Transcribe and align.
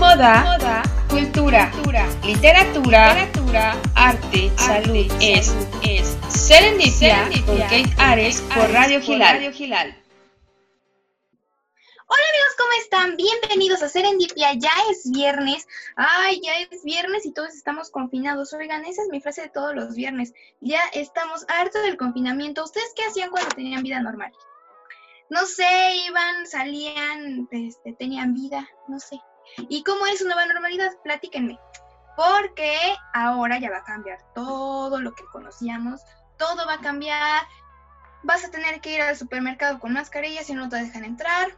moda, 0.00 0.44
moda 0.44 0.82
cultura, 1.10 1.70
literatura, 2.24 3.12
literatura 3.12 3.76
arte, 3.94 4.50
salud, 4.56 5.06
es, 5.20 5.54
es 5.82 6.16
Serendipia, 6.26 7.28
con 7.44 7.58
Kate 7.58 7.92
Ares 7.98 8.40
por 8.40 8.70
Radio 8.72 9.02
Gilal. 9.02 9.36
Hola 12.06 12.24
amigos, 12.30 12.54
¿cómo 12.56 12.72
están? 12.80 13.16
Bienvenidos 13.16 13.82
a 13.82 13.90
Serendipia. 13.90 14.54
Ya 14.54 14.72
es 14.90 15.10
viernes. 15.12 15.68
Ay, 15.96 16.40
ya 16.42 16.54
es 16.54 16.82
viernes 16.82 17.26
y 17.26 17.34
todos 17.34 17.50
estamos 17.50 17.90
confinados. 17.90 18.54
Oigan, 18.54 18.86
esa 18.86 19.02
es 19.02 19.08
mi 19.10 19.20
frase 19.20 19.42
de 19.42 19.48
todos 19.50 19.74
los 19.74 19.94
viernes. 19.94 20.32
Ya 20.62 20.80
estamos 20.94 21.44
hartos 21.48 21.82
del 21.82 21.98
confinamiento. 21.98 22.64
¿Ustedes 22.64 22.90
qué 22.96 23.04
hacían 23.04 23.28
cuando 23.30 23.54
tenían 23.54 23.82
vida 23.82 24.00
normal? 24.00 24.32
No 25.28 25.44
sé, 25.44 25.96
iban, 26.08 26.46
salían, 26.46 27.48
este, 27.52 27.92
tenían 27.92 28.32
vida, 28.32 28.66
no 28.88 28.98
sé. 28.98 29.20
¿Y 29.68 29.82
cómo 29.84 30.06
es 30.06 30.20
una 30.22 30.34
nueva 30.34 30.52
normalidad? 30.52 30.92
Platíquenme. 31.02 31.58
Porque 32.16 32.76
ahora 33.14 33.58
ya 33.58 33.70
va 33.70 33.78
a 33.78 33.84
cambiar 33.84 34.18
todo 34.34 35.00
lo 35.00 35.14
que 35.14 35.24
conocíamos. 35.32 36.00
Todo 36.38 36.66
va 36.66 36.74
a 36.74 36.80
cambiar. 36.80 37.42
Vas 38.22 38.44
a 38.44 38.50
tener 38.50 38.80
que 38.80 38.94
ir 38.94 39.00
al 39.00 39.16
supermercado 39.16 39.78
con 39.78 39.92
mascarilla 39.92 40.42
si 40.44 40.54
no 40.54 40.68
te 40.68 40.76
dejan 40.76 41.04
entrar 41.04 41.56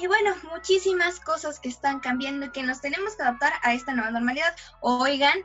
y 0.00 0.06
bueno, 0.06 0.34
muchísimas 0.52 1.20
cosas 1.20 1.58
que 1.58 1.68
están 1.68 2.00
cambiando 2.00 2.46
y 2.46 2.50
que 2.50 2.62
nos 2.62 2.80
tenemos 2.80 3.16
que 3.16 3.22
adaptar 3.22 3.54
a 3.62 3.72
esta 3.72 3.94
nueva 3.94 4.10
normalidad. 4.10 4.54
Oigan, 4.80 5.38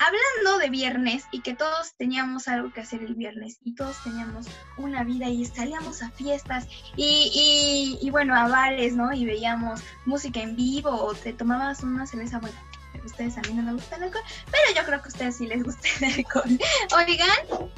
hablando 0.00 0.58
de 0.58 0.70
viernes 0.70 1.24
y 1.30 1.42
que 1.42 1.54
todos 1.54 1.94
teníamos 1.96 2.48
algo 2.48 2.72
que 2.72 2.80
hacer 2.80 3.02
el 3.02 3.14
viernes 3.14 3.58
y 3.64 3.74
todos 3.74 4.02
teníamos 4.02 4.46
una 4.78 5.04
vida 5.04 5.28
y 5.28 5.44
salíamos 5.44 6.02
a 6.02 6.10
fiestas 6.10 6.66
y, 6.96 7.98
y, 8.00 8.10
bueno, 8.10 8.34
a 8.34 8.48
bares, 8.48 8.94
¿no? 8.94 9.12
Y 9.12 9.26
veíamos 9.26 9.82
música 10.06 10.40
en 10.40 10.56
vivo 10.56 10.90
o 10.90 11.14
te 11.14 11.34
tomabas 11.34 11.82
una 11.82 12.06
cerveza, 12.06 12.38
bueno, 12.38 12.58
ustedes 13.04 13.36
a 13.36 13.42
mí 13.42 13.52
no 13.52 13.62
me 13.62 13.74
gusta 13.74 13.96
el 13.96 14.04
alcohol, 14.04 14.24
pero 14.46 14.74
yo 14.74 14.86
creo 14.86 15.02
que 15.02 15.08
a 15.08 15.12
ustedes 15.12 15.36
sí 15.36 15.46
les 15.46 15.62
gusta 15.62 15.86
el 16.00 16.14
alcohol. 16.14 16.58
Oigan, 16.96 17.68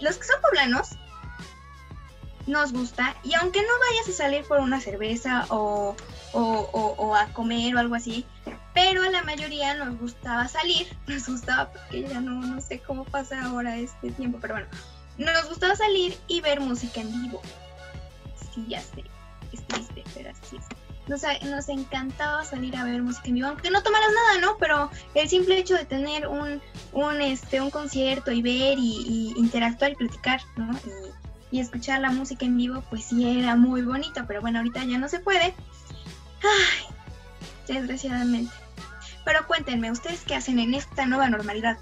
los 0.00 0.16
que 0.16 0.24
son 0.24 0.40
poblanos 0.40 0.96
nos 2.46 2.72
gusta 2.72 3.16
y 3.22 3.34
aunque 3.34 3.60
no 3.60 3.68
vayas 3.90 4.08
a 4.08 4.12
salir 4.12 4.44
por 4.44 4.60
una 4.60 4.80
cerveza 4.80 5.46
o, 5.50 5.94
a 7.14 7.26
comer 7.34 7.76
o 7.76 7.78
algo 7.80 7.94
así, 7.94 8.24
pero 8.76 9.02
a 9.02 9.08
la 9.08 9.22
mayoría 9.22 9.72
nos 9.74 9.98
gustaba 9.98 10.46
salir, 10.48 10.86
nos 11.06 11.26
gustaba 11.26 11.72
porque 11.72 12.02
ya 12.02 12.20
no, 12.20 12.42
no 12.42 12.60
sé 12.60 12.78
cómo 12.80 13.06
pasa 13.06 13.42
ahora 13.42 13.74
este 13.78 14.10
tiempo, 14.10 14.38
pero 14.38 14.54
bueno, 14.54 14.68
nos 15.16 15.48
gustaba 15.48 15.74
salir 15.74 16.14
y 16.28 16.42
ver 16.42 16.60
música 16.60 17.00
en 17.00 17.22
vivo. 17.22 17.40
Sí, 18.54 18.66
ya 18.68 18.82
sé, 18.82 19.02
es 19.50 19.66
triste, 19.66 20.04
pero 20.14 20.30
así 20.30 20.58
es. 20.58 20.64
Nos, 21.08 21.68
encantaba 21.68 22.44
salir 22.44 22.76
a 22.76 22.84
ver 22.84 23.00
música 23.00 23.28
en 23.28 23.36
vivo, 23.36 23.48
aunque 23.48 23.70
no 23.70 23.82
tomaras 23.82 24.10
nada, 24.12 24.46
¿no? 24.46 24.58
Pero 24.58 24.90
el 25.14 25.26
simple 25.26 25.56
hecho 25.56 25.74
de 25.74 25.86
tener 25.86 26.26
un, 26.26 26.60
un, 26.92 27.22
este, 27.22 27.62
un 27.62 27.70
concierto 27.70 28.30
y 28.30 28.42
ver 28.42 28.76
y, 28.78 29.32
interactuar 29.36 29.92
y 29.92 29.94
platicar, 29.94 30.42
¿no? 30.56 30.78
y 31.50 31.60
escuchar 31.60 32.00
la 32.00 32.10
música 32.10 32.44
en 32.44 32.58
vivo, 32.58 32.82
pues 32.90 33.04
sí 33.04 33.40
era 33.40 33.56
muy 33.56 33.80
bonito, 33.80 34.24
pero 34.26 34.42
bueno, 34.42 34.58
ahorita 34.58 34.84
ya 34.84 34.98
no 34.98 35.08
se 35.08 35.20
puede. 35.20 35.54
Ay, 36.42 36.86
desgraciadamente. 37.68 38.65
Pero 39.26 39.44
cuéntenme, 39.48 39.90
¿ustedes 39.90 40.22
qué 40.24 40.36
hacen 40.36 40.60
en 40.60 40.72
esta 40.72 41.04
nueva 41.04 41.28
normalidad? 41.28 41.76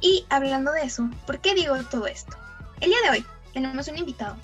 Y 0.00 0.24
hablando 0.30 0.72
de 0.72 0.84
eso, 0.84 1.10
¿por 1.26 1.40
qué 1.40 1.54
digo 1.54 1.76
todo 1.90 2.06
esto? 2.06 2.38
El 2.80 2.88
día 2.88 2.98
de 3.04 3.10
hoy 3.10 3.26
tenemos 3.52 3.86
un 3.88 3.98
invitado 3.98 4.34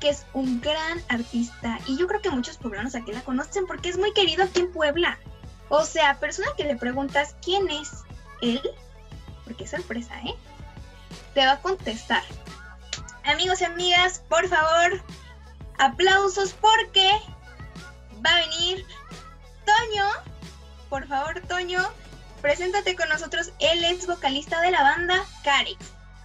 que 0.00 0.08
es 0.08 0.26
un 0.32 0.60
gran 0.60 1.00
artista 1.08 1.78
y 1.86 1.96
yo 1.96 2.08
creo 2.08 2.20
que 2.20 2.30
muchos 2.30 2.58
poblanos 2.58 2.96
aquí 2.96 3.12
la 3.12 3.22
conocen 3.22 3.68
porque 3.68 3.90
es 3.90 3.96
muy 3.96 4.12
querido 4.12 4.42
aquí 4.42 4.58
en 4.58 4.72
Puebla. 4.72 5.20
O 5.68 5.84
sea, 5.84 6.18
persona 6.18 6.48
que 6.56 6.64
le 6.64 6.74
preguntas 6.74 7.36
quién 7.44 7.70
es 7.70 8.02
él, 8.40 8.60
porque 9.44 9.62
es 9.62 9.70
sorpresa, 9.70 10.18
¿eh? 10.22 10.34
Te 11.32 11.46
va 11.46 11.52
a 11.52 11.62
contestar 11.62 12.24
amigos 13.24 13.60
y 13.60 13.66
amigas, 13.66 14.20
por 14.28 14.48
favor, 14.48 15.00
aplausos 15.78 16.54
porque 16.54 17.08
va 18.26 18.30
a 18.30 18.40
venir 18.40 18.84
Toño. 19.64 20.31
Por 20.92 21.06
favor, 21.06 21.40
Toño, 21.48 21.80
preséntate 22.42 22.94
con 22.94 23.08
nosotros. 23.08 23.50
Él 23.60 23.82
es 23.82 24.06
vocalista 24.06 24.60
de 24.60 24.72
la 24.72 24.82
banda 24.82 25.24
Carix. 25.42 25.78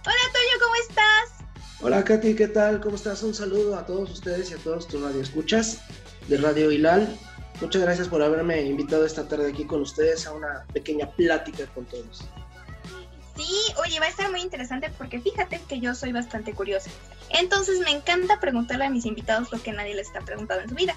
Hola, 0.04 0.14
Toño, 0.30 0.62
¿cómo 0.62 0.74
estás? 0.86 1.46
Hola, 1.80 2.04
Katy, 2.04 2.36
¿qué 2.36 2.48
tal? 2.48 2.78
¿Cómo 2.78 2.96
estás? 2.96 3.22
Un 3.22 3.32
saludo 3.32 3.78
a 3.78 3.86
todos 3.86 4.10
ustedes 4.10 4.50
y 4.50 4.54
a 4.54 4.58
todos 4.58 4.86
tus 4.86 5.00
radioescuchas 5.00 5.78
de 6.28 6.36
Radio 6.36 6.70
Hilal. 6.70 7.08
Muchas 7.62 7.80
gracias 7.80 8.08
por 8.08 8.22
haberme 8.22 8.60
invitado 8.60 9.06
esta 9.06 9.26
tarde 9.26 9.48
aquí 9.48 9.64
con 9.64 9.80
ustedes 9.80 10.26
a 10.26 10.34
una 10.34 10.66
pequeña 10.74 11.10
plática 11.12 11.64
con 11.68 11.86
todos. 11.86 12.28
Sí, 13.38 13.72
oye, 13.82 14.00
va 14.00 14.04
a 14.04 14.10
estar 14.10 14.30
muy 14.30 14.42
interesante 14.42 14.90
porque 14.98 15.18
fíjate 15.18 15.62
que 15.66 15.80
yo 15.80 15.94
soy 15.94 16.12
bastante 16.12 16.52
curiosa. 16.52 16.90
Entonces 17.30 17.80
me 17.80 17.90
encanta 17.92 18.38
preguntarle 18.38 18.84
a 18.84 18.90
mis 18.90 19.06
invitados 19.06 19.50
lo 19.50 19.62
que 19.62 19.72
nadie 19.72 19.94
les 19.94 20.08
está 20.08 20.20
preguntando 20.20 20.64
en 20.64 20.68
su 20.68 20.74
vida. 20.74 20.94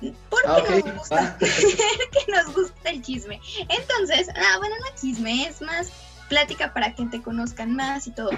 ¿Por 0.00 0.42
qué 0.42 0.48
ah, 0.48 0.86
nos 0.86 0.96
gusta? 0.96 1.18
Ah. 1.20 1.36
que 1.40 2.32
nos 2.32 2.54
gusta 2.54 2.90
el 2.90 3.02
chisme. 3.02 3.40
Entonces, 3.68 4.28
ah, 4.34 4.56
bueno, 4.58 4.74
no 4.80 5.00
chisme, 5.00 5.46
es 5.46 5.60
más 5.60 5.90
plática 6.28 6.72
para 6.72 6.94
que 6.94 7.06
te 7.06 7.22
conozcan 7.22 7.74
más 7.74 8.06
y 8.06 8.12
todo. 8.12 8.30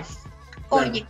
Oye, 0.71 1.06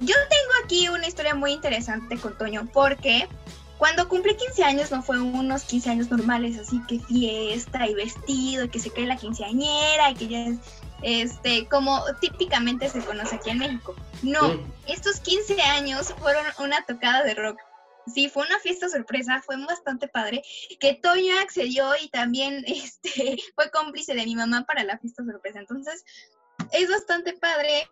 yo 0.00 0.14
tengo 0.28 0.50
aquí 0.64 0.88
una 0.88 1.06
historia 1.06 1.34
muy 1.34 1.52
interesante 1.52 2.18
con 2.18 2.36
Toño 2.36 2.68
porque 2.72 3.28
cuando 3.80 4.08
cumplí 4.08 4.36
15 4.36 4.62
años 4.62 4.90
no 4.90 5.02
fue 5.02 5.18
unos 5.18 5.64
15 5.64 5.90
años 5.90 6.10
normales, 6.10 6.58
así 6.58 6.82
que 6.86 7.00
fiesta 7.00 7.86
y 7.86 7.94
vestido, 7.94 8.64
y 8.64 8.68
que 8.68 8.78
se 8.78 8.90
cae 8.90 9.06
la 9.06 9.16
quinceañera, 9.16 10.10
y 10.10 10.14
que 10.14 10.28
ya 10.28 10.46
es, 10.46 10.58
este, 11.02 11.66
como 11.66 12.04
típicamente 12.20 12.90
se 12.90 13.00
conoce 13.00 13.36
aquí 13.36 13.48
en 13.48 13.58
México. 13.58 13.94
No, 14.22 14.60
estos 14.86 15.20
15 15.20 15.62
años 15.62 16.14
fueron 16.18 16.44
una 16.58 16.84
tocada 16.84 17.22
de 17.22 17.34
rock. 17.34 17.58
Sí, 18.12 18.28
fue 18.28 18.44
una 18.44 18.58
fiesta 18.58 18.88
sorpresa, 18.88 19.42
fue 19.44 19.56
bastante 19.64 20.08
padre, 20.08 20.42
que 20.78 20.94
Toño 20.94 21.38
accedió 21.40 21.90
y 22.00 22.08
también 22.08 22.64
este, 22.66 23.38
fue 23.54 23.70
cómplice 23.70 24.14
de 24.14 24.24
mi 24.24 24.36
mamá 24.36 24.64
para 24.64 24.84
la 24.84 24.98
fiesta 24.98 25.24
sorpresa. 25.24 25.60
Entonces, 25.60 26.04
es 26.72 26.88
bastante 26.88 27.32
padre 27.34 27.88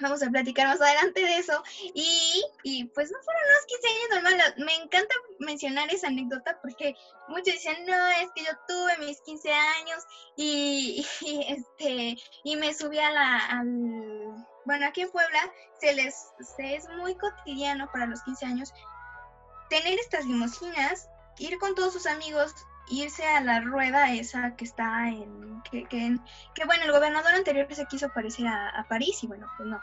Vamos 0.00 0.22
a 0.22 0.30
platicar 0.30 0.68
más 0.68 0.80
adelante 0.80 1.20
de 1.20 1.38
eso. 1.38 1.62
Y, 1.94 2.44
y 2.62 2.84
pues 2.84 3.10
no 3.10 3.18
fueron 3.22 3.42
unos 3.50 3.66
15 3.66 3.88
años 3.88 4.08
normales. 4.10 4.54
Me 4.58 4.74
encanta 4.76 5.14
mencionar 5.40 5.92
esa 5.92 6.08
anécdota 6.08 6.58
porque 6.62 6.94
muchos 7.28 7.54
dicen, 7.54 7.84
no, 7.86 8.08
es 8.22 8.30
que 8.34 8.44
yo 8.44 8.52
tuve 8.68 9.06
mis 9.06 9.20
15 9.22 9.52
años 9.52 10.04
y, 10.36 11.04
este, 11.48 12.16
y 12.44 12.56
me 12.56 12.74
subí 12.74 12.98
a 12.98 13.10
la... 13.10 13.46
Al, 13.46 14.46
bueno, 14.64 14.86
aquí 14.86 15.00
en 15.00 15.10
Puebla 15.10 15.50
se 15.80 15.94
les 15.94 16.14
se 16.56 16.76
es 16.76 16.86
muy 16.98 17.14
cotidiano 17.16 17.90
para 17.90 18.06
los 18.06 18.22
15 18.22 18.46
años 18.46 18.72
tener 19.68 19.98
estas 19.98 20.26
limusinas, 20.26 21.08
ir 21.38 21.58
con 21.58 21.74
todos 21.74 21.92
sus 21.92 22.06
amigos 22.06 22.54
irse 22.90 23.26
a 23.26 23.40
la 23.40 23.60
rueda 23.60 24.12
esa 24.14 24.56
que 24.56 24.64
está 24.64 25.08
en 25.08 25.62
que, 25.70 25.84
que, 25.84 26.16
que 26.54 26.64
bueno 26.64 26.84
el 26.84 26.92
gobernador 26.92 27.34
anterior 27.34 27.66
se 27.74 27.86
quiso 27.86 28.08
parecer 28.10 28.46
a, 28.46 28.70
a, 28.70 28.88
París 28.88 29.22
y 29.22 29.26
bueno 29.26 29.46
pues 29.56 29.68
no. 29.68 29.80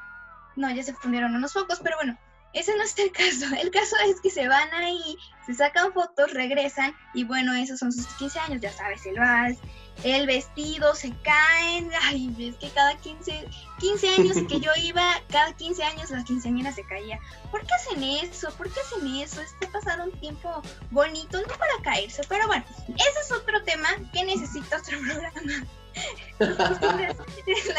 No 0.56 0.72
ya 0.72 0.84
se 0.84 0.94
fundieron 0.94 1.35
unos 1.35 1.53
focos 1.53 1.79
pero 1.84 1.97
bueno 1.97 2.18
ese 2.55 2.75
no 2.75 2.83
es 2.83 2.97
el 2.97 3.11
caso 3.11 3.45
el 3.61 3.69
caso 3.69 3.95
es 4.07 4.19
que 4.21 4.31
se 4.31 4.47
van 4.47 4.73
ahí 4.73 5.17
se 5.45 5.53
sacan 5.53 5.93
fotos 5.93 6.33
regresan 6.33 6.95
y 7.13 7.23
bueno 7.23 7.53
esos 7.53 7.77
son 7.77 7.91
sus 7.91 8.07
15 8.16 8.39
años 8.39 8.61
ya 8.61 8.71
sabes 8.71 9.05
el 9.05 9.19
vals 9.19 9.59
el 10.03 10.27
vestido, 10.27 10.93
se 10.93 11.11
caen, 11.23 11.89
ay, 12.03 12.33
es 12.39 12.55
que 12.57 12.69
cada 12.69 12.95
15, 12.97 13.47
15 13.79 14.09
años 14.09 14.38
que 14.47 14.59
yo 14.59 14.71
iba, 14.83 15.03
cada 15.31 15.53
15 15.53 15.83
años 15.83 16.09
la 16.11 16.23
quinceañera 16.23 16.71
se 16.71 16.83
caía. 16.83 17.19
¿Por 17.49 17.61
qué 17.61 17.73
hacen 17.73 18.03
eso? 18.03 18.51
¿Por 18.57 18.72
qué 18.72 18.79
hacen 18.81 19.07
eso? 19.16 19.41
Este 19.41 19.67
pasar 19.67 20.01
un 20.01 20.11
tiempo 20.19 20.61
bonito, 20.91 21.40
no 21.41 21.47
para 21.47 21.72
caerse, 21.84 22.23
pero 22.28 22.46
bueno, 22.47 22.63
ese 22.87 23.19
es 23.22 23.31
otro 23.31 23.63
tema 23.63 23.90
que 24.13 24.23
necesita 24.25 24.78
otro 24.78 24.99
programa. 24.99 25.66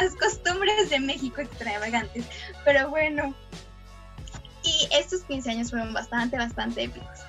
Las 0.00 0.14
costumbres, 0.14 0.88
de 0.88 1.00
México 1.00 1.42
extravagantes, 1.42 2.24
pero 2.64 2.88
bueno. 2.88 3.34
Y 4.66 4.88
estos 4.92 5.22
15 5.22 5.50
años 5.50 5.70
fueron 5.70 5.94
bastante, 5.94 6.36
bastante 6.36 6.84
épicos. 6.84 7.20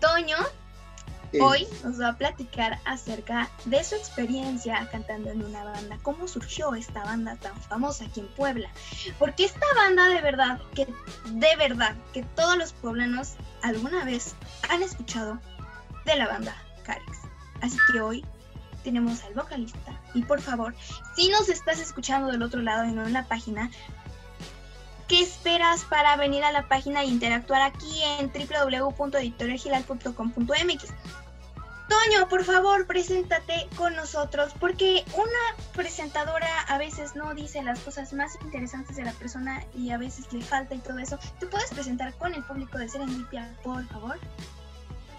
Toño 0.00 0.36
Hoy 1.40 1.66
nos 1.82 2.00
va 2.00 2.08
a 2.08 2.18
platicar 2.18 2.78
acerca 2.84 3.48
de 3.64 3.82
su 3.82 3.94
experiencia 3.94 4.86
cantando 4.92 5.30
en 5.30 5.42
una 5.42 5.64
banda, 5.64 5.98
cómo 6.02 6.28
surgió 6.28 6.74
esta 6.74 7.02
banda 7.04 7.36
tan 7.36 7.56
famosa 7.62 8.04
aquí 8.04 8.20
en 8.20 8.28
Puebla. 8.28 8.68
Porque 9.18 9.46
esta 9.46 9.66
banda 9.74 10.08
de 10.08 10.20
verdad, 10.20 10.60
que 10.74 10.86
de 11.26 11.56
verdad, 11.56 11.96
que 12.12 12.22
todos 12.22 12.56
los 12.58 12.72
poblanos 12.74 13.34
alguna 13.62 14.04
vez 14.04 14.34
han 14.68 14.82
escuchado 14.82 15.38
de 16.04 16.16
la 16.16 16.28
banda 16.28 16.54
Carix. 16.84 17.18
Así 17.62 17.78
que 17.90 18.00
hoy 18.00 18.24
tenemos 18.84 19.22
al 19.24 19.32
vocalista. 19.32 19.98
Y 20.12 20.22
por 20.24 20.40
favor, 20.42 20.74
si 21.16 21.30
nos 21.30 21.48
estás 21.48 21.80
escuchando 21.80 22.30
del 22.30 22.42
otro 22.42 22.60
lado 22.60 22.84
y 22.84 22.92
no 22.92 23.06
en 23.06 23.14
la 23.14 23.26
página, 23.26 23.70
¿qué 25.08 25.22
esperas 25.22 25.84
para 25.84 26.16
venir 26.16 26.44
a 26.44 26.52
la 26.52 26.68
página 26.68 27.02
e 27.02 27.06
interactuar 27.06 27.62
aquí 27.62 28.02
en 28.18 28.30
www.editorialgilal.com.mx? 28.32 30.84
Toño, 31.88 32.28
por 32.28 32.44
favor, 32.44 32.86
preséntate 32.86 33.66
con 33.76 33.94
nosotros, 33.94 34.52
porque 34.58 35.04
una 35.14 35.56
presentadora 35.74 36.62
a 36.68 36.78
veces 36.78 37.14
no 37.14 37.34
dice 37.34 37.62
las 37.62 37.78
cosas 37.80 38.14
más 38.14 38.38
interesantes 38.42 38.96
de 38.96 39.04
la 39.04 39.12
persona 39.12 39.62
y 39.74 39.90
a 39.90 39.98
veces 39.98 40.32
le 40.32 40.42
falta 40.42 40.74
y 40.74 40.78
todo 40.78 40.98
eso. 40.98 41.18
¿Te 41.38 41.46
puedes 41.46 41.68
presentar 41.70 42.14
con 42.14 42.32
el 42.32 42.42
público 42.44 42.78
de 42.78 42.88
Serendipia, 42.88 43.54
por 43.62 43.86
favor? 43.88 44.16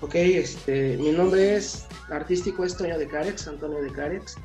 Ok, 0.01 0.15
este, 0.15 0.97
mi 0.97 1.12
nombre 1.12 1.56
es 1.56 1.86
artístico 2.09 2.65
es 2.65 2.75
Toño 2.75 2.97
de 2.97 3.07
Carex, 3.07 3.47
Antonio 3.47 3.79
de 3.81 3.91
Carex. 3.91 4.38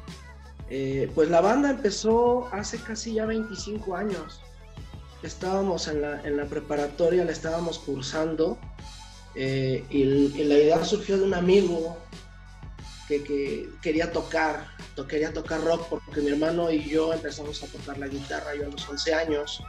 Eh, 0.71 1.11
pues 1.15 1.31
la 1.31 1.41
banda 1.41 1.71
empezó 1.71 2.47
hace 2.53 2.77
casi 2.79 3.15
ya 3.15 3.25
25 3.25 3.97
años. 3.97 4.43
Estábamos 5.23 5.89
en 5.89 6.03
la, 6.03 6.23
en 6.23 6.37
la 6.37 6.45
preparatoria, 6.45 7.25
la 7.25 7.33
estábamos 7.33 7.79
cursando 7.81 8.59
eh, 9.35 9.85
y, 9.91 10.05
la 10.45 10.55
idea 10.55 10.85
surgió 10.85 11.17
de 11.17 11.25
un 11.25 11.33
amigo 11.35 11.97
que, 13.07 13.69
quería 13.81 14.11
tocar, 14.11 14.67
quería 15.09 15.33
tocar 15.33 15.63
rock 15.63 15.87
porque 15.89 16.21
mi 16.21 16.31
hermano 16.31 16.71
y 16.71 16.89
yo 16.89 17.13
empezamos 17.13 17.63
a 17.63 17.67
tocar 17.69 17.99
la 17.99 18.09
guitarra 18.09 18.57
yo 18.57 18.67
a 18.67 18.69
los 18.69 18.89
11 18.89 19.15
años 19.15 19.63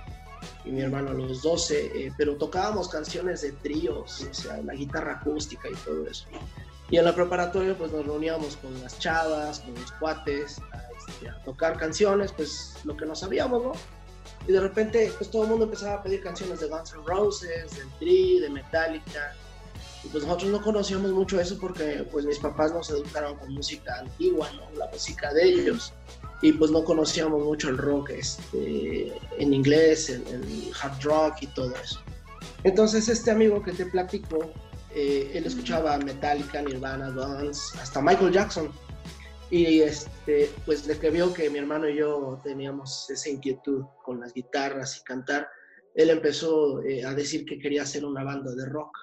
y 0.65 0.71
mi 0.71 0.81
hermano 0.81 1.11
a 1.11 1.13
los 1.13 1.43
12, 1.43 1.85
eh, 2.07 2.13
pero 2.17 2.35
tocábamos 2.35 2.89
canciones 2.89 3.41
de 3.41 3.51
tríos, 3.51 4.21
o 4.29 4.33
sea, 4.33 4.57
la 4.63 4.73
guitarra 4.73 5.19
acústica 5.21 5.69
y 5.69 5.75
todo 5.85 6.07
eso. 6.07 6.25
Y 6.89 6.97
en 6.97 7.05
la 7.05 7.13
preparatoria 7.13 7.77
pues 7.77 7.91
nos 7.91 8.05
reuníamos 8.05 8.57
con 8.57 8.81
las 8.81 8.97
chavas, 8.97 9.59
con 9.59 9.75
los 9.75 9.91
cuates, 9.93 10.59
a, 10.71 10.81
este, 10.97 11.29
a 11.29 11.43
tocar 11.43 11.77
canciones, 11.77 12.31
pues 12.31 12.73
lo 12.83 12.97
que 12.97 13.05
no 13.05 13.15
sabíamos, 13.15 13.63
¿no? 13.63 13.73
Y 14.47 14.51
de 14.51 14.59
repente 14.59 15.11
pues 15.17 15.29
todo 15.29 15.43
el 15.43 15.49
mundo 15.49 15.65
empezaba 15.65 15.95
a 15.95 16.03
pedir 16.03 16.21
canciones 16.21 16.59
de 16.59 16.67
Guns 16.67 16.93
N' 16.93 17.03
Roses, 17.05 17.75
de 17.75 17.83
Tri, 17.99 18.39
de 18.39 18.49
Metallica, 18.49 19.35
y 20.03 20.07
pues 20.07 20.23
nosotros 20.23 20.51
no 20.51 20.61
conocíamos 20.61 21.11
mucho 21.11 21.39
eso 21.39 21.57
porque 21.59 22.07
pues 22.09 22.25
mis 22.25 22.39
papás 22.39 22.71
nos 22.71 22.89
educaron 22.89 23.35
con 23.37 23.53
música 23.53 23.99
antigua, 23.99 24.49
¿no? 24.53 24.77
La 24.77 24.87
música 24.87 25.33
de 25.33 25.43
ellos. 25.43 25.93
Y 26.41 26.53
pues 26.53 26.71
no 26.71 26.85
conocíamos 26.85 27.43
mucho 27.43 27.69
el 27.69 27.77
rock 27.77 28.11
este, 28.11 29.13
en 29.37 29.53
inglés, 29.53 30.09
el, 30.09 30.71
hard 30.81 31.03
rock 31.03 31.41
y 31.41 31.47
todo 31.47 31.73
eso. 31.75 31.99
Entonces 32.63 33.09
este 33.09 33.31
amigo 33.31 33.61
que 33.61 33.73
te 33.73 33.85
platico, 33.85 34.49
eh, 34.95 35.31
él 35.33 35.45
escuchaba 35.45 35.97
Metallica, 35.97 36.61
Nirvana, 36.61 37.09
Guns, 37.09 37.75
hasta 37.81 38.01
Michael 38.01 38.31
Jackson. 38.31 38.71
Y 39.51 39.81
este, 39.81 40.51
pues 40.65 40.85
de 40.85 40.99
que 40.99 41.09
vio 41.09 41.33
que 41.33 41.49
mi 41.49 41.57
hermano 41.57 41.89
y 41.89 41.97
yo 41.97 42.39
teníamos 42.43 43.09
esa 43.09 43.29
inquietud 43.29 43.83
con 44.03 44.19
las 44.19 44.33
guitarras 44.33 44.97
y 44.97 45.03
cantar, 45.03 45.47
él 45.95 46.11
empezó 46.11 46.81
eh, 46.83 47.03
a 47.03 47.13
decir 47.13 47.45
que 47.45 47.57
quería 47.57 47.83
hacer 47.83 48.05
una 48.05 48.23
banda 48.23 48.53
de 48.53 48.65
rock. 48.67 48.95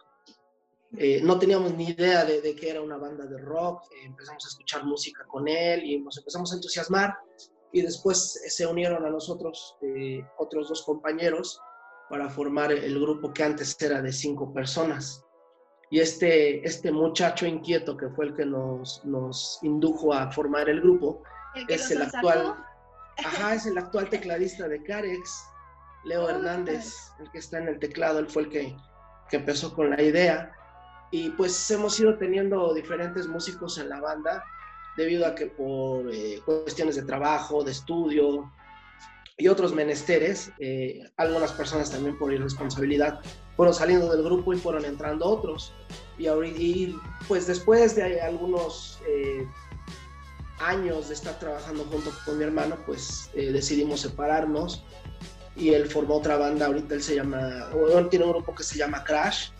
Eh, 0.96 1.20
no 1.22 1.38
teníamos 1.38 1.74
ni 1.74 1.88
idea 1.88 2.24
de, 2.24 2.40
de, 2.40 2.54
que 2.54 2.70
era 2.70 2.80
una 2.80 2.96
banda 2.96 3.26
de 3.26 3.38
rock, 3.38 3.82
eh, 3.92 4.06
empezamos 4.06 4.44
a 4.46 4.48
escuchar 4.48 4.84
música 4.84 5.24
con 5.26 5.48
él 5.48 5.84
y 5.84 5.98
nos 5.98 6.16
empezamos 6.16 6.52
a 6.52 6.56
entusiasmar 6.56 7.14
y 7.72 7.82
después 7.82 8.40
se 8.46 8.66
unieron 8.66 9.04
a 9.04 9.10
nosotros 9.10 9.76
otros 10.38 10.68
dos 10.68 10.82
compañeros 10.84 11.60
para 12.08 12.30
formar 12.30 12.72
el 12.72 12.98
grupo 12.98 13.32
que 13.34 13.42
antes 13.42 13.76
era 13.82 14.00
de 14.00 14.12
cinco 14.12 14.54
personas. 14.54 15.25
Y 15.90 16.00
este, 16.00 16.66
este 16.66 16.90
muchacho 16.90 17.46
inquieto 17.46 17.96
que 17.96 18.08
fue 18.08 18.26
el 18.26 18.34
que 18.34 18.44
nos, 18.44 19.04
nos 19.04 19.58
indujo 19.62 20.12
a 20.12 20.30
formar 20.32 20.68
el 20.68 20.80
grupo 20.80 21.22
es 21.68 21.90
el 21.90 22.02
actual, 22.02 22.56
ajá, 23.24 23.54
es 23.54 23.66
el 23.66 23.78
actual 23.78 24.08
tecladista 24.08 24.68
de 24.68 24.82
Carex, 24.82 25.44
Leo 26.04 26.28
Hernández, 26.28 27.12
el 27.20 27.30
que 27.30 27.38
está 27.38 27.58
en 27.58 27.68
el 27.68 27.78
teclado, 27.78 28.18
él 28.18 28.28
fue 28.28 28.42
el 28.42 28.48
que, 28.48 28.76
que 29.30 29.36
empezó 29.36 29.74
con 29.74 29.90
la 29.90 30.02
idea. 30.02 30.52
Y 31.12 31.30
pues 31.30 31.70
hemos 31.70 31.98
ido 32.00 32.18
teniendo 32.18 32.74
diferentes 32.74 33.28
músicos 33.28 33.78
en 33.78 33.88
la 33.88 34.00
banda 34.00 34.44
debido 34.96 35.26
a 35.26 35.34
que 35.34 35.46
por 35.46 36.12
eh, 36.12 36.40
cuestiones 36.44 36.96
de 36.96 37.02
trabajo, 37.02 37.62
de 37.62 37.72
estudio 37.72 38.50
y 39.38 39.48
otros 39.48 39.74
menesteres, 39.74 40.50
eh, 40.58 41.10
algunas 41.16 41.52
personas 41.52 41.90
también 41.90 42.18
por 42.18 42.32
irresponsabilidad 42.32 43.20
fueron 43.56 43.74
saliendo 43.74 44.10
del 44.10 44.24
grupo 44.24 44.52
y 44.54 44.58
fueron 44.58 44.84
entrando 44.84 45.26
otros. 45.26 45.72
Y, 46.18 46.28
y 46.28 46.98
pues 47.28 47.46
después 47.46 47.96
de 47.96 48.20
algunos 48.20 48.98
eh, 49.06 49.46
años 50.60 51.08
de 51.08 51.14
estar 51.14 51.38
trabajando 51.38 51.84
junto 51.84 52.10
con 52.24 52.38
mi 52.38 52.44
hermano, 52.44 52.78
pues 52.86 53.30
decidimos 53.34 54.00
separarnos 54.00 54.84
y 55.56 55.70
él 55.74 55.86
formó 55.86 56.16
otra 56.16 56.36
banda, 56.36 56.66
ahorita 56.66 56.94
él 56.94 57.02
se 57.02 57.16
llama, 57.16 57.68
o 57.74 58.06
tiene 58.06 58.24
un 58.24 58.32
grupo 58.32 58.54
que 58.54 58.62
se 58.62 58.78
llama 58.78 59.02
Crash, 59.04 59.50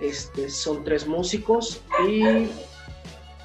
este, 0.00 0.48
son 0.50 0.84
tres 0.84 1.06
músicos 1.06 1.80
y 2.06 2.48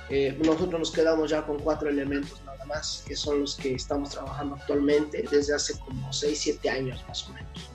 eh, 0.09 0.38
nosotros 0.44 0.79
nos 0.79 0.91
quedamos 0.91 1.29
ya 1.29 1.45
con 1.45 1.59
cuatro 1.59 1.89
elementos 1.89 2.41
más, 2.71 3.03
que 3.07 3.15
son 3.15 3.41
los 3.41 3.56
que 3.56 3.73
estamos 3.73 4.12
trabajando 4.12 4.56
actualmente 4.56 5.23
desde 5.29 5.56
hace 5.56 5.77
como 5.79 6.12
6, 6.12 6.39
7 6.39 6.69
años 6.69 7.03
más 7.07 7.27
o 7.27 7.33
menos. 7.33 7.69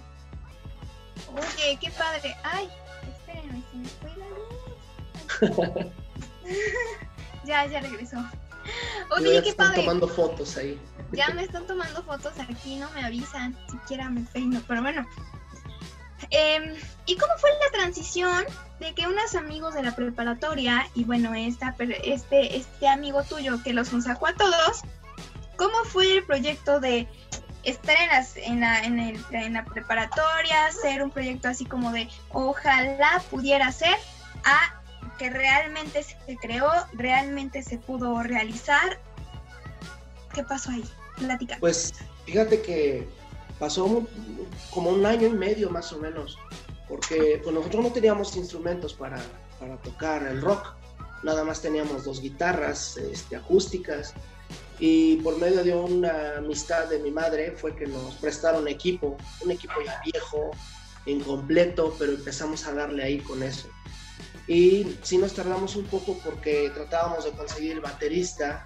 Oye, 1.32 1.78
qué 1.81 1.90
padre. 1.90 2.37
Ay, 2.43 2.69
espérenme, 3.08 3.62
se 3.70 3.76
me 3.76 3.88
fue 3.88 4.10
la 4.16 4.28
luz. 5.81 5.93
ya, 7.44 7.66
ya 7.66 7.81
regresó. 7.81 8.16
Oye, 9.16 9.34
ya 9.34 9.43
qué 9.43 9.48
están 9.50 9.75
tomando 9.75 10.08
fotos 10.08 10.56
ahí. 10.56 10.81
Ya 11.12 11.28
me 11.31 11.44
están 11.44 11.66
tomando 11.66 12.02
fotos 12.02 12.32
aquí, 12.40 12.76
no 12.76 12.90
me 12.90 13.04
avisan, 13.04 13.56
siquiera 13.70 14.10
me 14.10 14.22
peino, 14.22 14.60
pero 14.66 14.82
bueno. 14.82 15.06
Eh, 16.31 16.77
¿Y 17.07 17.17
cómo 17.17 17.33
fue 17.39 17.51
la 17.51 17.79
transición 17.79 18.45
de 18.81 18.95
que 18.95 19.07
unos 19.07 19.35
amigos 19.35 19.75
de 19.75 19.83
la 19.83 19.95
preparatoria 19.95 20.89
y 20.95 21.05
bueno, 21.05 21.35
esta, 21.35 21.75
este, 22.05 22.57
este 22.57 22.89
amigo 22.89 23.23
tuyo 23.23 23.63
que 23.63 23.73
los 23.73 23.89
sacó 23.89 24.27
a 24.27 24.35
todos, 24.35 24.83
¿cómo 25.57 25.85
fue 25.85 26.19
el 26.19 26.25
proyecto 26.25 26.81
de 26.81 27.09
estar 27.63 27.97
en, 28.01 28.09
las, 28.09 28.37
en, 28.37 28.61
la, 28.61 28.81
en, 28.81 28.99
el, 28.99 29.25
en 29.33 29.55
la 29.55 29.65
preparatoria, 29.65 30.67
hacer 30.67 31.03
un 31.03 31.11
proyecto 31.11 31.49
así 31.49 31.65
como 31.65 31.93
de 31.93 32.09
ojalá 32.31 33.23
pudiera 33.31 33.71
ser, 33.73 33.97
a 34.45 34.83
que 35.19 35.31
realmente 35.31 36.03
se 36.03 36.37
creó, 36.37 36.71
realmente 36.93 37.63
se 37.63 37.79
pudo 37.79 38.23
realizar? 38.23 39.01
¿Qué 40.35 40.45
pasó 40.45 40.71
ahí? 40.71 40.85
Platica. 41.17 41.57
Pues 41.61 41.95
fíjate 42.27 42.61
que 42.61 43.09
pasó 43.58 44.06
como 44.70 44.91
un 44.91 45.06
año 45.06 45.29
y 45.29 45.32
medio 45.32 45.70
más 45.70 45.93
o 45.93 45.99
menos 45.99 46.38
porque 46.88 47.41
pues, 47.43 47.55
nosotros 47.55 47.85
no 47.85 47.93
teníamos 47.93 48.37
instrumentos 48.37 48.94
para, 48.94 49.19
para, 49.58 49.76
tocar 49.79 50.27
el 50.27 50.41
rock, 50.41 50.75
nada 51.22 51.44
más 51.44 51.60
teníamos 51.60 52.05
dos 52.05 52.20
guitarras 52.20 52.96
este, 52.96 53.36
acústicas 53.36 54.15
y 54.79 55.17
por 55.17 55.39
medio 55.39 55.65
de 55.65 55.75
una 55.75 56.36
amistad 56.39 56.89
de 56.89 56.98
mi 56.98 57.10
madre 57.10 57.53
fue 57.53 57.75
que 57.75 57.86
nos 57.86 58.15
prestaron 58.17 58.69
equipo, 58.69 59.17
un 59.43 59.51
equipo 59.51 59.75
ya 59.84 60.01
viejo, 60.05 60.51
incompleto, 61.06 61.94
pero 61.98 62.13
empezamos 62.13 62.67
a 62.67 62.75
darle 62.75 63.03
ahí 63.03 63.19
con 63.19 63.43
eso. 63.43 63.69
Y 64.46 64.96
sí 65.03 65.19
nos 65.19 65.34
tardamos 65.34 65.75
un 65.75 65.84
poco 65.84 66.19
porque 66.22 66.70
tratábamos 66.72 67.25
de 67.25 67.32
conseguir 67.32 67.72
el 67.72 67.81
baterista 67.81 68.65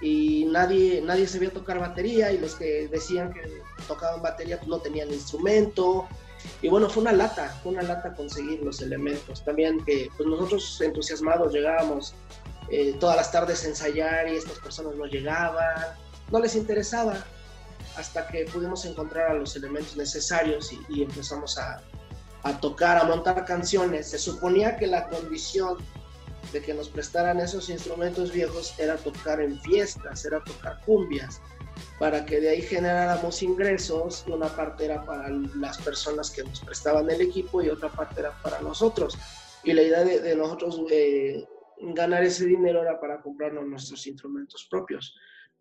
y 0.00 0.44
nadie, 0.46 1.00
nadie 1.02 1.26
sabía 1.26 1.50
tocar 1.50 1.78
batería 1.78 2.30
y 2.32 2.38
los 2.38 2.54
que 2.54 2.88
decían 2.88 3.32
que 3.32 3.42
tocaban 3.86 4.22
batería 4.22 4.58
pues 4.58 4.68
no 4.68 4.78
tenían 4.78 5.12
instrumento 5.12 6.08
y 6.62 6.68
bueno, 6.68 6.88
fue 6.88 7.02
una 7.02 7.12
lata, 7.12 7.48
fue 7.62 7.72
una 7.72 7.82
lata 7.82 8.14
conseguir 8.14 8.62
los 8.62 8.80
elementos. 8.80 9.44
También 9.44 9.84
que 9.84 10.08
pues 10.16 10.28
nosotros 10.28 10.80
entusiasmados 10.80 11.52
llegábamos 11.52 12.14
eh, 12.70 12.96
todas 13.00 13.16
las 13.16 13.30
tardes 13.30 13.64
a 13.64 13.68
ensayar 13.68 14.28
y 14.28 14.36
estas 14.36 14.58
personas 14.58 14.94
no 14.96 15.06
llegaban, 15.06 15.96
no 16.30 16.40
les 16.40 16.54
interesaba, 16.54 17.24
hasta 17.96 18.28
que 18.28 18.44
pudimos 18.44 18.84
encontrar 18.84 19.30
a 19.30 19.34
los 19.34 19.56
elementos 19.56 19.96
necesarios 19.96 20.72
y, 20.88 21.02
empezamos 21.02 21.58
a, 21.58 21.82
a 22.42 22.60
tocar, 22.60 22.98
a 22.98 23.04
montar 23.04 23.44
canciones. 23.44 24.10
Se 24.10 24.18
suponía 24.18 24.76
que 24.76 24.86
la 24.86 25.08
condición 25.08 25.78
de 26.52 26.62
que 26.62 26.74
nos 26.74 26.88
prestaran 26.88 27.40
esos 27.40 27.68
instrumentos 27.68 28.32
viejos 28.32 28.78
era 28.78 28.96
tocar 28.96 29.40
en 29.40 29.60
fiestas, 29.60 30.24
era 30.24 30.42
tocar 30.44 30.80
cumbias 30.84 31.40
para 31.98 32.24
que 32.24 32.40
de 32.40 32.50
ahí 32.50 32.62
generáramos 32.62 33.42
ingresos. 33.42 34.24
Una 34.28 34.48
parte 34.48 34.86
era 34.86 35.04
para 35.04 35.28
las 35.28 35.78
personas 35.78 36.30
que 36.30 36.44
nos 36.44 36.60
prestaban 36.60 37.10
el 37.10 37.20
equipo 37.20 37.62
y 37.62 37.68
otra 37.68 37.88
parte 37.88 38.20
era 38.20 38.32
para 38.42 38.60
nosotros. 38.60 39.16
Y 39.64 39.72
la 39.72 39.82
idea 39.82 40.04
de, 40.04 40.36
nosotros 40.36 40.80
eh, 40.90 41.44
ganar 41.78 42.24
ese 42.24 42.46
dinero 42.46 42.82
era 42.82 43.00
para 43.00 43.20
comprarnos 43.20 43.66
nuestros 43.66 44.06
instrumentos 44.06 44.66
propios. 44.70 45.16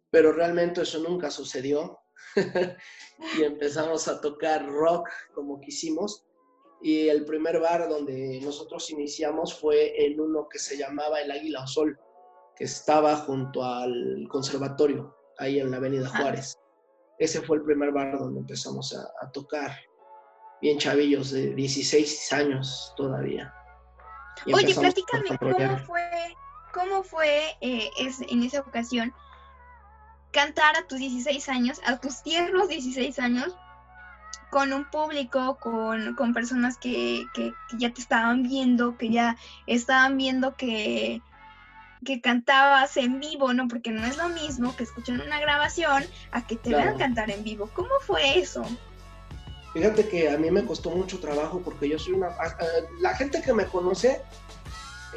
Pero 0.10 0.32
realmente 0.32 0.82
eso 0.82 1.00
nunca 1.00 1.29
sucedió. 1.29 2.00
y 3.38 3.44
empezamos 3.44 4.08
a 4.08 4.22
tocar 4.22 4.67
rock 4.67 5.10
como 5.34 5.60
quisimos. 5.60 6.27
Y 6.82 7.10
el 7.10 7.26
primer 7.26 7.60
bar 7.60 7.90
donde 7.90 8.40
nosotros 8.42 8.90
iniciamos 8.92 9.60
fue 9.60 10.06
en 10.06 10.20
uno 10.20 10.48
que 10.50 10.60
se 10.60 10.78
llamaba 10.78 11.22
El 11.22 11.32
Águila 11.32 11.66
Sol, 11.66 12.00
que 12.56 12.66
estaba 12.66 13.16
junto 13.16 13.64
al 13.64 14.28
conservatorio 14.30 15.16
ahí 15.38 15.60
en 15.60 15.72
la 15.72 15.78
Avenida 15.78 16.08
Juárez. 16.10 16.58
Ese 17.18 17.42
fue 17.42 17.58
el 17.58 17.64
primer 17.64 17.92
bar 17.92 18.18
donde 18.18 18.42
empezamos 18.42 18.96
a, 18.96 19.32
tocar. 19.32 19.76
bien 20.62 20.78
chavillos, 20.78 21.32
de 21.32 21.54
16 21.56 22.34
años 22.34 22.94
todavía. 22.96 23.54
Oye, 24.54 24.76
platícame, 24.76 25.38
¿cómo 25.40 25.78
fue, 25.80 26.10
cómo 26.74 27.04
fue 27.04 27.58
eh, 27.62 27.90
en 28.30 28.44
esa 28.44 28.60
ocasión 28.60 29.14
cantar 30.32 30.78
a 30.78 30.86
tus 30.88 31.00
16 31.00 31.50
años, 31.50 31.82
a 31.86 32.00
tus 32.00 32.22
tiernos 32.22 32.68
16 32.68 33.18
años, 33.20 33.56
con 34.50 34.74
un 34.74 34.86
público, 34.86 35.58
con, 35.60 36.16
con 36.16 36.34
personas 36.34 36.77
que, 36.77 37.25
que, 37.34 37.54
ya 37.77 37.94
te 37.94 38.01
estaban 38.01 38.44
viendo, 38.44 38.98
que 38.98 39.10
ya 39.10 39.38
estaban 39.66 40.18
viendo 40.18 40.56
que, 40.56 41.22
que 42.06 42.22
cantabas 42.22 42.96
en 42.98 43.20
vivo, 43.20 43.54
¿no? 43.54 43.68
Porque 43.68 43.92
no 43.92 44.06
es 44.06 44.18
lo 44.18 44.30
mismo 44.30 44.75
que 44.75 44.84
escuchen 44.84 45.20
una 45.20 45.39
grabación 45.39 46.04
a 46.32 46.46
que 46.46 46.56
te 46.56 46.70
vean 46.70 46.98
cantar 46.98 47.30
en 47.30 47.44
vivo. 47.44 47.70
¿Cómo 47.74 47.89
fue 48.06 48.39
eso? 48.39 48.63
Fíjate 49.74 50.08
que 50.08 50.30
a 50.30 50.38
mí 50.38 50.50
me 50.50 50.66
costó 50.66 50.89
mucho 50.92 51.20
trabajo 51.20 51.62
porque 51.63 51.89
yo 51.89 52.00
soy 52.00 52.13
una... 52.13 52.30
La 53.00 53.16
gente 53.16 53.42
que 53.42 53.54
me 53.54 53.66
conoce 53.66 54.22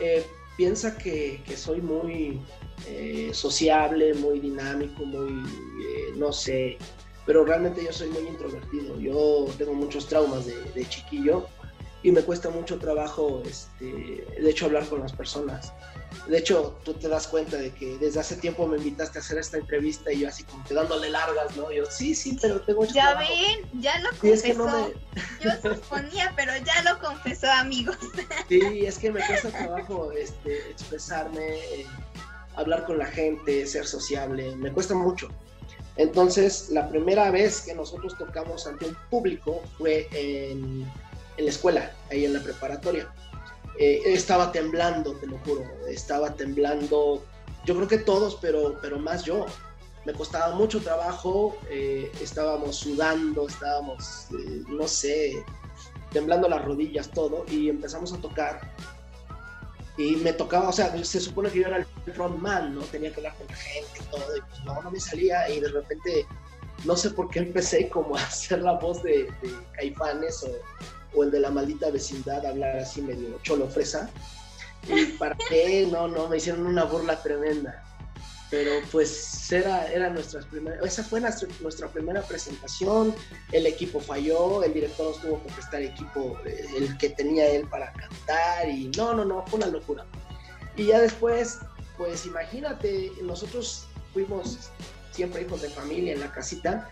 eh, 0.01 0.27
piensa 0.57 0.99
que, 0.99 1.43
que, 1.47 1.57
soy 1.57 1.81
muy 1.81 2.41
eh, 2.87 3.31
sociable, 3.33 4.13
muy 4.15 4.41
dinámico, 4.41 5.05
muy, 5.05 5.49
eh, 5.83 6.13
no 6.17 6.33
sé, 6.33 6.77
pero 7.31 7.45
realmente 7.45 7.85
yo 7.85 7.93
soy 7.93 8.09
muy 8.09 8.27
introvertido. 8.27 8.99
Yo 8.99 9.47
tengo 9.57 9.73
muchos 9.73 10.09
traumas 10.09 10.47
de, 10.47 10.61
de 10.75 10.89
chiquillo 10.89 11.47
y 12.03 12.11
me 12.11 12.23
cuesta 12.23 12.51
mucho 12.51 12.77
trabajo, 12.81 13.41
este, 13.47 14.27
de 14.37 14.51
hecho, 14.51 14.67
hablar 14.67 14.85
con 14.87 14.99
las 14.99 15.13
personas. 15.13 15.73
De 16.27 16.39
hecho, 16.39 16.77
tú 16.85 16.95
te 16.95 17.07
das 17.07 17.29
cuenta 17.29 17.57
de 17.57 17.71
que 17.71 17.99
desde 17.99 18.19
hace 18.19 18.35
tiempo 18.35 18.67
me 18.67 18.79
invitaste 18.79 19.19
a 19.19 19.23
hacer 19.23 19.39
esta 19.39 19.59
entrevista 19.59 20.13
y 20.13 20.23
yo 20.23 20.29
así 20.29 20.43
como 20.43 20.65
que 20.65 20.75
dándole 20.75 21.09
largas, 21.09 21.57
¿no? 21.57 21.71
Yo, 21.71 21.87
sí, 21.87 22.17
sí, 22.17 22.37
pero 22.43 22.63
tengo 22.63 22.81
mucho 22.81 22.95
Ya 22.95 23.15
ven, 23.15 23.81
ya 23.81 24.01
lo 24.01 24.11
confesó. 24.11 24.93
Yo 25.41 25.51
suponía, 25.75 26.33
pero 26.35 26.51
ya 26.67 26.83
lo 26.83 26.99
confesó, 26.99 27.49
amigos. 27.49 27.97
Sí, 28.49 28.85
es 28.85 28.99
que 28.99 29.13
me 29.13 29.25
cuesta 29.25 29.51
trabajo 29.51 30.11
este, 30.11 30.69
expresarme, 30.69 31.61
hablar 32.57 32.87
con 32.87 32.99
la 32.99 33.07
gente, 33.07 33.65
ser 33.69 33.87
sociable, 33.87 34.57
me 34.57 34.73
cuesta 34.73 34.97
mucho. 34.97 35.29
Entonces, 36.01 36.71
la 36.71 36.89
primera 36.89 37.31
vez 37.31 37.61
que 37.61 37.75
nosotros 37.75 38.17
tocamos 38.17 38.67
ante 38.67 38.87
un 38.87 38.97
público 39.11 39.61
fue 39.77 40.09
en 40.11 40.87
la 41.37 41.51
escuela, 41.51 41.93
ahí 42.11 42.25
en 42.25 42.33
la 42.33 42.43
preparatoria. 42.43 43.13
Eh, 43.79 44.01
estaba 44.07 44.51
temblando, 44.51 45.13
te 45.17 45.27
lo 45.27 45.37
juro, 45.41 45.63
estaba 45.91 46.35
temblando, 46.35 47.23
yo 47.67 47.77
creo 47.77 47.87
que 47.87 47.99
todos, 47.99 48.39
pero, 48.41 48.79
pero 48.81 48.99
más 48.99 49.25
yo. 49.25 49.45
Me 50.07 50.15
costaba 50.15 50.55
mucho 50.55 50.81
trabajo, 50.81 51.59
eh, 51.69 52.11
estábamos 52.23 52.77
sudando, 52.77 53.47
estábamos, 53.47 54.29
eh, 54.33 54.63
no 54.69 54.89
sé, 54.89 55.45
temblando 56.13 56.49
las 56.49 56.65
rodillas, 56.65 57.11
todo, 57.11 57.45
y 57.47 57.69
empezamos 57.69 58.15
a 58.15 58.17
tocar. 58.17 58.73
Y 60.01 60.17
me 60.17 60.33
tocaba, 60.33 60.71
o 60.71 60.73
sea, 60.73 61.05
se 61.05 61.21
supone 61.21 61.51
que 61.51 61.61
yo 61.61 61.67
era 61.67 61.77
el 61.77 61.87
frontman, 62.15 62.75
¿no? 62.75 62.81
Tenía 62.85 63.11
que 63.11 63.17
hablar 63.17 63.37
con 63.37 63.47
la 63.49 63.55
gente 63.55 64.01
y 64.01 64.05
todo, 64.05 64.35
y 64.35 64.41
pues 64.41 64.65
no, 64.65 64.81
no 64.81 64.91
me 64.91 64.99
salía, 64.99 65.47
y 65.51 65.61
de 65.61 65.69
repente, 65.69 66.27
no 66.87 66.97
sé 66.97 67.11
por 67.11 67.29
qué 67.29 67.41
empecé 67.41 67.91
como 67.91 68.17
a 68.17 68.23
hacer 68.23 68.63
la 68.63 68.73
voz 68.79 69.03
de, 69.03 69.29
Caifanes 69.73 70.43
o, 70.45 71.19
o 71.19 71.25
el 71.25 71.31
de 71.31 71.41
la 71.41 71.51
maldita 71.51 71.91
vecindad 71.91 72.47
hablar 72.47 72.79
así 72.79 73.03
medio 73.03 73.39
cholo 73.43 73.69
fresa. 73.69 74.09
Y 74.89 75.05
para 75.19 75.37
qué, 75.51 75.87
no, 75.93 76.09
no, 76.09 76.29
me 76.29 76.39
hicieron 76.39 76.67
una 76.67 76.85
burla 76.85 77.23
tremenda. 77.23 77.85
Pero 78.51 78.73
pues 78.91 79.51
era, 79.53 79.87
era 79.93 80.11
nuestra 80.11 80.41
primera, 80.41 80.85
esa 80.85 81.05
fue 81.05 81.21
nuestra, 81.21 81.49
nuestra 81.61 81.89
primera 81.89 82.21
presentación, 82.23 83.15
el 83.53 83.67
equipo 83.67 84.01
falló, 84.01 84.65
el 84.65 84.75
director 84.75 85.07
nos 85.07 85.21
tuvo 85.23 85.43
que 85.45 85.53
prestar 85.53 85.83
equipo, 85.83 86.37
eh, 86.45 86.67
el 86.77 86.99
que 86.99 87.11
tenía 87.11 87.49
él 87.49 87.69
para 87.69 87.93
cantar 87.93 88.69
y 88.69 88.91
no, 88.97 89.15
no, 89.15 89.25
no, 89.25 89.47
fue 89.47 89.59
una 89.59 89.69
locura. 89.69 90.05
Y 90.77 90.87
ya 90.87 91.01
después, 91.01 91.61
pues 91.97 92.27
imagínate, 92.27 93.13
nosotros 93.23 93.87
fuimos 94.13 94.71
siempre 95.13 95.43
hijos 95.43 95.63
de 95.63 95.69
familia 95.69 96.15
en 96.15 96.21
la 96.21 96.33
casita 96.33 96.91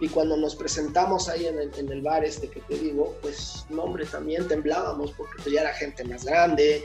y 0.00 0.08
cuando 0.08 0.36
nos 0.36 0.54
presentamos 0.54 1.28
ahí 1.28 1.46
en 1.46 1.58
el, 1.58 1.74
en 1.76 1.90
el, 1.90 2.02
bar 2.02 2.24
este 2.24 2.48
que 2.48 2.60
te 2.60 2.78
digo, 2.78 3.16
pues, 3.20 3.66
no, 3.68 3.82
hombre, 3.82 4.06
también 4.06 4.46
temblábamos 4.46 5.12
porque 5.12 5.42
pues, 5.42 5.54
ya 5.54 5.62
era 5.62 5.72
gente 5.74 6.04
más 6.04 6.24
grande, 6.24 6.82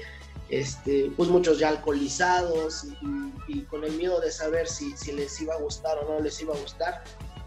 este, 0.60 1.12
pues 1.18 1.30
muchos 1.30 1.58
ya 1.60 1.70
alcoholizados 1.70 2.86
y, 3.48 3.62
con 3.64 3.84
el 3.84 3.94
miedo 3.94 4.20
de 4.20 4.32
saber 4.32 4.68
si, 4.68 4.94
les 5.12 5.42
iba 5.42 5.56
a 5.56 5.58
gustar 5.58 5.98
o 5.98 6.14
no 6.14 6.20
les 6.20 6.40
iba 6.42 6.54
a 6.54 6.58
gustar, 6.58 7.04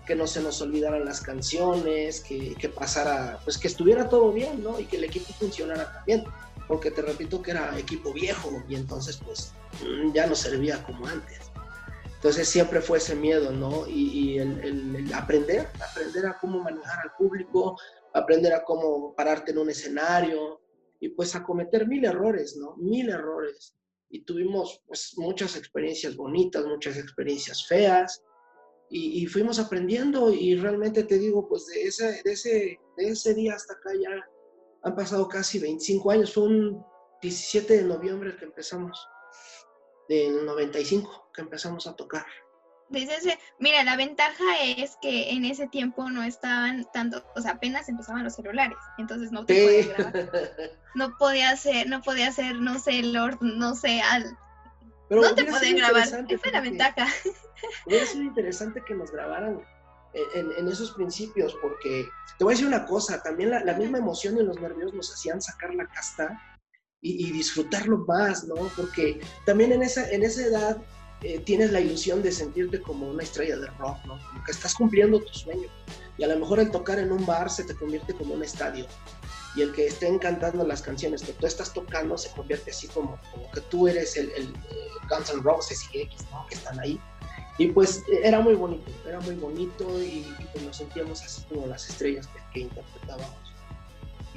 que 0.06 0.14
no 0.14 0.26
se 0.26 0.40
nos 0.40 0.60
olvidaran 0.60 1.04
las 1.04 1.20
canciones, 1.20 2.20
que, 2.20 2.68
pasara, 2.68 3.40
pues 3.44 3.58
que 3.58 3.68
estuviera 3.68 4.08
todo 4.08 4.32
bien, 4.32 4.62
¿no? 4.62 4.78
Y 4.78 4.84
que 4.84 4.96
el 4.96 5.04
equipo 5.04 5.32
funcionara 5.34 5.92
también, 5.92 6.24
porque 6.68 6.90
te 6.90 7.02
repito 7.02 7.42
que 7.42 7.52
era 7.52 7.78
equipo 7.78 8.12
viejo 8.12 8.62
y 8.68 8.74
entonces 8.74 9.18
pues 9.24 9.52
ya 10.12 10.26
no 10.26 10.34
servía 10.34 10.82
como 10.84 11.06
antes. 11.06 11.40
Entonces 12.14 12.48
siempre 12.48 12.80
fue 12.80 12.98
ese 12.98 13.14
miedo, 13.14 13.52
¿no? 13.52 13.86
Y, 13.86 14.38
el, 14.38 15.12
aprender, 15.14 15.68
aprender 15.80 16.26
a 16.26 16.38
cómo 16.38 16.60
manejar 16.60 17.00
al 17.00 17.12
público, 17.16 17.78
aprender 18.14 18.52
a 18.52 18.64
cómo 18.64 19.14
pararte 19.14 19.52
en 19.52 19.58
un 19.58 19.70
escenario 19.70 20.60
y 21.00 21.10
pues 21.10 21.34
a 21.34 21.42
cometer 21.42 21.86
mil 21.86 22.04
errores, 22.04 22.56
¿no? 22.56 22.76
Mil 22.76 23.08
errores. 23.08 23.74
Y 24.08 24.20
tuvimos 24.22 24.82
pues 24.86 25.14
muchas 25.16 25.56
experiencias 25.56 26.16
bonitas, 26.16 26.64
muchas 26.64 26.96
experiencias 26.96 27.66
feas 27.66 28.22
y, 28.88 29.26
fuimos 29.26 29.58
aprendiendo 29.58 30.32
y 30.32 30.54
realmente 30.54 31.02
te 31.02 31.18
digo, 31.18 31.48
pues 31.48 31.66
de 31.66 31.82
ese, 31.82 32.22
de, 32.22 32.32
ese, 32.32 32.78
de 32.96 33.08
ese 33.08 33.34
día 33.34 33.54
hasta 33.54 33.74
acá 33.74 33.90
ya 34.00 34.10
han 34.82 34.94
pasado 34.94 35.28
casi 35.28 35.58
25 35.58 36.10
años, 36.12 36.32
fue 36.32 36.44
un 36.44 36.84
17 37.20 37.78
de 37.78 37.82
noviembre 37.82 38.36
que 38.36 38.44
empezamos 38.44 38.96
del 40.08 40.46
95 40.46 41.30
que 41.34 41.42
empezamos 41.42 41.86
a 41.88 41.96
tocar. 41.96 42.24
Desde 42.88 43.38
mira, 43.58 43.82
la 43.82 43.96
ventaja 43.96 44.44
es 44.64 44.96
que 45.02 45.30
en 45.30 45.44
ese 45.44 45.66
tiempo 45.66 46.08
no 46.08 46.22
estaban 46.22 46.86
tanto, 46.92 47.24
o 47.34 47.40
sea, 47.40 47.52
apenas 47.52 47.88
empezaban 47.88 48.22
los 48.22 48.34
celulares, 48.34 48.78
entonces 48.98 49.32
no 49.32 49.44
te 49.44 49.82
grabar. 49.82 50.30
No 50.94 51.14
podía 51.18 51.54
ser, 51.56 51.88
no 51.88 52.00
podía 52.00 52.32
ser, 52.32 52.56
no 52.56 52.78
sé, 52.78 53.02
Lord, 53.02 53.38
no 53.42 53.74
sé, 53.74 54.00
al... 54.00 54.38
no 55.10 55.34
te 55.34 55.44
podía 55.44 55.74
grabar, 55.74 56.06
esa 56.06 56.20
es 56.20 56.52
la 56.52 56.60
ventaja. 56.60 57.06
Hubiera 57.86 58.06
sido 58.06 58.24
interesante 58.24 58.82
que 58.86 58.94
nos 58.94 59.10
grabaran 59.10 59.60
en, 60.34 60.68
esos 60.68 60.92
principios, 60.92 61.54
porque 61.60 62.08
te 62.38 62.44
voy 62.44 62.52
a 62.52 62.54
decir 62.54 62.66
una 62.66 62.86
cosa, 62.86 63.22
también 63.22 63.50
la, 63.50 63.60
la 63.64 63.74
misma 63.74 63.98
emoción 63.98 64.38
y 64.38 64.42
los 64.42 64.58
nervios 64.58 64.94
nos 64.94 65.12
hacían 65.12 65.42
sacar 65.42 65.74
la 65.74 65.86
casta 65.86 66.40
y, 67.02 67.30
disfrutarlo 67.30 67.98
más, 68.06 68.44
¿no? 68.44 68.54
Porque 68.76 69.20
también 69.44 69.72
en 69.72 69.82
esa, 69.82 70.10
en 70.10 70.22
esa 70.22 70.42
edad 70.42 70.76
eh, 71.22 71.40
tienes 71.40 71.72
la 71.72 71.80
ilusión 71.80 72.22
de 72.22 72.32
sentirte 72.32 72.80
como 72.80 73.08
una 73.08 73.22
estrella 73.22 73.56
de 73.56 73.66
rock, 73.78 73.98
¿no? 74.06 74.18
Como 74.18 74.44
que 74.44 74.52
estás 74.52 74.74
cumpliendo 74.74 75.20
tu 75.20 75.32
sueño. 75.32 75.68
Y 76.18 76.24
a 76.24 76.28
lo 76.28 76.38
mejor 76.38 76.60
el 76.60 76.70
tocar 76.70 76.98
en 76.98 77.12
un 77.12 77.24
bar 77.26 77.50
se 77.50 77.64
te 77.64 77.74
convierte 77.74 78.14
como 78.14 78.34
un 78.34 78.42
estadio. 78.42 78.86
Y 79.54 79.62
el 79.62 79.72
que 79.72 79.86
estén 79.86 80.18
cantando 80.18 80.66
las 80.66 80.82
canciones 80.82 81.22
que 81.22 81.32
tú 81.32 81.46
estás 81.46 81.72
tocando 81.72 82.18
se 82.18 82.30
convierte 82.30 82.70
así 82.70 82.88
como, 82.88 83.18
como 83.32 83.50
que 83.50 83.60
tú 83.62 83.88
eres 83.88 84.16
el, 84.16 84.30
el, 84.32 84.48
eh, 84.48 84.88
Guns 85.08 85.30
N' 85.30 85.42
Roses 85.42 85.88
y 85.92 86.02
X, 86.02 86.24
¿no? 86.30 86.46
Que 86.46 86.56
están 86.56 86.78
ahí. 86.80 87.00
Y 87.58 87.68
pues 87.68 88.02
era 88.22 88.40
muy 88.40 88.54
bonito, 88.54 88.90
era 89.06 89.18
muy 89.20 89.34
bonito 89.34 90.02
y, 90.02 90.26
pues 90.52 90.62
nos 90.64 90.76
sentíamos 90.76 91.22
así 91.22 91.42
como 91.48 91.66
las 91.66 91.88
estrellas 91.88 92.26
que, 92.26 92.40
que 92.52 92.60
interpretábamos 92.60 93.46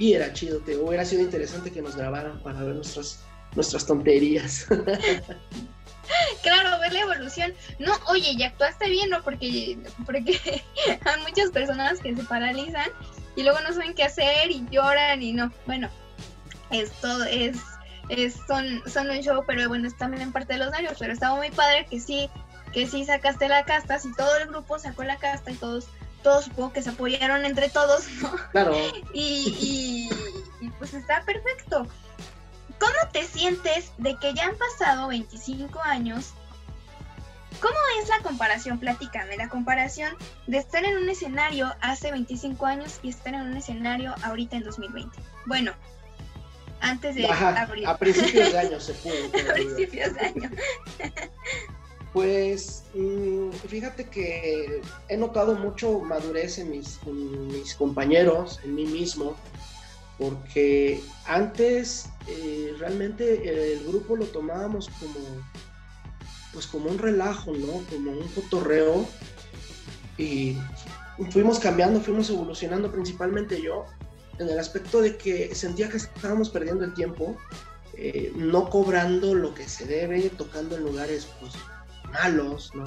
y 0.00 0.14
era 0.14 0.32
chido, 0.32 0.60
te 0.60 0.78
hubiera 0.78 1.04
sido 1.04 1.20
interesante 1.20 1.70
que 1.70 1.82
nos 1.82 1.94
grabaran 1.94 2.42
para 2.42 2.64
ver 2.64 2.74
nuestras, 2.74 3.20
nuestras 3.54 3.84
tonterías. 3.86 4.66
Claro, 6.42 6.78
ver 6.80 6.92
la 6.92 7.00
evolución. 7.00 7.54
No, 7.78 7.92
oye, 8.08 8.32
y 8.32 8.42
actuaste 8.42 8.88
bien, 8.88 9.10
¿no? 9.10 9.22
Porque, 9.22 9.78
porque 10.04 10.40
hay 11.04 11.20
muchas 11.22 11.50
personas 11.50 12.00
que 12.00 12.14
se 12.14 12.22
paralizan 12.24 12.88
y 13.36 13.42
luego 13.42 13.60
no 13.60 13.72
saben 13.72 13.94
qué 13.94 14.04
hacer 14.04 14.50
y 14.50 14.66
lloran 14.70 15.22
y 15.22 15.32
no. 15.32 15.52
Bueno, 15.66 15.88
esto 16.70 17.24
es, 17.24 17.58
es 18.08 18.36
son, 18.46 18.82
son 18.86 19.10
un 19.10 19.20
show, 19.20 19.44
pero 19.46 19.68
bueno, 19.68 19.86
es 19.86 19.96
también 19.96 20.32
parte 20.32 20.54
de 20.54 20.60
los 20.60 20.70
nervios. 20.70 20.96
Pero 20.98 21.12
estaba 21.12 21.36
muy 21.36 21.50
padre 21.50 21.86
que 21.88 22.00
sí, 22.00 22.28
que 22.72 22.86
sí 22.86 23.04
sacaste 23.04 23.48
la 23.48 23.64
casta, 23.64 23.98
si 23.98 24.14
todo 24.14 24.36
el 24.38 24.48
grupo 24.48 24.78
sacó 24.78 25.04
la 25.04 25.16
casta 25.16 25.50
y 25.50 25.54
todos 25.54 25.88
todos 26.22 26.44
supongo 26.46 26.72
que 26.72 26.82
se 26.82 26.90
apoyaron 26.90 27.44
entre 27.44 27.68
todos, 27.68 28.06
¿no? 28.22 28.30
Claro. 28.52 28.74
Y, 29.14 30.08
pues 30.78 30.92
está 30.94 31.22
perfecto. 31.24 31.86
¿Cómo 32.80 33.12
te 33.12 33.22
sientes 33.24 33.92
de 33.98 34.16
que 34.16 34.34
ya 34.34 34.46
han 34.46 34.56
pasado 34.56 35.08
25 35.08 35.80
años? 35.82 36.32
¿Cómo 37.60 37.76
es 38.00 38.08
la 38.08 38.20
comparación? 38.22 38.78
Platícame, 38.78 39.36
la 39.36 39.48
comparación 39.50 40.14
de 40.46 40.56
estar 40.58 40.82
en 40.84 40.96
un 40.96 41.08
escenario 41.10 41.72
hace 41.82 42.10
25 42.10 42.64
años 42.64 42.98
y 43.02 43.10
estar 43.10 43.34
en 43.34 43.42
un 43.42 43.56
escenario 43.56 44.14
ahorita 44.22 44.56
en 44.56 44.64
2020. 44.64 45.18
Bueno, 45.46 45.72
antes 46.80 47.16
de 47.16 47.26
A 47.26 47.96
principios 47.98 48.52
de 48.52 48.58
año 48.58 48.80
se 48.80 48.94
puede. 49.02 49.26
a 49.26 49.52
principios 49.54 50.14
de 50.14 50.20
año. 50.20 50.50
Pues 52.14 52.84
mm, 52.94 53.50
fíjate 53.68 54.08
que 54.08 54.80
he 55.08 55.16
notado 55.16 55.54
mucho 55.54 56.00
madurez 56.00 56.58
en 56.58 56.70
mis, 56.70 56.98
mis 57.04 57.74
compañeros, 57.74 58.58
en 58.64 58.74
mí 58.74 58.84
mismo, 58.86 59.36
porque 60.20 61.02
antes 61.26 62.10
eh, 62.28 62.74
realmente 62.78 63.74
el 63.74 63.84
grupo 63.86 64.14
lo 64.14 64.26
tomábamos 64.26 64.88
como, 65.00 65.18
pues 66.52 66.66
como 66.66 66.90
un 66.90 66.98
relajo, 66.98 67.52
¿no? 67.52 67.82
Como 67.90 68.12
un 68.12 68.28
cotorreo 68.28 69.08
y 70.18 70.56
fuimos 71.30 71.58
cambiando, 71.58 72.00
fuimos 72.00 72.28
evolucionando, 72.30 72.92
principalmente 72.92 73.60
yo, 73.60 73.86
en 74.38 74.48
el 74.48 74.58
aspecto 74.58 75.00
de 75.00 75.16
que 75.16 75.54
sentía 75.54 75.88
que 75.88 75.96
estábamos 75.98 76.50
perdiendo 76.50 76.84
el 76.84 76.94
tiempo, 76.94 77.36
eh, 77.94 78.32
no 78.36 78.70
cobrando 78.70 79.34
lo 79.34 79.54
que 79.54 79.68
se 79.68 79.86
debe, 79.86 80.30
tocando 80.30 80.76
en 80.76 80.84
lugares 80.84 81.26
pues 81.40 81.52
malos, 82.12 82.74
¿no? 82.74 82.84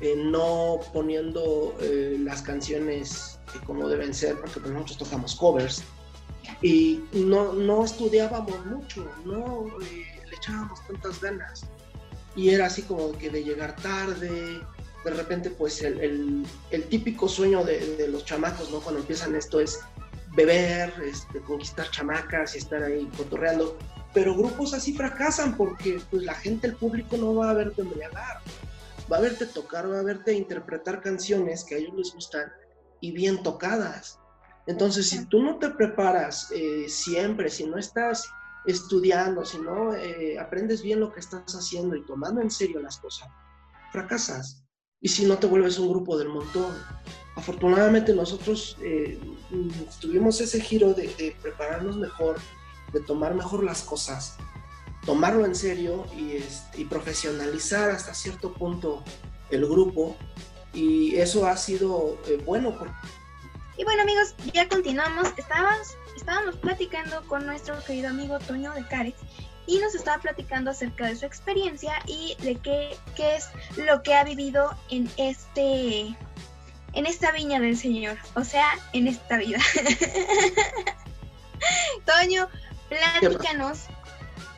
Eh, 0.00 0.14
no 0.16 0.78
poniendo 0.92 1.74
eh, 1.80 2.16
las 2.20 2.42
canciones 2.42 3.38
como 3.66 3.88
deben 3.88 4.14
ser, 4.14 4.36
porque 4.36 4.70
nosotros 4.70 4.98
tocamos 4.98 5.34
covers. 5.34 5.82
Y 6.62 7.04
no, 7.12 7.52
no 7.52 7.84
estudiábamos 7.84 8.64
mucho, 8.66 9.08
no 9.24 9.66
eh, 9.82 10.06
le 10.28 10.36
echábamos 10.36 10.86
tantas 10.86 11.20
ganas. 11.20 11.66
Y 12.34 12.50
era 12.50 12.66
así 12.66 12.82
como 12.82 13.12
que 13.12 13.30
de 13.30 13.44
llegar 13.44 13.76
tarde, 13.76 14.60
de 15.04 15.10
repente 15.10 15.50
pues 15.50 15.82
el, 15.82 16.44
el, 16.70 16.84
típico 16.84 17.28
sueño 17.28 17.64
de, 17.64 17.96
de, 17.96 18.08
los 18.08 18.24
chamacos, 18.24 18.70
¿no? 18.70 18.80
Cuando 18.80 19.00
empiezan 19.00 19.34
esto 19.34 19.60
es 19.60 19.80
beber, 20.36 20.92
este, 21.04 21.40
conquistar 21.40 21.90
chamacas 21.90 22.54
y 22.54 22.58
estar 22.58 22.82
ahí 22.82 23.08
cotorreando 23.16 23.76
pero 24.14 24.34
grupos 24.34 24.74
así 24.74 24.94
fracasan 24.94 25.56
porque 25.56 26.00
pues 26.10 26.22
la 26.22 26.34
gente, 26.34 26.66
el 26.66 26.76
público 26.76 27.16
no 27.16 27.34
va 27.34 27.50
a 27.50 27.54
verte 27.54 27.82
embriagar, 27.82 28.40
va 29.10 29.18
a 29.18 29.20
verte 29.20 29.46
tocar, 29.46 29.90
va 29.90 30.00
a 30.00 30.02
verte 30.02 30.32
interpretar 30.32 31.00
canciones 31.00 31.64
que 31.64 31.74
a 31.74 31.78
ellos 31.78 31.94
les 31.94 32.14
gustan 32.14 32.50
y 33.00 33.12
bien 33.12 33.42
tocadas. 33.42 34.18
Entonces, 34.68 35.08
si 35.08 35.24
tú 35.24 35.42
no 35.42 35.56
te 35.56 35.70
preparas 35.70 36.52
eh, 36.54 36.90
siempre, 36.90 37.48
si 37.48 37.64
no 37.64 37.78
estás 37.78 38.30
estudiando, 38.66 39.42
si 39.46 39.58
no 39.58 39.94
eh, 39.94 40.38
aprendes 40.38 40.82
bien 40.82 41.00
lo 41.00 41.10
que 41.10 41.20
estás 41.20 41.54
haciendo 41.54 41.96
y 41.96 42.04
tomando 42.04 42.42
en 42.42 42.50
serio 42.50 42.78
las 42.78 42.98
cosas, 42.98 43.30
fracasas. 43.92 44.62
Y 45.00 45.08
si 45.08 45.24
no 45.24 45.38
te 45.38 45.46
vuelves 45.46 45.78
un 45.78 45.88
grupo 45.88 46.18
del 46.18 46.28
montón. 46.28 46.74
Afortunadamente 47.34 48.12
nosotros 48.12 48.76
eh, 48.82 49.18
tuvimos 50.02 50.38
ese 50.42 50.60
giro 50.60 50.92
de, 50.92 51.34
prepararnos 51.40 51.96
mejor, 51.96 52.36
de 52.92 53.00
tomar 53.00 53.34
mejor 53.34 53.64
las 53.64 53.80
cosas, 53.82 54.36
tomarlo 55.06 55.46
en 55.46 55.54
serio 55.54 56.04
y, 56.14 56.44
y 56.78 56.84
profesionalizar 56.84 57.90
hasta 57.90 58.12
cierto 58.12 58.52
punto 58.52 59.02
el 59.50 59.66
grupo 59.66 60.14
y 60.74 61.16
eso 61.16 61.46
ha 61.46 61.56
sido 61.56 62.18
bueno. 62.44 62.76
Y 63.78 63.84
bueno 63.84 64.02
amigos, 64.02 64.34
ya 64.52 64.68
continuamos. 64.68 65.28
Estábamos, 65.36 65.96
estábamos 66.16 66.56
platicando 66.56 67.26
con 67.28 67.46
nuestro 67.46 67.82
querido 67.84 68.08
amigo 68.10 68.38
Toño 68.40 68.74
de 68.74 68.84
Carex 68.86 69.16
y 69.66 69.78
nos 69.78 69.94
estaba 69.94 70.20
platicando 70.20 70.72
acerca 70.72 71.06
de 71.06 71.16
su 71.16 71.24
experiencia 71.24 71.94
y 72.06 72.36
de 72.42 72.56
qué, 72.56 72.96
qué 73.14 73.36
es 73.36 73.48
lo 73.76 74.02
que 74.02 74.14
ha 74.14 74.24
vivido 74.24 74.76
en 74.90 75.08
este 75.16 76.16
en 76.94 77.06
esta 77.06 77.30
viña 77.32 77.60
del 77.60 77.76
Señor, 77.76 78.18
o 78.34 78.42
sea, 78.42 78.66
en 78.92 79.06
esta 79.06 79.36
vida. 79.36 79.58
Toño, 82.04 82.48
Platícanos, 82.88 83.86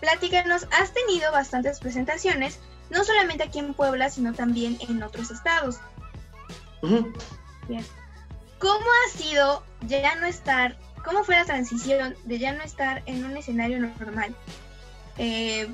platícanos, 0.00 0.67
has 0.71 0.93
tenido 0.95 1.33
bastantes 1.33 1.81
presentaciones, 1.81 2.61
no 2.91 3.05
solamente 3.05 3.45
aquí 3.45 3.59
en 3.59 3.75
Puebla, 3.75 4.09
sino 4.09 4.33
también 4.33 4.79
en 4.89 5.03
otros 5.03 5.31
estados. 5.31 5.81
¿Cómo 8.61 8.85
ha 8.85 9.17
sido 9.17 9.64
ya 9.87 10.14
no 10.17 10.26
estar, 10.26 10.76
cómo 11.02 11.25
fue 11.25 11.35
la 11.35 11.47
transición 11.47 12.14
de 12.25 12.38
ya 12.38 12.52
no 12.52 12.62
estar 12.62 13.02
en 13.07 13.25
un 13.25 13.37
escenario 13.37 13.81
normal? 13.81 14.37
Eh, 15.17 15.67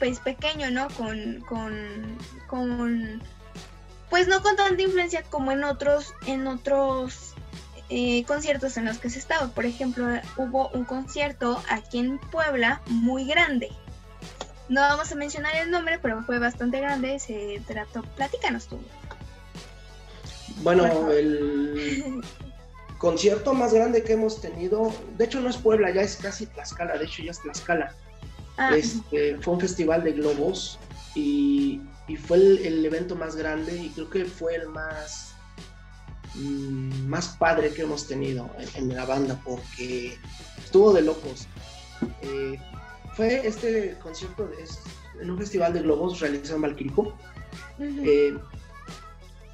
pues 0.00 0.18
pequeño, 0.18 0.70
¿no? 0.70 0.88
Con, 0.90 1.44
con, 1.48 3.22
pues 4.10 4.26
no 4.26 4.42
con 4.42 4.56
tanta 4.56 4.82
influencia 4.82 5.22
como 5.22 5.52
en 5.52 5.62
otros, 5.62 6.12
en 6.26 6.48
otros 6.48 7.34
eh, 7.88 8.24
conciertos 8.24 8.76
en 8.76 8.86
los 8.86 8.98
que 8.98 9.10
se 9.10 9.20
estado. 9.20 9.52
Por 9.52 9.64
ejemplo, 9.64 10.06
hubo 10.36 10.70
un 10.70 10.84
concierto 10.84 11.62
aquí 11.70 12.00
en 12.00 12.18
Puebla 12.18 12.82
muy 12.86 13.26
grande. 13.26 13.70
No 14.68 14.80
vamos 14.80 15.12
a 15.12 15.14
mencionar 15.14 15.54
el 15.54 15.70
nombre, 15.70 16.00
pero 16.00 16.24
fue 16.24 16.40
bastante 16.40 16.80
grande. 16.80 17.20
Se 17.20 17.62
trató, 17.66 18.02
platícanos 18.16 18.66
tú. 18.66 18.80
Bueno, 20.62 21.10
el 21.10 22.22
concierto 22.98 23.54
más 23.54 23.74
grande 23.74 24.02
que 24.02 24.14
hemos 24.14 24.40
tenido, 24.40 24.92
de 25.18 25.24
hecho 25.24 25.40
no 25.40 25.50
es 25.50 25.56
Puebla, 25.56 25.90
ya 25.92 26.02
es 26.02 26.16
casi 26.16 26.46
Tlaxcala, 26.46 26.96
de 26.96 27.04
hecho 27.04 27.22
ya 27.22 27.32
es 27.32 27.40
Tlaxcala. 27.40 27.94
Ah. 28.56 28.74
Este, 28.76 29.36
fue 29.40 29.54
un 29.54 29.60
festival 29.60 30.04
de 30.04 30.12
globos 30.12 30.78
y, 31.14 31.80
fue 32.26 32.36
el, 32.36 32.84
evento 32.84 33.16
más 33.16 33.34
grande 33.34 33.76
y 33.76 33.88
creo 33.90 34.10
que 34.10 34.24
fue 34.26 34.54
el 34.54 34.68
más 34.68 35.34
Mm, 36.34 37.06
más 37.06 37.28
padre 37.38 37.72
que 37.72 37.82
hemos 37.82 38.08
tenido 38.08 38.50
en, 38.74 38.94
la 38.94 39.06
banda 39.06 39.40
porque 39.44 40.18
estuvo 40.58 40.92
de 40.92 41.02
locos. 41.02 41.46
Eh, 42.22 42.58
fue 43.14 43.46
este 43.46 43.96
concierto 44.02 44.50
en 45.20 45.30
un 45.30 45.38
festival 45.38 45.72
de 45.72 45.82
globos 45.82 46.18
realizado 46.20 46.56
en 46.56 46.62
Valquirico. 46.62 47.16
Eh, 47.78 48.36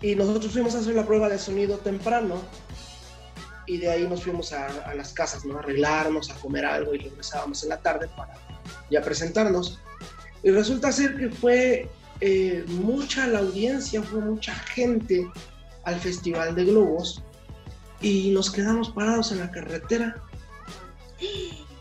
y 0.02 0.14
nosotros 0.14 0.52
fuimos 0.52 0.74
a 0.74 0.78
hacer 0.78 0.94
la 0.94 1.06
prueba 1.06 1.28
de 1.28 1.38
sonido 1.38 1.78
temprano 1.78 2.42
y 3.66 3.76
de 3.76 3.90
ahí 3.90 4.08
nos 4.08 4.24
fuimos 4.24 4.52
a, 4.52 4.94
las 4.94 5.12
casas, 5.12 5.44
¿no? 5.44 5.56
A 5.56 5.60
arreglarnos, 5.60 6.30
a 6.30 6.34
comer 6.34 6.64
algo 6.64 6.94
y 6.94 6.98
regresábamos 6.98 7.62
en 7.62 7.68
la 7.68 7.80
tarde 7.80 8.08
para 8.16 8.34
ya 8.90 9.00
presentarnos. 9.00 9.78
Y 10.42 10.50
resulta 10.50 10.90
ser 10.90 11.16
que 11.16 11.28
fue 11.28 11.88
eh, 12.20 12.64
mucha 12.66 13.26
la 13.26 13.40
audiencia, 13.40 14.02
fue 14.02 14.20
mucha 14.20 14.54
gente 14.54 15.30
al 15.84 16.00
Festival 16.00 16.54
de 16.54 16.64
Globos 16.64 17.22
y 18.00 18.30
nos 18.30 18.50
quedamos 18.50 18.90
parados 18.90 19.30
en 19.32 19.40
la 19.40 19.50
carretera 19.50 20.16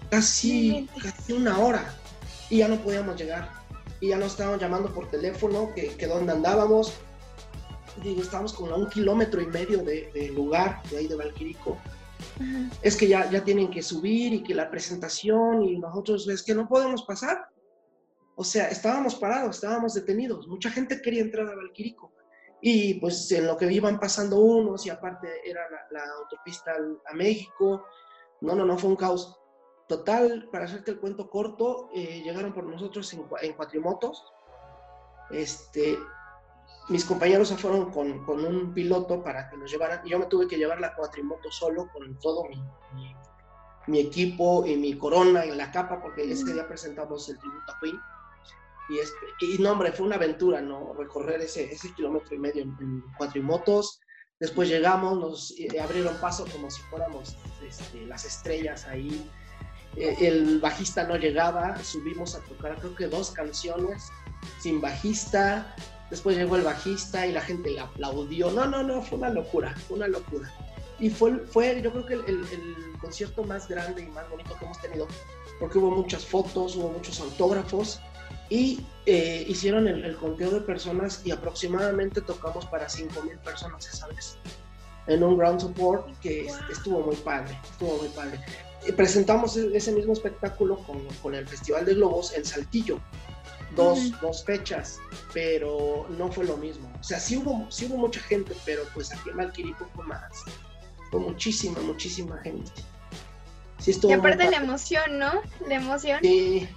casi, 0.10 0.88
casi 1.02 1.34
una 1.34 1.58
hora 1.58 1.96
y 2.50 2.58
ya 2.58 2.68
no 2.68 2.76
podíamos 2.82 3.16
llegar. 3.18 3.50
Y 4.02 4.10
ya 4.10 4.18
nos 4.18 4.34
estaban 4.34 4.60
llamando 4.60 4.94
por 4.94 5.10
teléfono 5.10 5.72
que, 5.76 5.88
que 5.96 6.08
dónde 6.08 6.34
andábamos. 6.34 6.94
Digo, 8.04 8.22
estábamos 8.22 8.54
como 8.54 8.74
a 8.74 8.78
un 8.78 8.90
kilómetro 8.90 9.42
y 9.42 9.48
medio 9.48 9.84
de, 9.84 10.32
lugar, 10.34 10.82
de 10.90 10.98
ahí 10.98 11.08
de 11.08 11.16
Valquirico. 11.16 11.78
Es 12.82 12.96
que 12.96 13.08
ya, 13.08 13.30
ya 13.30 13.44
tienen 13.44 13.70
que 13.70 13.82
subir 13.82 14.34
y 14.34 14.44
que 14.44 14.54
la 14.54 14.70
presentación 14.70 15.64
y 15.64 15.78
nosotros 15.78 16.28
es 16.28 16.44
que 16.44 16.56
no 16.56 16.68
podemos 16.68 17.04
pasar. 17.04 17.48
O 18.36 18.44
sea, 18.44 18.68
estábamos 18.70 19.16
parados, 19.16 19.56
estábamos 19.56 19.94
detenidos. 19.94 20.48
Mucha 20.48 20.70
gente 20.70 21.02
quería 21.02 21.22
entrar 21.22 21.48
a 21.48 21.56
Valquirico 21.56 22.12
y 22.62 22.96
pues 22.96 23.32
en 23.32 23.48
lo 23.48 23.58
que 23.58 23.72
iban 23.72 24.00
pasando 24.00 24.40
unos 24.40 24.86
y 24.86 24.90
aparte 24.90 25.28
era 25.46 25.62
la, 25.92 26.04
autopista 26.22 26.74
a 27.06 27.14
México, 27.14 27.86
no, 28.42 28.56
no, 28.56 28.66
no, 28.66 28.78
fue 28.78 28.90
un 28.90 28.96
caos. 28.96 29.38
Total, 29.88 30.48
para 30.52 30.66
hacerte 30.66 30.92
el 30.92 31.00
cuento 31.00 31.30
corto, 31.30 31.90
eh, 31.96 32.22
llegaron 32.22 32.54
por 32.54 32.66
nosotros 32.66 33.12
en, 33.14 33.26
en, 33.42 33.54
cuatrimotos. 33.54 34.24
Este, 35.32 35.98
mis 36.90 37.06
compañeros 37.06 37.50
se 37.50 37.58
fueron 37.58 37.92
con, 37.92 38.26
con, 38.26 38.44
un 38.44 38.74
piloto 38.74 39.24
para 39.24 39.50
que 39.50 39.58
nos 39.58 39.72
llevaran, 39.72 40.06
y 40.06 40.10
yo 40.10 40.20
me 40.20 40.26
tuve 40.26 40.48
que 40.48 40.58
llevar 40.58 40.80
la 40.80 40.96
cuatrimoto 40.96 41.52
solo 41.52 41.88
con 41.94 42.18
todo 42.20 42.46
mi, 42.46 42.62
mi, 42.96 43.16
mi 43.88 44.00
equipo 44.00 44.66
y 44.66 44.76
mi 44.76 44.98
corona 44.98 45.46
y 45.46 45.52
la 45.52 45.72
capa, 45.72 46.02
porque 46.02 46.32
ese 46.32 46.54
día 46.54 46.68
presentamos 46.68 47.30
el 47.30 47.38
tributo 47.38 47.72
a 47.72 47.80
Queen 47.80 48.00
y, 48.90 48.98
este, 48.98 49.26
y 49.42 49.58
no, 49.60 49.72
hombre, 49.72 49.92
fue 49.92 50.08
una 50.08 50.16
aventura, 50.16 50.62
¿no? 50.62 50.94
Recorrer 50.94 51.42
ese, 51.42 51.72
ese 51.72 51.94
kilómetro 51.94 52.36
y 52.36 52.40
medio 52.40 52.64
en, 52.64 53.04
cuatrimotos. 53.18 54.02
Después 54.40 54.68
llegamos, 54.68 55.20
nos 55.20 55.52
eh, 55.60 55.80
abrieron 55.80 56.16
paso 56.18 56.46
como 56.52 56.72
si 56.72 56.82
fuéramos 56.84 57.38
este, 57.66 58.06
las 58.08 58.26
estrellas 58.26 58.88
ahí. 58.88 59.30
Eh, 59.96 60.16
el 60.22 60.60
bajista 60.60 61.04
no 61.04 61.18
llegaba, 61.18 61.78
subimos 61.84 62.36
a 62.36 62.40
tocar 62.42 62.78
creo 62.80 62.96
que 62.96 63.08
dos 63.08 63.32
canciones 63.32 64.10
sin 64.60 64.82
bajista. 64.82 65.76
Después 66.10 66.38
llegó 66.38 66.56
el 66.56 66.64
bajista 66.64 67.28
y 67.28 67.32
la 67.32 67.42
gente 67.42 67.70
le 67.70 67.80
aplaudió. 67.80 68.52
No, 68.52 68.66
no, 68.66 68.84
no, 68.84 69.02
fue 69.02 69.18
una 69.18 69.30
locura, 69.30 69.76
fue 69.88 69.98
una 69.98 70.08
locura. 70.08 70.52
Y 71.00 71.10
fue, 71.10 71.38
fue 71.40 71.82
yo 71.82 71.92
creo 71.92 72.06
que 72.06 72.14
el, 72.16 72.26
el, 72.26 72.40
el 72.40 72.98
concierto 73.00 73.44
más 73.44 73.68
grande 73.68 74.04
y 74.04 74.08
más 74.08 74.30
bonito 74.30 74.56
que 74.58 74.66
hemos 74.66 74.82
tenido, 74.82 75.08
porque 75.60 75.78
hubo 75.78 75.92
muchas 75.92 76.26
fotos, 76.26 76.76
hubo 76.76 76.90
muchos 76.90 77.20
autógrafos 77.20 78.02
y 78.50 78.84
eh, 79.06 79.46
hicieron 79.48 79.88
el, 79.88 80.16
conteo 80.18 80.50
de 80.50 80.62
personas 80.62 81.22
y 81.24 81.32
aproximadamente 81.32 82.22
tocamos 82.22 82.66
para 82.66 82.88
5.000 82.88 83.38
personas 83.40 83.88
esa 83.88 84.08
vez 84.08 84.38
en 85.08 85.24
un 85.24 85.38
ground 85.38 85.62
support 85.62 86.08
que 86.20 86.48
estuvo 86.72 87.02
muy 87.02 87.16
padre, 87.16 87.58
estuvo 87.72 87.98
muy 87.98 88.10
padre. 88.10 88.40
Y 88.88 88.92
presentamos 88.92 89.58
e, 89.58 89.76
ese 89.76 89.92
mismo 89.92 90.14
espectáculo 90.14 90.78
con, 90.80 91.04
con, 91.22 91.34
el 91.34 91.48
Festival 91.48 91.86
de 91.86 91.96
Globos 91.96 92.34
en 92.34 92.46
Saltillo. 92.46 93.00
Dos, 93.76 94.20
dos, 94.22 94.44
fechas, 94.44 95.00
pero 95.34 96.08
no 96.18 96.32
fue 96.32 96.46
lo 96.46 96.58
mismo. 96.58 96.92
O 97.00 97.04
sea, 97.04 97.20
sí 97.20 97.38
hubo, 97.38 97.70
sí 97.70 97.86
hubo 97.86 97.98
mucha 97.98 98.20
gente, 98.22 98.56
pero 98.66 98.84
pues 98.94 99.12
aquí 99.14 99.30
en 99.30 99.38
Malquirico 99.38 99.88
fue 99.96 100.06
más. 100.06 100.44
Fue 101.12 101.20
muchísima, 101.20 101.80
muchísima 101.82 102.38
gente. 102.40 102.72
Sí 103.80 103.98
y 104.04 104.12
aparte 104.12 104.50
la 104.50 104.58
emoción, 104.58 105.20
¿no? 105.20 105.42
La 105.68 105.76
emoción. 105.76 106.20
Sí, 106.22 106.68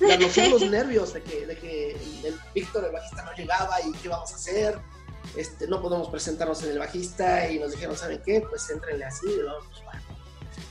la 0.00 0.14
emoción, 0.14 0.50
los 0.50 0.62
nervios 0.62 1.14
de 1.14 1.22
que, 1.22 1.46
de 1.46 1.56
que 1.56 1.92
el, 2.24 2.38
Víctor, 2.54 2.84
el 2.84 2.92
bajista, 2.92 3.24
no 3.24 3.32
llegaba 3.32 3.80
y 3.80 3.92
qué 3.98 4.08
vamos 4.08 4.32
a 4.32 4.34
hacer. 4.36 4.78
Este, 5.36 5.66
no 5.68 5.80
podemos 5.80 6.08
presentarnos 6.08 6.62
en 6.64 6.70
el 6.70 6.78
bajista 6.78 7.48
y 7.50 7.58
nos 7.58 7.72
dijeron, 7.72 7.96
¿saben 7.96 8.20
qué? 8.24 8.40
Pues 8.48 8.68
entrenle 8.70 9.04
así, 9.04 9.26
pues, 9.26 9.82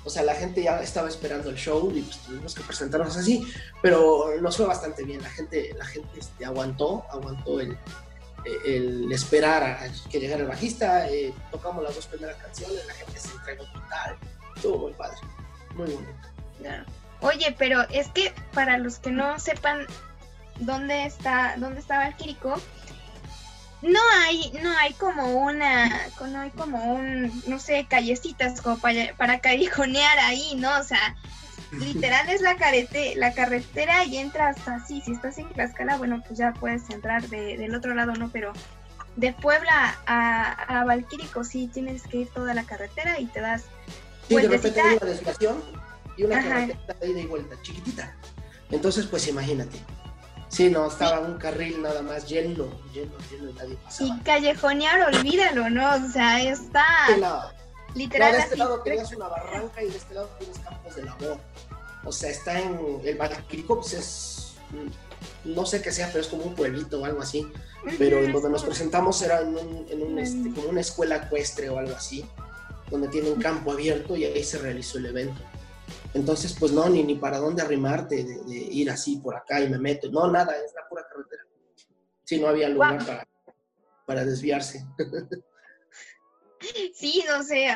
O 0.05 0.09
sea, 0.09 0.23
la 0.23 0.33
gente 0.33 0.63
ya 0.63 0.81
estaba 0.81 1.09
esperando 1.09 1.49
el 1.49 1.55
show 1.55 1.91
y 1.93 2.01
pues 2.01 2.17
tuvimos 2.19 2.55
que 2.55 2.63
presentarnos 2.63 3.17
así, 3.17 3.45
pero 3.81 4.27
nos 4.41 4.57
fue 4.57 4.65
bastante 4.65 5.03
bien. 5.03 5.21
La 5.21 5.29
gente, 5.29 5.73
la 5.77 5.85
gente 5.85 6.19
este, 6.19 6.45
aguantó, 6.45 7.05
aguantó 7.11 7.59
el, 7.59 7.77
esperar 9.11 9.63
a, 9.63 9.87
que 10.09 10.19
llegara 10.19 10.43
el 10.43 10.47
bajista. 10.47 11.09
Eh, 11.09 11.33
tocamos 11.51 11.83
las 11.83 11.95
dos 11.95 12.07
primeras 12.07 12.37
canciones, 12.37 12.85
la 12.87 12.93
gente 12.93 13.19
se 13.19 13.31
entregó 13.31 13.65
total. 13.65 14.17
Estuvo 14.55 14.77
muy 14.77 14.93
padre, 14.93 15.17
muy 15.75 15.91
bonito. 15.91 16.29
Oye, 17.21 17.55
pero 17.57 17.81
es 17.89 18.07
que 18.09 18.33
para 18.53 18.77
los 18.77 18.99
que 18.99 19.11
no 19.11 19.37
sepan 19.39 19.85
dónde 20.59 21.05
está, 21.05 21.55
dónde 21.57 21.81
estaba 21.81 22.07
el 22.07 22.15
Kiriko, 22.15 22.55
no 23.81 23.99
hay, 24.23 24.51
no 24.61 24.71
hay 24.77 24.93
como 24.93 25.27
una, 25.43 26.07
no 26.27 26.41
hay 26.41 26.51
como 26.51 26.93
un, 26.93 27.31
no 27.47 27.59
sé, 27.59 27.87
callecitas 27.89 28.61
como 28.61 28.77
para, 28.77 29.13
para 29.15 29.39
callejonear 29.39 30.19
ahí, 30.19 30.55
¿no? 30.55 30.77
O 30.79 30.83
sea, 30.83 31.15
literal 31.71 32.29
es 32.29 32.41
la 32.41 32.55
carete, 32.55 33.15
la 33.15 33.33
carretera 33.33 34.05
y 34.05 34.17
entras 34.17 34.67
así, 34.67 35.01
si 35.01 35.13
estás 35.13 35.37
en 35.37 35.49
Tlaxcala, 35.49 35.97
bueno, 35.97 36.21
pues 36.25 36.39
ya 36.39 36.53
puedes 36.53 36.89
entrar 36.89 37.27
del 37.29 37.75
otro 37.75 37.93
lado, 37.93 38.13
¿no? 38.13 38.29
Pero 38.31 38.53
de 39.15 39.33
Puebla 39.33 39.97
a, 40.05 40.79
a 40.79 40.85
Valquírico 40.85 41.43
sí 41.43 41.69
tienes 41.73 42.03
que 42.03 42.17
ir 42.17 42.29
toda 42.29 42.53
la 42.53 42.63
carretera 42.63 43.19
y 43.19 43.25
te 43.25 43.41
das 43.41 43.63
Sí, 44.29 44.35
de 44.35 44.47
repente 44.47 44.79
hay 44.79 44.97
una 44.97 45.05
desviación 45.07 45.63
y 46.15 46.23
una 46.23 46.43
carretera 46.43 46.99
de 47.01 47.09
ida 47.09 47.19
y 47.19 47.25
vuelta, 47.25 47.55
chiquitita. 47.63 48.15
Entonces, 48.69 49.07
pues 49.07 49.27
imagínate. 49.27 49.79
Sí, 50.49 50.69
no, 50.69 50.87
estaba 50.87 51.19
un 51.19 51.37
carril 51.37 51.81
nada 51.81 52.01
más 52.01 52.27
lleno, 52.27 52.65
lleno, 52.91 53.13
lleno, 53.31 53.53
nadie 53.53 53.77
pasaba. 53.83 54.09
Y 54.09 54.19
callejonear, 54.21 55.13
olvídalo, 55.13 55.69
¿no? 55.69 55.93
O 55.93 56.11
sea, 56.11 56.41
está 56.41 56.85
literal. 57.93 58.31
No, 58.31 58.37
de 58.37 58.43
este 58.43 58.57
lado 58.57 58.81
tenías 58.81 59.13
una 59.13 59.27
barranca 59.27 59.83
y 59.83 59.89
de 59.89 59.97
este 59.97 60.15
lado 60.15 60.29
tienes 60.39 60.57
campos 60.59 60.95
de 60.95 61.03
labor. 61.03 61.37
O 62.03 62.11
sea, 62.11 62.31
está 62.31 62.59
en 62.59 62.99
el 63.03 63.15
Valquirico, 63.15 63.75
pues 63.79 63.93
es, 63.93 64.53
no 65.45 65.65
sé 65.65 65.81
qué 65.81 65.91
sea, 65.91 66.07
pero 66.07 66.21
es 66.21 66.27
como 66.27 66.43
un 66.43 66.55
pueblito 66.55 66.99
o 66.99 67.05
algo 67.05 67.21
así. 67.21 67.47
Pero 67.97 68.19
en 68.19 68.31
donde 68.31 68.49
nos 68.49 68.63
presentamos 68.63 69.21
era 69.21 69.41
en, 69.41 69.49
un, 69.49 69.85
en 69.89 70.01
un, 70.01 70.19
este, 70.19 70.51
como 70.53 70.69
una 70.69 70.81
escuela 70.81 71.17
ecuestre 71.17 71.69
o 71.69 71.77
algo 71.77 71.95
así, 71.95 72.25
donde 72.89 73.07
tiene 73.09 73.29
un 73.29 73.39
campo 73.39 73.71
abierto 73.71 74.17
y 74.17 74.25
ahí 74.25 74.43
se 74.43 74.57
realizó 74.57 74.97
el 74.97 75.05
evento. 75.05 75.41
Entonces, 76.13 76.55
pues 76.59 76.71
no, 76.71 76.89
ni, 76.89 77.03
ni 77.03 77.15
para 77.15 77.37
dónde 77.37 77.61
arrimarte 77.61 78.23
de, 78.23 78.55
ir 78.55 78.89
así 78.89 79.17
por 79.17 79.35
acá 79.35 79.59
y 79.59 79.69
me 79.69 79.77
meto. 79.77 80.09
No, 80.09 80.29
nada, 80.31 80.55
es 80.57 80.73
la 80.73 80.87
pura 80.87 81.05
carretera. 81.07 81.43
Sí, 82.23 82.39
no 82.39 82.47
había 82.47 82.69
lugar 82.69 82.97
para, 83.05 83.27
para 84.05 84.25
desviarse. 84.25 84.85
sí, 86.93 87.23
no 87.27 87.43
sé, 87.43 87.75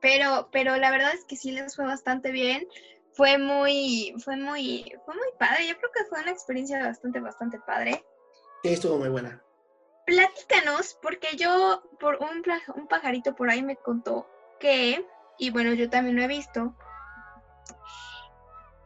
pero, 0.00 0.48
pero 0.52 0.76
la 0.76 0.90
verdad 0.90 1.12
es 1.14 1.24
que 1.24 1.36
sí 1.36 1.52
les 1.52 1.76
fue 1.76 1.84
bastante 1.84 2.30
bien. 2.30 2.66
Fue 3.12 3.38
muy, 3.38 4.14
fue 4.18 4.36
muy, 4.36 4.92
fue 5.04 5.14
muy 5.14 5.28
padre. 5.38 5.66
Yo 5.68 5.76
creo 5.76 5.90
que 5.92 6.04
fue 6.04 6.20
una 6.20 6.30
experiencia 6.30 6.84
bastante, 6.84 7.20
bastante 7.20 7.58
padre. 7.60 8.04
Sí, 8.62 8.70
estuvo 8.70 8.98
muy 8.98 9.08
buena. 9.08 9.42
Platícanos, 10.06 10.98
porque 11.02 11.36
yo, 11.36 11.82
por 12.00 12.16
un, 12.16 12.42
un 12.76 12.88
pajarito 12.88 13.34
por 13.34 13.50
ahí 13.50 13.62
me 13.62 13.76
contó 13.76 14.28
que, 14.58 15.04
y 15.38 15.50
bueno, 15.50 15.74
yo 15.74 15.90
también 15.90 16.16
lo 16.16 16.22
he 16.22 16.28
visto, 16.28 16.74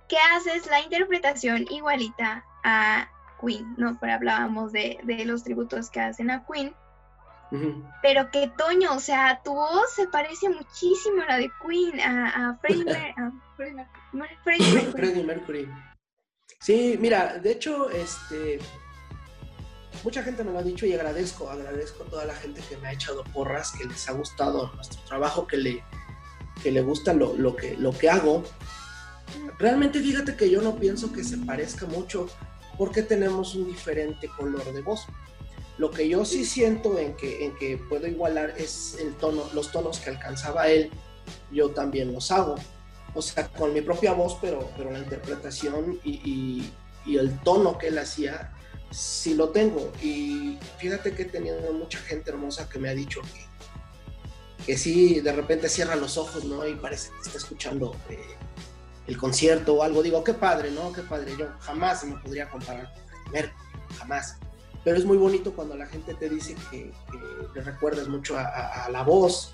que 0.08 0.16
haces 0.36 0.66
la 0.66 0.80
interpretación 0.80 1.66
igualita 1.70 2.44
a 2.64 3.08
Queen, 3.40 3.74
¿no? 3.76 3.98
Pero 4.00 4.12
hablábamos 4.12 4.72
de, 4.72 4.98
los 5.24 5.42
tributos 5.42 5.90
que 5.90 6.00
hacen 6.00 6.30
a 6.30 6.44
Queen. 6.46 6.74
Pero 8.00 8.30
que 8.30 8.50
Toño, 8.56 8.94
o 8.94 8.98
sea, 8.98 9.42
tu 9.44 9.52
voz 9.52 9.92
se 9.94 10.08
parece 10.08 10.48
muchísimo 10.48 11.22
a 11.22 11.26
la 11.26 11.36
de 11.36 11.50
Queen, 11.66 12.00
a, 12.00 12.58
Freddie, 12.62 12.84
Mercury. 14.12 14.92
Freddie 14.92 15.22
Mercury. 15.22 15.68
Sí, 16.60 16.96
mira, 16.98 17.38
de 17.38 17.52
hecho, 17.52 17.90
este, 17.90 18.58
mucha 20.04 20.22
gente 20.22 20.44
me 20.44 20.52
lo 20.52 20.58
ha 20.58 20.62
dicho 20.62 20.86
y 20.86 20.94
agradezco, 20.94 21.50
agradezco 21.50 22.04
a 22.04 22.06
toda 22.06 22.24
la 22.24 22.34
gente 22.34 22.62
que 22.68 22.76
me 22.78 22.88
ha 22.88 22.92
echado 22.92 23.24
porras, 23.24 23.72
que 23.72 23.84
les 23.84 24.08
ha 24.08 24.12
gustado 24.12 24.72
nuestro 24.74 25.02
trabajo, 25.02 25.46
que 25.46 25.56
le, 25.56 25.84
que 26.62 26.70
le 26.70 26.82
gusta 26.82 27.12
lo, 27.12 27.34
lo, 27.36 27.56
que, 27.56 27.76
lo 27.76 27.92
que 27.92 28.10
hago. 28.10 28.42
Realmente 29.58 30.00
fíjate 30.00 30.36
que 30.36 30.50
yo 30.50 30.60
no 30.62 30.76
pienso 30.76 31.12
que 31.12 31.24
se 31.24 31.38
parezca 31.38 31.86
mucho 31.86 32.28
porque 32.78 33.02
tenemos 33.02 33.54
un 33.54 33.66
diferente 33.66 34.28
color 34.36 34.72
de 34.72 34.82
voz. 34.82 35.06
Lo 35.78 35.90
que 35.90 36.08
yo 36.08 36.24
sí 36.24 36.44
siento 36.44 36.98
en 36.98 37.14
que, 37.16 37.44
en 37.44 37.56
que 37.56 37.78
puedo 37.78 38.06
igualar 38.06 38.54
es 38.58 38.96
el 39.00 39.14
tono, 39.14 39.44
los 39.54 39.72
tonos 39.72 39.98
que 40.00 40.10
alcanzaba 40.10 40.68
él, 40.68 40.90
yo 41.50 41.70
también 41.70 42.12
los 42.12 42.30
hago. 42.30 42.56
O 43.14 43.22
sea, 43.22 43.48
con 43.48 43.72
mi 43.72 43.80
propia 43.80 44.12
voz, 44.12 44.38
pero, 44.40 44.70
pero 44.76 44.90
la 44.90 44.98
interpretación 44.98 45.98
y, 46.04 46.70
y, 47.06 47.16
el 47.16 47.38
tono 47.40 47.76
que 47.78 47.88
él 47.88 47.98
hacía, 47.98 48.52
sí 48.90 49.34
lo 49.34 49.50
tengo. 49.50 49.92
Y 50.02 50.58
fíjate 50.78 51.14
que 51.14 51.22
he 51.22 51.26
tenido 51.26 51.72
mucha 51.72 51.98
gente 51.98 52.30
hermosa 52.30 52.68
que 52.68 52.78
me 52.78 52.88
ha 52.88 52.94
dicho 52.94 53.20
que, 53.22 53.44
que 54.66 54.76
sí, 54.78 55.20
de 55.20 55.32
repente 55.32 55.68
cierra 55.68 55.96
los 55.96 56.16
ojos, 56.16 56.44
¿no? 56.44 56.66
Y 56.66 56.74
parece 56.74 57.10
que 57.10 57.20
está 57.22 57.38
escuchando 57.38 57.94
eh, 58.08 58.18
el 59.06 59.16
concierto 59.16 59.74
o 59.74 59.82
algo, 59.82 60.02
digo, 60.02 60.22
qué 60.22 60.34
padre, 60.34 60.70
¿no? 60.70 60.92
Qué 60.92 61.02
padre. 61.02 61.34
Yo 61.38 61.48
jamás 61.60 62.04
me 62.04 62.16
podría 62.16 62.48
comparar 62.48 62.92
con 62.94 63.32
Mercury, 63.32 63.66
jamás. 63.98 64.36
Pero 64.84 64.96
es 64.96 65.04
muy 65.04 65.16
bonito 65.16 65.52
cuando 65.52 65.76
la 65.76 65.86
gente 65.86 66.14
te 66.14 66.28
dice 66.28 66.56
que, 66.70 66.92
le 67.54 67.60
recuerdas 67.60 68.08
mucho 68.08 68.36
a, 68.38 68.88
la 68.90 69.02
voz 69.02 69.52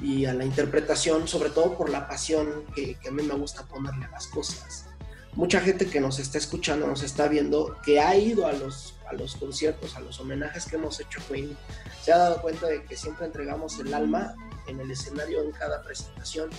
y 0.00 0.24
a 0.24 0.34
la 0.34 0.44
interpretación, 0.44 1.28
sobre 1.28 1.50
todo 1.50 1.76
por 1.76 1.90
la 1.90 2.08
pasión 2.08 2.64
que, 2.74 2.98
a 3.06 3.10
mí 3.10 3.22
me 3.22 3.34
gusta 3.34 3.62
ponerle 3.64 4.06
a 4.06 4.10
las 4.10 4.26
cosas. 4.26 4.86
Mucha 5.34 5.60
gente 5.60 5.86
que 5.86 6.00
nos 6.00 6.18
está 6.18 6.38
escuchando, 6.38 6.86
nos 6.86 7.02
está 7.02 7.28
viendo, 7.28 7.76
que 7.84 8.00
ha 8.00 8.16
ido 8.16 8.46
a 8.46 8.52
los, 8.52 8.94
a 9.08 9.14
los 9.14 9.36
conciertos, 9.36 9.96
a 9.96 10.00
los 10.00 10.20
homenajes 10.20 10.64
que 10.66 10.76
hemos 10.76 11.00
hecho 11.00 11.20
Queen, 11.28 11.56
se 12.02 12.12
ha 12.12 12.18
dado 12.18 12.40
cuenta 12.40 12.66
de 12.66 12.84
que 12.84 12.96
siempre 12.96 13.26
entregamos 13.26 13.78
el 13.80 13.92
alma 13.94 14.36
en 14.66 14.80
el 14.80 14.90
escenario 14.90 15.42
en 15.42 15.52
cada 15.52 15.82
presentación 15.82 16.50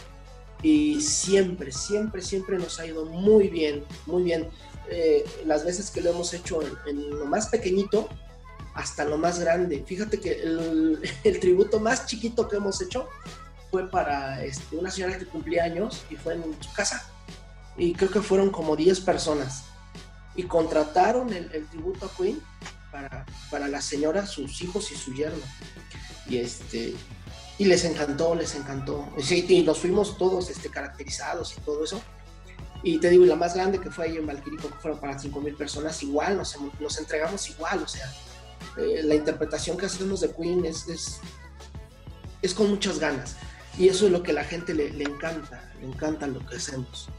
y 0.66 1.02
siempre, 1.02 1.72
siempre, 1.72 2.22
siempre 2.22 2.58
nos 2.58 2.80
ha 2.80 2.88
ido 2.88 3.06
muy 3.06 3.50
bien, 3.50 3.84
muy 4.06 4.24
bien. 4.24 4.50
Eh, 4.90 5.24
las 5.46 5.66
veces 5.66 5.92
que 5.92 6.02
lo 6.02 6.12
hemos 6.12 6.34
hecho 6.34 6.60
en, 6.88 7.10
lo 7.12 7.26
más 7.26 7.48
pequeñito 7.48 8.10
hasta 8.74 9.06
lo 9.06 9.18
más 9.18 9.40
grande. 9.40 9.84
Fíjate 9.86 10.20
que 10.20 10.42
el, 11.24 11.40
tributo 11.40 11.80
más 11.80 12.08
chiquito 12.08 12.48
que 12.48 12.58
hemos 12.58 12.82
hecho 12.82 13.08
fue 13.70 13.90
para 13.90 14.44
este, 14.44 14.76
una 14.78 14.90
señora 14.90 15.18
que 15.18 15.26
cumplía 15.26 15.66
años 15.66 16.04
y 16.10 16.16
fue 16.16 16.34
en 16.34 16.44
su 16.60 16.74
casa. 16.74 17.12
Y 17.78 17.94
creo 17.94 18.10
que 18.10 18.22
fueron 18.22 18.50
como 18.50 18.76
10 18.76 19.02
personas. 19.02 19.66
Y 20.36 20.44
contrataron 20.44 21.32
el, 21.32 21.68
tributo 21.68 22.08
a 22.08 22.18
Queen 22.18 22.42
para, 22.92 23.26
para 23.52 23.68
la 23.68 23.82
señora, 23.82 24.26
sus 24.26 24.62
hijos 24.62 24.92
y 24.92 24.96
su 24.96 25.14
yerno. 25.14 25.44
Y 26.28 26.38
este, 26.38 26.96
y 27.58 27.66
les 27.66 27.86
encantó, 27.86 28.36
les 28.36 28.56
encantó. 28.56 29.08
y 29.18 29.64
nos 29.64 29.80
fuimos 29.80 30.18
todos 30.18 30.50
este, 30.50 30.70
caracterizados 30.70 31.58
y 31.58 31.62
todo 31.62 31.84
eso. 31.84 32.02
Y 32.84 33.00
te 33.00 33.10
digo, 33.10 33.26
la 33.26 33.36
más 33.36 33.56
grande 33.56 33.80
que 33.80 33.90
fue 33.90 34.06
ahí 34.06 34.18
en 34.18 34.28
Valquirico, 34.28 34.70
que 34.70 34.76
fueron 34.76 35.00
para 35.00 35.18
5.000 35.18 35.58
personas, 35.58 36.04
igual, 36.04 36.38
nos, 36.38 36.56
nos, 36.80 37.00
entregamos 37.00 37.50
igual, 37.50 37.82
o 37.82 37.88
sea, 37.88 38.14
eh, 38.78 39.02
la 39.04 39.16
interpretación 39.16 39.78
que 39.78 39.88
hacemos 39.88 40.22
de 40.22 40.32
Queen 40.32 40.66
es, 40.66 40.88
es, 40.88 41.20
es, 42.42 42.54
con 42.54 42.70
muchas 42.70 43.00
ganas. 43.00 43.38
Y 43.78 43.88
eso 43.88 44.06
es 44.06 44.12
lo 44.12 44.22
que 44.22 44.32
a 44.32 44.36
la 44.36 44.44
gente 44.44 44.74
le, 44.74 44.92
le 44.92 45.06
encanta, 45.06 45.72
le 45.80 45.88
encanta 45.88 46.28
lo 46.28 46.46
que 46.46 46.58
hacemos. 46.58 47.10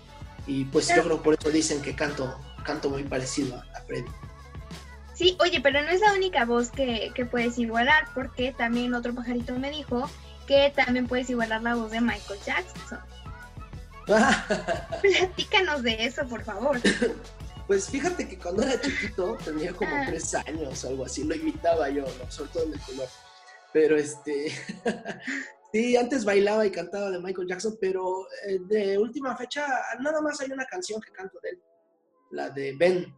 Y 0.47 0.67
pues 0.67 0.89
yo 0.95 1.03
creo 1.03 1.23
por 1.23 1.35
eso 1.35 1.51
dicen 1.51 1.83
que 1.83 1.97
canto, 1.97 2.39
canto 2.65 2.89
muy 2.89 3.03
parecido 3.03 3.57
a, 3.57 3.67
a 3.77 3.81
Freddy. 3.83 4.09
Sí, 5.15 5.37
oye, 5.41 5.61
pero 5.61 5.83
no 5.83 5.89
es 5.89 6.01
la 6.01 6.13
única 6.13 6.45
voz 6.45 6.71
que, 6.71 7.11
que 7.15 7.25
puedes 7.25 7.59
igualar, 7.59 8.07
porque 8.15 8.53
también 8.53 8.95
otro 8.95 9.15
pajarito 9.15 9.59
me 9.59 9.71
dijo 9.71 10.09
que 10.47 10.73
también 10.75 11.07
puedes 11.07 11.29
igualar 11.31 11.63
la 11.63 11.75
voz 11.75 11.91
de 11.91 12.01
Michael 12.01 12.41
Jackson. 12.45 12.99
Platícanos 15.03 15.83
de 15.83 16.05
eso, 16.05 16.27
por 16.29 16.43
favor. 16.45 16.81
Pues 17.67 17.91
fíjate 17.91 18.29
que 18.29 18.39
cuando 18.39 18.63
era 18.63 18.81
chiquito, 18.81 19.37
tenía 19.45 19.73
como 19.73 19.91
ah. 19.95 20.05
tres 20.07 20.35
años 20.35 20.85
o 20.85 20.89
algo 20.89 21.05
así, 21.05 21.25
lo 21.25 21.35
imitaba 21.35 21.89
yo, 21.89 22.03
¿no? 22.03 22.31
sobre 22.31 22.51
todo 22.53 22.65
en 22.65 22.75
el 22.75 22.81
color. 22.81 23.09
Pero 23.73 23.97
este, 23.97 24.53
sí, 25.73 25.97
antes 25.97 26.25
bailaba 26.25 26.65
y 26.65 26.71
cantaba 26.71 27.11
de 27.11 27.19
Michael 27.19 27.49
Jackson, 27.49 27.77
pero 27.81 28.27
eh, 28.47 28.59
de 28.61 28.97
última 28.99 29.37
fecha, 29.37 29.67
nada 30.01 30.21
más 30.21 30.41
hay 30.41 30.53
una 30.53 30.65
canción 30.65 31.01
que 31.01 31.11
canto 31.11 31.41
de 31.43 31.51
él, 31.51 31.63
la 32.31 32.51
de 32.51 32.77
Ben. 32.77 33.15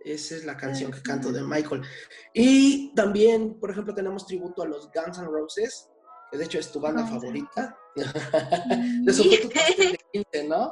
Esa 0.00 0.36
es 0.36 0.44
la 0.44 0.58
canción 0.58 0.92
que 0.92 1.00
canto 1.00 1.32
de 1.32 1.42
Michael. 1.42 1.80
Y 2.34 2.94
también, 2.94 3.58
por 3.58 3.70
ejemplo, 3.70 3.94
tenemos 3.94 4.26
tributo 4.26 4.62
a 4.62 4.66
los 4.66 4.90
Guns 4.92 5.16
N' 5.16 5.28
Roses, 5.28 5.88
que 6.30 6.38
de 6.38 6.44
hecho 6.44 6.58
es 6.58 6.70
tu 6.70 6.80
banda 6.80 7.06
favorita. 7.06 7.76
De 7.94 9.10
eso 9.10 9.22
fue 9.22 9.38
tu 9.38 9.48
de 9.48 10.00
15, 10.12 10.48
¿no? 10.48 10.70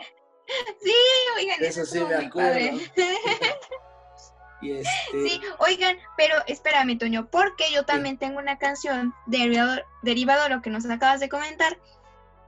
Sí, 0.83 0.93
oigan, 1.37 1.57
eso, 1.63 1.87
sí 1.87 2.01
me 2.01 2.15
acuerdo. 2.17 2.79
y 4.63 4.73
este... 4.73 4.89
Sí, 5.13 5.41
oigan, 5.59 5.97
pero 6.17 6.35
espérame, 6.47 6.99
Toño, 6.99 7.29
porque 7.31 7.65
yo 7.73 7.85
también 7.85 8.19
tengo 8.19 8.39
una 8.39 8.59
canción 8.59 9.15
derivado, 9.27 9.81
derivado 10.03 10.43
de 10.45 10.49
lo 10.51 10.63
que 10.63 10.71
nos 10.71 10.85
acabas 10.87 11.21
de 11.21 11.29
comentar, 11.29 11.79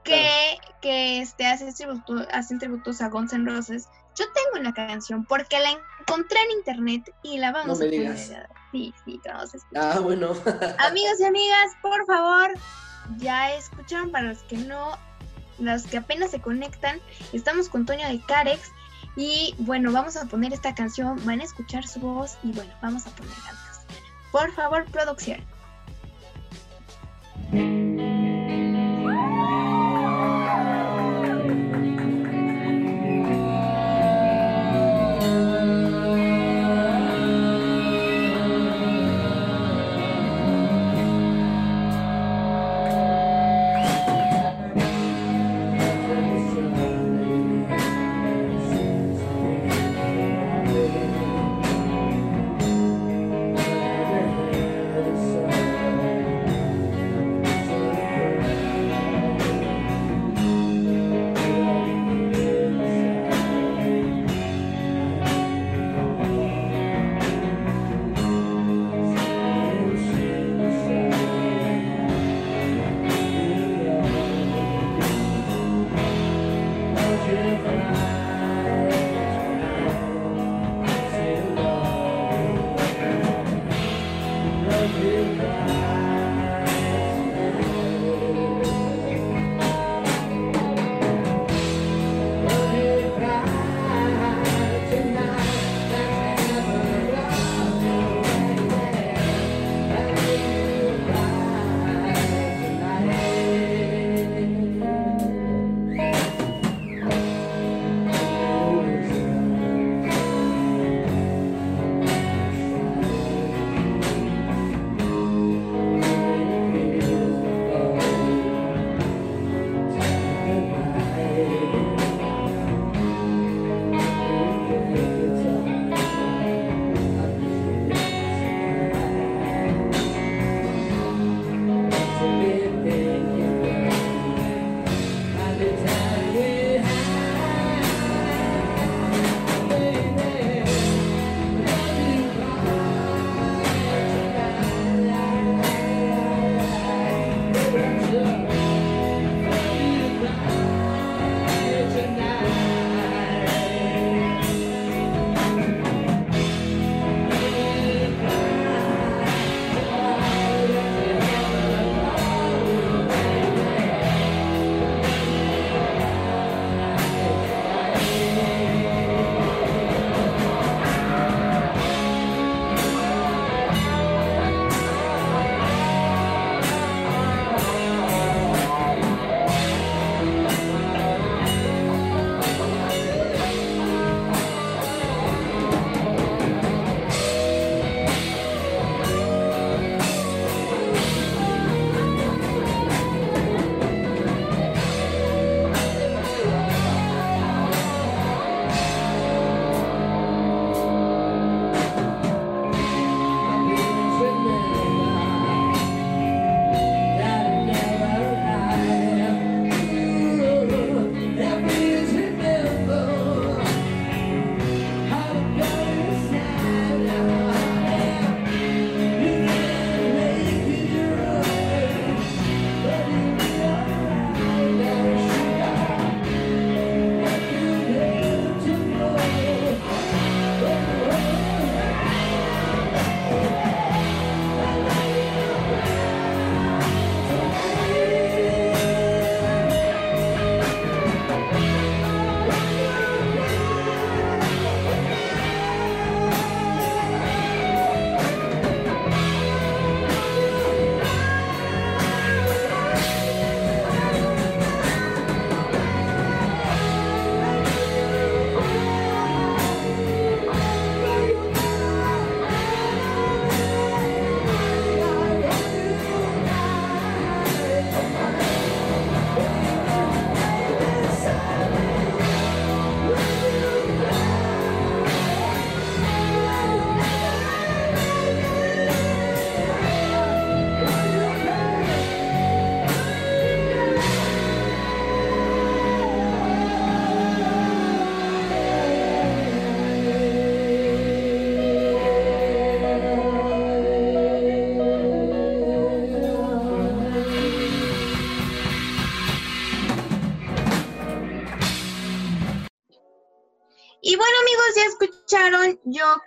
que, 0.03 0.57
que 0.81 1.21
este, 1.21 1.47
hace 1.47 1.73
tributo, 1.73 2.15
hacen 2.31 2.59
tributos 2.59 3.01
a 3.01 3.09
Guns 3.09 3.33
N' 3.33 3.49
Roses. 3.49 3.89
Yo 4.15 4.25
tengo 4.33 4.61
una 4.61 4.73
canción 4.73 5.25
porque 5.25 5.59
la 5.59 5.71
encontré 5.99 6.39
en 6.43 6.51
internet 6.51 7.13
y 7.23 7.37
la 7.37 7.51
vamos 7.51 7.79
no 7.79 7.85
a 7.85 7.89
poner. 7.89 8.17
Sí, 8.71 8.93
sí, 9.03 9.19
vamos 9.25 9.51
a 9.55 9.95
Ah, 9.95 9.99
bueno. 9.99 10.29
Amigos 10.79 11.19
y 11.19 11.25
amigas, 11.25 11.71
por 11.81 12.05
favor, 12.05 12.51
ya 13.17 13.53
escucharon 13.53 14.11
para 14.11 14.29
los 14.29 14.39
que 14.43 14.57
no, 14.57 14.97
los 15.59 15.83
que 15.83 15.97
apenas 15.97 16.31
se 16.31 16.41
conectan, 16.41 16.99
estamos 17.33 17.69
con 17.69 17.85
Toño 17.85 18.07
de 18.07 18.19
Carex 18.21 18.71
y 19.15 19.55
bueno, 19.59 19.91
vamos 19.91 20.17
a 20.17 20.25
poner 20.25 20.53
esta 20.53 20.75
canción, 20.75 21.23
van 21.25 21.41
a 21.41 21.43
escuchar 21.43 21.87
su 21.87 21.99
voz 21.99 22.37
y 22.43 22.51
bueno, 22.51 22.73
vamos 22.81 23.07
a 23.07 23.09
poner 23.11 23.33
amigos. 23.33 23.79
Por 24.31 24.51
favor, 24.53 24.85
producción. 24.85 25.39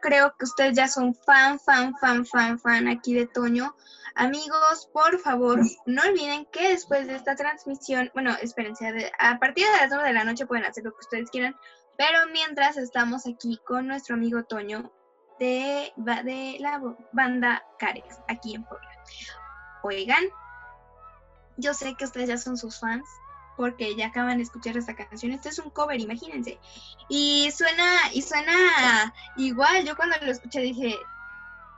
Creo 0.08 0.34
que 0.38 0.46
ustedes 0.46 0.74
ya 0.74 0.88
son 0.88 1.14
fan, 1.14 1.60
fan, 1.60 1.94
fan, 1.98 2.24
fan, 2.24 2.58
fan 2.58 2.88
aquí 2.88 3.12
de 3.12 3.26
Toño. 3.26 3.76
Amigos, 4.14 4.88
por 4.92 5.18
favor, 5.18 5.60
no 5.86 6.02
olviden 6.02 6.46
que 6.46 6.70
después 6.70 7.06
de 7.06 7.14
esta 7.14 7.36
transmisión, 7.36 8.10
bueno, 8.14 8.34
espérense, 8.40 9.12
a 9.18 9.38
partir 9.38 9.66
de 9.66 9.76
las 9.76 9.90
9 9.90 10.08
de 10.08 10.14
la 10.14 10.24
noche 10.24 10.46
pueden 10.46 10.64
hacer 10.64 10.84
lo 10.84 10.92
que 10.92 11.00
ustedes 11.00 11.30
quieran, 11.30 11.54
pero 11.98 12.20
mientras 12.32 12.78
estamos 12.78 13.26
aquí 13.26 13.60
con 13.66 13.86
nuestro 13.86 14.14
amigo 14.14 14.44
Toño 14.44 14.90
de, 15.38 15.92
la 16.58 16.82
banda 17.12 17.62
Carex, 17.78 18.18
aquí 18.28 18.54
en 18.54 18.64
Puebla. 18.64 18.88
Oigan, 19.82 20.24
yo 21.58 21.74
sé 21.74 21.94
que 21.96 22.06
ustedes 22.06 22.28
ya 22.28 22.38
son 22.38 22.56
sus 22.56 22.80
fans, 22.80 23.06
porque 23.58 23.96
ya 23.96 24.06
acaban 24.06 24.36
de 24.36 24.44
escuchar 24.44 24.76
esta 24.76 24.94
canción. 24.94 25.32
Este 25.32 25.48
es 25.48 25.58
un 25.58 25.70
cover, 25.70 26.00
imagínense. 26.00 26.60
Y 27.08 27.50
suena, 27.50 27.84
y 28.14 28.22
suena 28.22 29.12
igual. 29.36 29.84
Yo 29.84 29.96
cuando 29.96 30.16
lo 30.22 30.30
escuché 30.30 30.60
dije, 30.60 30.94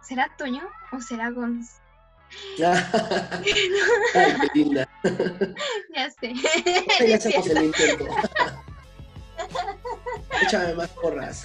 ¿será 0.02 0.30
Toño 0.36 0.62
o 0.92 1.00
será 1.00 1.30
Gonz? 1.30 1.80
Ay, 2.62 4.34
qué 4.42 4.50
linda. 4.54 4.86
ya 5.96 6.10
sé. 6.10 6.34
ya 7.06 7.16
el 7.16 7.64
intento. 7.64 8.04
Échame 10.42 10.74
más 10.74 10.90
porras. 10.90 11.44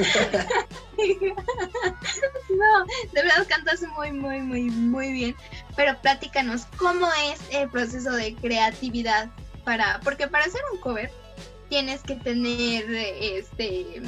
no, 2.50 2.86
de 3.14 3.22
verdad 3.22 3.48
cantas 3.48 3.82
muy, 3.96 4.12
muy, 4.12 4.42
muy, 4.42 4.64
muy 4.64 5.14
bien. 5.14 5.34
Pero 5.78 5.98
platícanos, 6.02 6.66
¿cómo 6.78 7.08
es 7.32 7.40
el 7.52 7.70
proceso 7.70 8.12
de 8.12 8.36
creatividad 8.36 9.30
para, 9.66 10.00
porque 10.04 10.28
para 10.28 10.46
hacer 10.46 10.62
un 10.72 10.80
cover 10.80 11.12
tienes 11.70 12.02
que 12.04 12.16
tener 12.16 12.86
este 12.94 14.02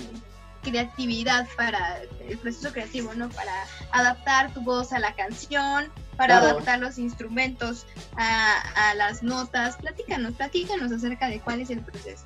creatividad 0.62 1.48
para 1.56 2.02
el 2.28 2.38
proceso 2.38 2.72
creativo, 2.72 3.14
¿no? 3.14 3.30
Para 3.30 3.54
adaptar 3.92 4.54
tu 4.54 4.62
voz 4.62 4.92
a 4.92 5.00
la 5.00 5.16
canción, 5.16 5.92
para 6.18 6.38
adaptar 6.38 6.80
los 6.80 6.98
instrumentos 6.98 7.86
a, 8.16 8.94
las 8.96 9.24
notas. 9.24 9.78
Platícanos, 9.78 10.34
platícanos 10.34 10.92
acerca 10.92 11.30
de 11.30 11.40
cuál 11.40 11.62
es 11.62 11.70
el 11.70 11.82
proceso. 11.82 12.24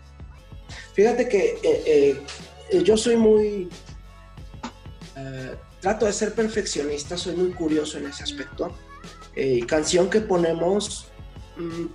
Fíjate 0.94 1.28
que 1.28 1.60
eh, 1.64 2.24
eh, 2.72 2.84
yo 2.84 2.98
soy 2.98 3.18
muy... 3.18 3.70
Eh, 5.18 5.56
trato 5.82 6.06
de 6.06 6.14
ser 6.14 6.34
perfeccionista, 6.34 7.18
soy 7.18 7.36
muy 7.36 7.52
curioso 7.52 7.98
en 7.98 8.08
ese 8.08 8.24
aspecto. 8.24 8.76
canción 9.68 10.10
que 10.10 10.22
ponemos 10.22 11.11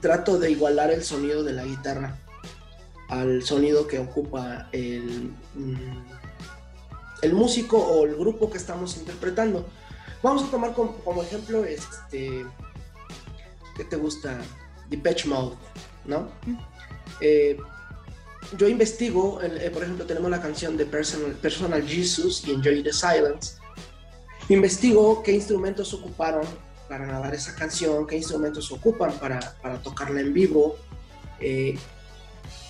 trato 0.00 0.38
de 0.38 0.50
igualar 0.50 0.90
el 0.90 1.02
sonido 1.02 1.42
de 1.42 1.52
la 1.52 1.64
guitarra 1.64 2.18
al 3.09 3.42
sonido 3.42 3.87
que 3.87 3.98
ocupa 3.98 4.68
el, 4.72 5.33
mm, 5.55 6.05
el 7.22 7.33
músico 7.33 7.79
o 7.79 8.05
el 8.05 8.16
grupo 8.16 8.50
que 8.50 8.59
estamos 8.59 8.96
interpretando. 8.96 9.66
Vamos 10.22 10.44
a 10.44 10.50
tomar 10.50 10.72
como, 10.74 11.22
ejemplo, 11.22 11.64
este, 11.64 12.44
¿qué 13.76 13.85
te 13.85 13.96
gusta? 13.96 14.40
Depeche 14.88 15.29
Mode, 15.29 15.57
¿no? 16.05 16.29
Eh, 17.20 17.57
yo 18.57 18.68
investigo, 18.68 19.40
eh, 19.42 19.70
por 19.70 19.83
ejemplo, 19.83 20.07
tenemos 20.07 20.31
la 20.31 20.40
canción 20.40 20.76
de 20.76 20.87
Personal, 20.87 21.33
Personal 21.33 21.87
Jesus 21.87 22.46
y 22.46 22.52
Enjoy 22.52 22.83
the 22.83 22.92
Silence. 22.92 23.57
Investigo 24.48 25.22
qué 25.22 25.33
instrumentos 25.33 25.92
ocuparon 25.92 26.44
para 26.88 27.07
grabar 27.07 27.35
esa 27.35 27.55
canción, 27.55 28.07
qué 28.07 28.16
instrumentos 28.16 28.70
ocupan 28.72 29.12
para, 29.18 29.57
para 29.62 29.83
tocarla 29.83 30.20
en 30.20 30.33
vivo, 30.33 30.77
eh, 31.40 31.79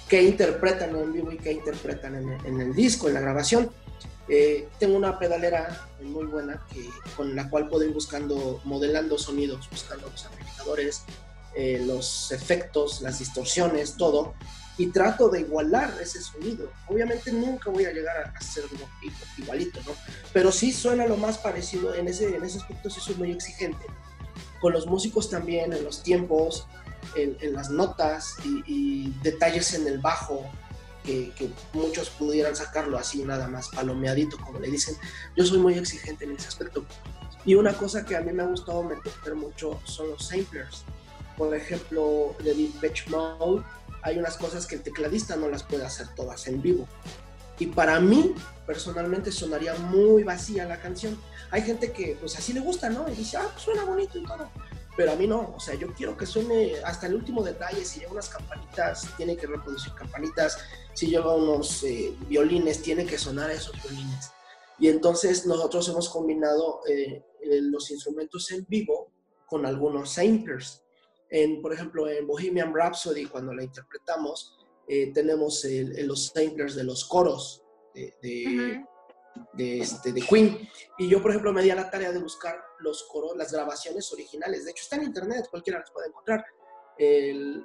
qué 0.09 0.23
interpretan 0.23 0.95
en 0.97 1.13
vivo 1.13 1.33
y 1.33 1.39
qué 1.39 1.53
interpretan 1.53 2.15
en, 2.45 2.61
el 2.61 2.75
disco, 2.75 3.09
en 3.09 3.15
la 3.15 3.21
grabación. 3.21 3.71
Eh, 4.29 4.69
tengo 4.79 4.97
una 4.97 5.19
pedalera 5.19 5.89
muy 6.01 6.27
buena 6.27 6.65
que, 6.73 6.89
con 7.17 7.37
la 7.37 7.49
cual 7.49 7.69
puedo 7.69 7.85
ir 7.85 7.93
buscando, 7.93 8.61
modelando 8.65 9.19
sonidos, 9.19 9.69
buscando 9.71 10.09
los 10.09 10.25
amplificadores, 10.27 11.05
eh, 11.55 11.83
los 11.87 12.33
efectos, 12.33 13.03
las 13.03 13.19
distorsiones, 13.19 13.97
todo, 13.97 14.35
y 14.79 14.89
trato 14.89 15.29
de 15.29 15.41
igualar 15.41 15.95
ese 16.01 16.21
sonido. 16.21 16.71
Obviamente 16.89 17.33
nunca 17.33 17.71
voy 17.71 17.85
a 17.87 17.93
llegar 17.93 18.17
a 18.17 18.39
hacerlo 18.39 18.79
igualito, 19.39 19.81
¿no? 19.87 19.93
Pero 20.33 20.53
sí 20.53 20.73
suena 20.73 21.07
lo 21.07 21.17
más 21.17 21.39
parecido, 21.39 21.95
en 21.95 22.09
ese, 22.09 22.37
en 22.37 22.45
ese 22.45 22.59
aspecto 22.59 22.91
sí 22.91 23.01
soy 23.01 23.15
muy 23.15 23.31
exigente 23.31 23.87
con 24.61 24.73
los 24.73 24.87
músicos 24.87 25.31
también, 25.31 25.73
en 25.73 25.85
los 25.85 26.03
tiempos, 26.03 26.67
en, 27.15 27.55
las 27.55 27.71
notas 27.71 28.35
y, 28.45 29.11
detalles 29.23 29.75
en 29.75 29.87
el 29.87 29.99
bajo, 29.99 30.45
que, 31.05 31.33
muchos 31.73 32.11
pudieran 32.11 32.57
sacarlo 32.57 32.99
así 32.99 33.23
nada 33.23 33.47
más 33.49 33.69
palomeadito, 33.69 34.37
como 34.39 34.59
le 34.59 34.69
dicen. 34.69 34.97
Yo 35.37 35.45
soy 35.45 35.59
muy 35.59 35.75
exigente 35.75 36.25
en 36.25 36.33
ese 36.33 36.49
aspecto. 36.49 36.85
Y 37.45 37.55
una 37.55 37.73
cosa 37.75 38.05
que 38.05 38.17
a 38.17 38.21
mí 38.21 38.33
me 38.33 38.43
ha 38.43 38.47
gustado 38.47 38.83
meter 38.83 39.35
mucho 39.37 39.81
son 39.85 40.11
los 40.11 40.27
samplers. 40.27 40.85
Por 41.37 41.55
ejemplo, 41.55 42.35
de 42.43 42.55
Deep 42.55 43.09
Mode, 43.09 43.63
hay 44.03 44.19
unas 44.19 44.37
cosas 44.37 44.67
que 44.67 44.77
el 44.77 44.83
tecladista 44.83 45.37
no 45.37 45.49
las 45.49 45.63
puede 45.63 45.85
hacer 45.85 46.09
todas 46.17 46.47
en 46.49 46.61
vivo. 46.61 46.89
Y 47.59 47.67
para 47.67 47.99
mí, 48.01 48.35
personalmente, 48.67 49.33
sonaría 49.33 49.75
muy 49.75 50.23
vacía 50.23 50.65
la 50.65 50.81
canción 50.81 51.19
hay 51.51 51.63
gente 51.63 51.93
que 51.93 52.17
pues 52.21 52.37
así 52.37 52.53
le 52.53 52.61
gusta, 52.61 52.91
¿no? 52.91 53.09
Y 53.09 53.15
dice, 53.15 53.37
ah, 53.37 53.49
pues, 53.53 53.63
suena 53.65 53.85
bonito 53.85 54.19
y 54.19 54.25
todo. 54.25 54.51
Pero 54.97 55.13
a 55.13 55.17
mí 55.17 55.27
no, 55.27 55.55
o 55.55 55.61
sea, 55.61 55.75
yo 55.75 55.93
quiero 55.93 56.17
que 56.17 56.25
suene 56.25 56.77
hasta 56.85 57.07
el 57.07 57.15
último 57.15 57.43
detalle. 57.43 57.85
Si 57.85 58.01
lleva 58.01 58.13
unas 58.13 58.31
campanitas, 58.31 59.09
tiene 59.17 59.37
que 59.37 59.47
reproducir 59.47 59.93
campanitas. 59.93 60.59
Si 60.95 61.09
lleva 61.09 61.35
unos 61.35 61.85
eh, 61.85 62.15
violines, 62.29 62.83
tiene 62.83 63.05
que 63.05 63.19
sonar 63.19 63.51
esos 63.51 63.81
violines. 63.83 64.31
Y 64.79 64.89
entonces 64.89 65.47
nosotros 65.47 65.89
hemos 65.89 66.09
combinado 66.09 66.81
eh, 66.89 67.23
los 67.43 67.91
instrumentos 67.91 68.51
en 68.53 68.65
vivo 68.69 69.13
con 69.47 69.67
algunos 69.67 70.11
samplers. 70.11 70.83
En, 71.29 71.61
por 71.61 71.73
ejemplo, 71.75 72.09
en 72.09 72.27
Bohemian 72.27 72.75
Rhapsody, 72.75 73.27
cuando 73.27 73.53
la 73.53 73.65
interpretamos, 73.65 74.56
eh, 74.89 75.13
tenemos 75.13 75.65
los 76.05 76.27
samplers 76.27 76.75
de 76.75 76.85
los 76.85 77.05
coros 77.05 77.63
de, 77.95 78.15
de, 79.55 79.81
este, 79.81 80.13
de 80.13 80.23
Queen. 80.23 80.69
Y 80.99 81.09
yo, 81.09 81.21
por 81.23 81.31
ejemplo, 81.31 81.53
me 81.53 81.63
di 81.63 81.71
a 81.71 81.75
la 81.75 81.91
tarea 81.91 82.13
de 82.13 82.19
buscar 82.19 82.57
los 82.81 83.05
coros, 83.05 83.37
las 83.37 83.53
grabaciones 83.53 84.13
originales. 84.13 84.65
De 84.65 84.71
hecho, 84.71 84.83
está 84.83 84.97
en 84.97 85.05
internet, 85.05 85.47
cualquiera 85.51 85.81
las 85.81 85.91
puede 85.91 86.09
encontrar. 86.09 86.45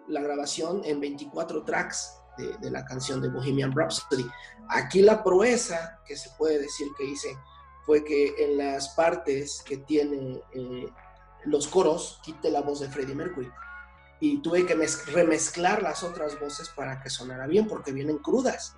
la 0.07 0.21
grabación 0.21 0.81
en 0.83 0.99
24 0.99 1.63
tracks 1.63 2.21
de, 2.37 2.71
la 2.71 2.85
canción 2.85 3.21
de 3.21 3.29
Bohemian 3.29 3.75
Rhapsody. 3.75 4.25
Aquí 4.69 5.01
la 5.01 5.23
proeza 5.23 5.99
que 6.05 6.15
se 6.15 6.29
puede 6.37 6.59
decir 6.59 6.87
que 6.97 7.05
hice 7.05 7.35
fue 7.85 8.03
que 8.03 8.33
en 8.37 8.57
las 8.57 8.89
partes 8.89 9.61
que 9.65 9.77
tiene 9.77 10.41
eh, 10.53 10.87
los 11.45 11.67
coros 11.67 12.19
quité 12.23 12.49
la 12.51 12.61
voz 12.61 12.79
de 12.79 12.89
Freddie 12.89 13.15
Mercury 13.15 13.51
y 14.21 14.37
tuve 14.37 14.65
que 14.67 14.75
remezclar 15.07 15.81
las 15.81 16.03
otras 16.03 16.39
voces 16.39 16.69
para 16.69 17.01
que 17.01 17.09
sonara 17.09 17.47
bien 17.47 17.67
porque 17.67 17.91
vienen 17.91 18.19
crudas. 18.19 18.75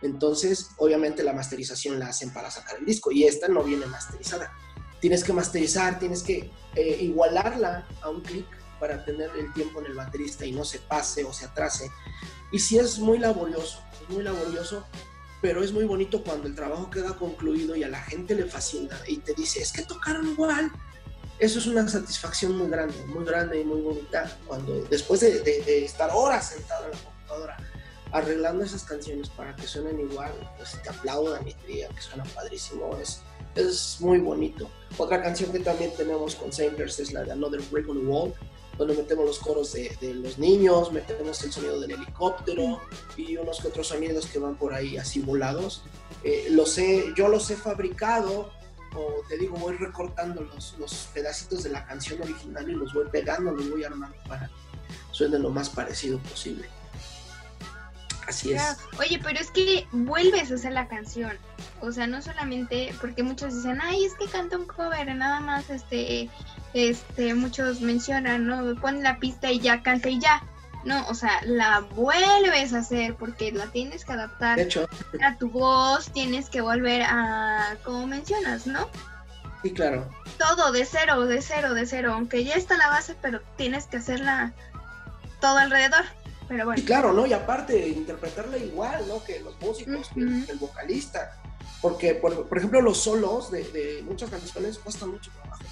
Entonces, 0.00 0.70
obviamente 0.78 1.24
la 1.24 1.32
masterización 1.32 1.98
la 1.98 2.08
hacen 2.08 2.32
para 2.32 2.50
sacar 2.50 2.78
el 2.78 2.86
disco 2.86 3.10
y 3.10 3.24
esta 3.24 3.48
no 3.48 3.64
viene 3.64 3.84
masterizada. 3.86 4.52
Tienes 5.00 5.24
que 5.24 5.32
masterizar, 5.32 5.98
tienes 5.98 6.22
que 6.22 6.52
eh, 6.76 6.98
igualarla 7.00 7.86
a 8.00 8.10
un 8.10 8.20
clic 8.20 8.46
para 8.78 9.04
tener 9.04 9.30
el 9.36 9.52
tiempo 9.52 9.80
en 9.80 9.86
el 9.86 9.94
baterista 9.94 10.46
y 10.46 10.52
no 10.52 10.64
se 10.64 10.78
pase 10.78 11.24
o 11.24 11.32
se 11.32 11.46
atrase. 11.46 11.90
Y 12.52 12.60
sí 12.60 12.78
es 12.78 13.00
muy 13.00 13.18
laborioso, 13.18 13.82
es 14.00 14.14
muy 14.14 14.22
laborioso, 14.22 14.86
pero 15.42 15.64
es 15.64 15.72
muy 15.72 15.84
bonito 15.84 16.22
cuando 16.22 16.46
el 16.46 16.54
trabajo 16.54 16.90
queda 16.90 17.16
concluido 17.16 17.74
y 17.74 17.82
a 17.82 17.88
la 17.88 18.02
gente 18.02 18.36
le 18.36 18.46
fascina 18.46 18.96
y 19.08 19.16
te 19.16 19.34
dice, 19.34 19.60
es 19.60 19.72
que 19.72 19.82
tocaron 19.82 20.28
igual. 20.28 20.70
Eso 21.38 21.58
es 21.58 21.66
una 21.66 21.86
satisfacción 21.86 22.56
muy 22.56 22.68
grande, 22.68 22.96
muy 23.06 23.24
grande 23.24 23.60
y 23.60 23.64
muy 23.64 23.82
bonita 23.82 24.30
cuando 24.46 24.84
después 24.88 25.20
de, 25.20 25.84
estar 25.84 26.10
horas 26.14 26.48
sentado 26.50 26.86
en 26.86 26.92
la 26.92 26.98
computadora 26.98 27.56
arreglando 28.12 28.64
esas 28.64 28.84
canciones 28.84 29.28
para 29.28 29.54
que 29.54 29.66
suenen 29.66 30.00
igual, 30.00 30.32
pues 30.56 30.80
te 30.82 30.88
aplaudan 30.88 31.46
y 31.46 31.52
te 31.52 31.66
digan 31.66 31.94
que 31.94 32.00
suena 32.00 32.24
padrísimo, 32.24 32.96
es, 32.96 33.20
es 33.54 33.96
muy 34.00 34.18
bonito. 34.18 34.70
Otra 34.96 35.22
canción 35.22 35.52
que 35.52 35.58
también 35.58 35.92
tenemos 35.94 36.34
con 36.36 36.52
Samplers 36.52 36.98
es 37.00 37.12
la 37.12 37.24
de 37.24 37.32
Another 37.32 37.60
Break 37.70 37.88
on 37.88 38.00
the 38.00 38.06
Wall, 38.06 38.32
donde 38.78 38.94
metemos 38.94 39.26
los 39.26 39.38
coros 39.38 39.72
de, 39.72 39.96
de, 40.00 40.14
los 40.14 40.38
niños, 40.38 40.92
metemos 40.92 41.42
el 41.42 41.52
sonido 41.52 41.80
del 41.80 41.92
helicóptero 41.92 42.80
y 43.16 43.36
unos 43.36 43.60
que 43.60 43.68
otros 43.68 43.88
sonidos 43.88 44.26
que 44.26 44.38
van 44.38 44.56
por 44.56 44.72
ahí 44.72 44.96
así 44.96 45.20
volados. 45.20 45.82
Eh, 46.22 46.48
los 46.50 46.76
he, 46.78 47.12
yo 47.16 47.28
los 47.28 47.50
he 47.50 47.56
fabricado, 47.56 48.50
te 49.28 49.36
digo, 49.38 49.56
voy 49.56 49.76
recortando 49.76 50.42
los, 50.42 50.76
los 50.78 51.08
pedacitos 51.12 51.62
de 51.64 51.70
la 51.70 51.86
canción 51.86 52.20
original 52.22 52.68
y 52.68 52.74
los 52.74 52.92
voy 52.92 53.06
pegando, 53.10 53.52
los 53.52 53.70
voy 53.70 53.84
armando 53.84 54.16
para 54.28 54.46
que 54.46 54.54
suenen 55.12 55.42
lo 55.42 55.50
más 55.50 55.70
parecido 55.70 56.18
posible. 56.18 56.68
Así 58.26 58.52
es. 58.52 58.76
Oye, 58.98 59.20
pero 59.22 59.38
es 59.38 59.50
que 59.50 59.86
vuelves 59.92 60.50
a 60.50 60.54
hacer 60.54 60.72
la 60.72 60.88
canción. 60.88 61.32
O 61.80 61.92
sea, 61.92 62.06
no 62.06 62.20
solamente 62.20 62.92
porque 63.00 63.22
muchos 63.22 63.54
dicen, 63.54 63.78
ay, 63.80 64.04
es 64.04 64.14
que 64.14 64.26
canta 64.26 64.58
un 64.58 64.66
cover, 64.66 65.14
nada 65.14 65.40
más, 65.40 65.70
este, 65.70 66.28
este, 66.74 67.34
muchos 67.34 67.80
mencionan, 67.80 68.46
¿no? 68.46 68.74
Pon 68.80 69.02
la 69.02 69.18
pista 69.18 69.52
y 69.52 69.60
ya 69.60 69.82
canta 69.82 70.08
y 70.08 70.18
ya. 70.18 70.42
No, 70.86 71.04
o 71.08 71.14
sea, 71.14 71.40
la 71.44 71.80
vuelves 71.80 72.72
a 72.72 72.78
hacer 72.78 73.16
porque 73.16 73.50
la 73.50 73.66
tienes 73.66 74.04
que 74.04 74.12
adaptar 74.12 74.60
a 75.20 75.36
tu 75.36 75.50
voz, 75.50 76.12
tienes 76.12 76.48
que 76.48 76.60
volver 76.60 77.02
a, 77.02 77.76
como 77.84 78.06
mencionas, 78.06 78.68
¿no? 78.68 78.88
Sí, 79.64 79.72
claro. 79.72 80.08
Todo 80.38 80.70
de 80.70 80.84
cero, 80.84 81.26
de 81.26 81.42
cero, 81.42 81.74
de 81.74 81.86
cero, 81.86 82.12
aunque 82.14 82.44
ya 82.44 82.54
está 82.54 82.76
la 82.76 82.88
base, 82.88 83.16
pero 83.20 83.40
tienes 83.56 83.86
que 83.86 83.96
hacerla 83.96 84.52
todo 85.40 85.58
alrededor. 85.58 86.04
Pero 86.46 86.66
bueno. 86.66 86.80
Y 86.80 86.84
claro, 86.84 87.12
¿no? 87.12 87.26
Y 87.26 87.32
aparte, 87.32 87.88
interpretarla 87.88 88.56
igual, 88.56 89.08
¿no? 89.08 89.24
Que 89.24 89.40
los 89.40 89.60
músicos, 89.60 90.08
que 90.14 90.20
el 90.20 90.58
vocalista. 90.58 91.36
Porque, 91.82 92.14
por, 92.14 92.46
ejemplo, 92.56 92.80
los 92.80 92.98
solos 92.98 93.50
de, 93.50 94.04
muchas 94.06 94.30
canciones 94.30 94.78
cuestan 94.78 95.10
mucho 95.10 95.32
trabajo. 95.32 95.64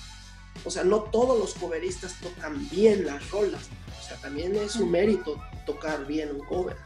O 0.64 0.70
sea, 0.72 0.82
no 0.82 1.02
todos 1.02 1.38
los 1.38 1.54
coveristas 1.54 2.16
tocan 2.20 2.68
bien 2.68 3.06
las 3.06 3.30
rolas. 3.30 3.68
O 4.04 4.08
sea, 4.08 4.16
también 4.18 4.54
es 4.56 4.76
un 4.76 4.90
mérito 4.90 5.42
tocar 5.64 6.04
bien 6.04 6.30
un 6.30 6.44
cover. 6.46 6.76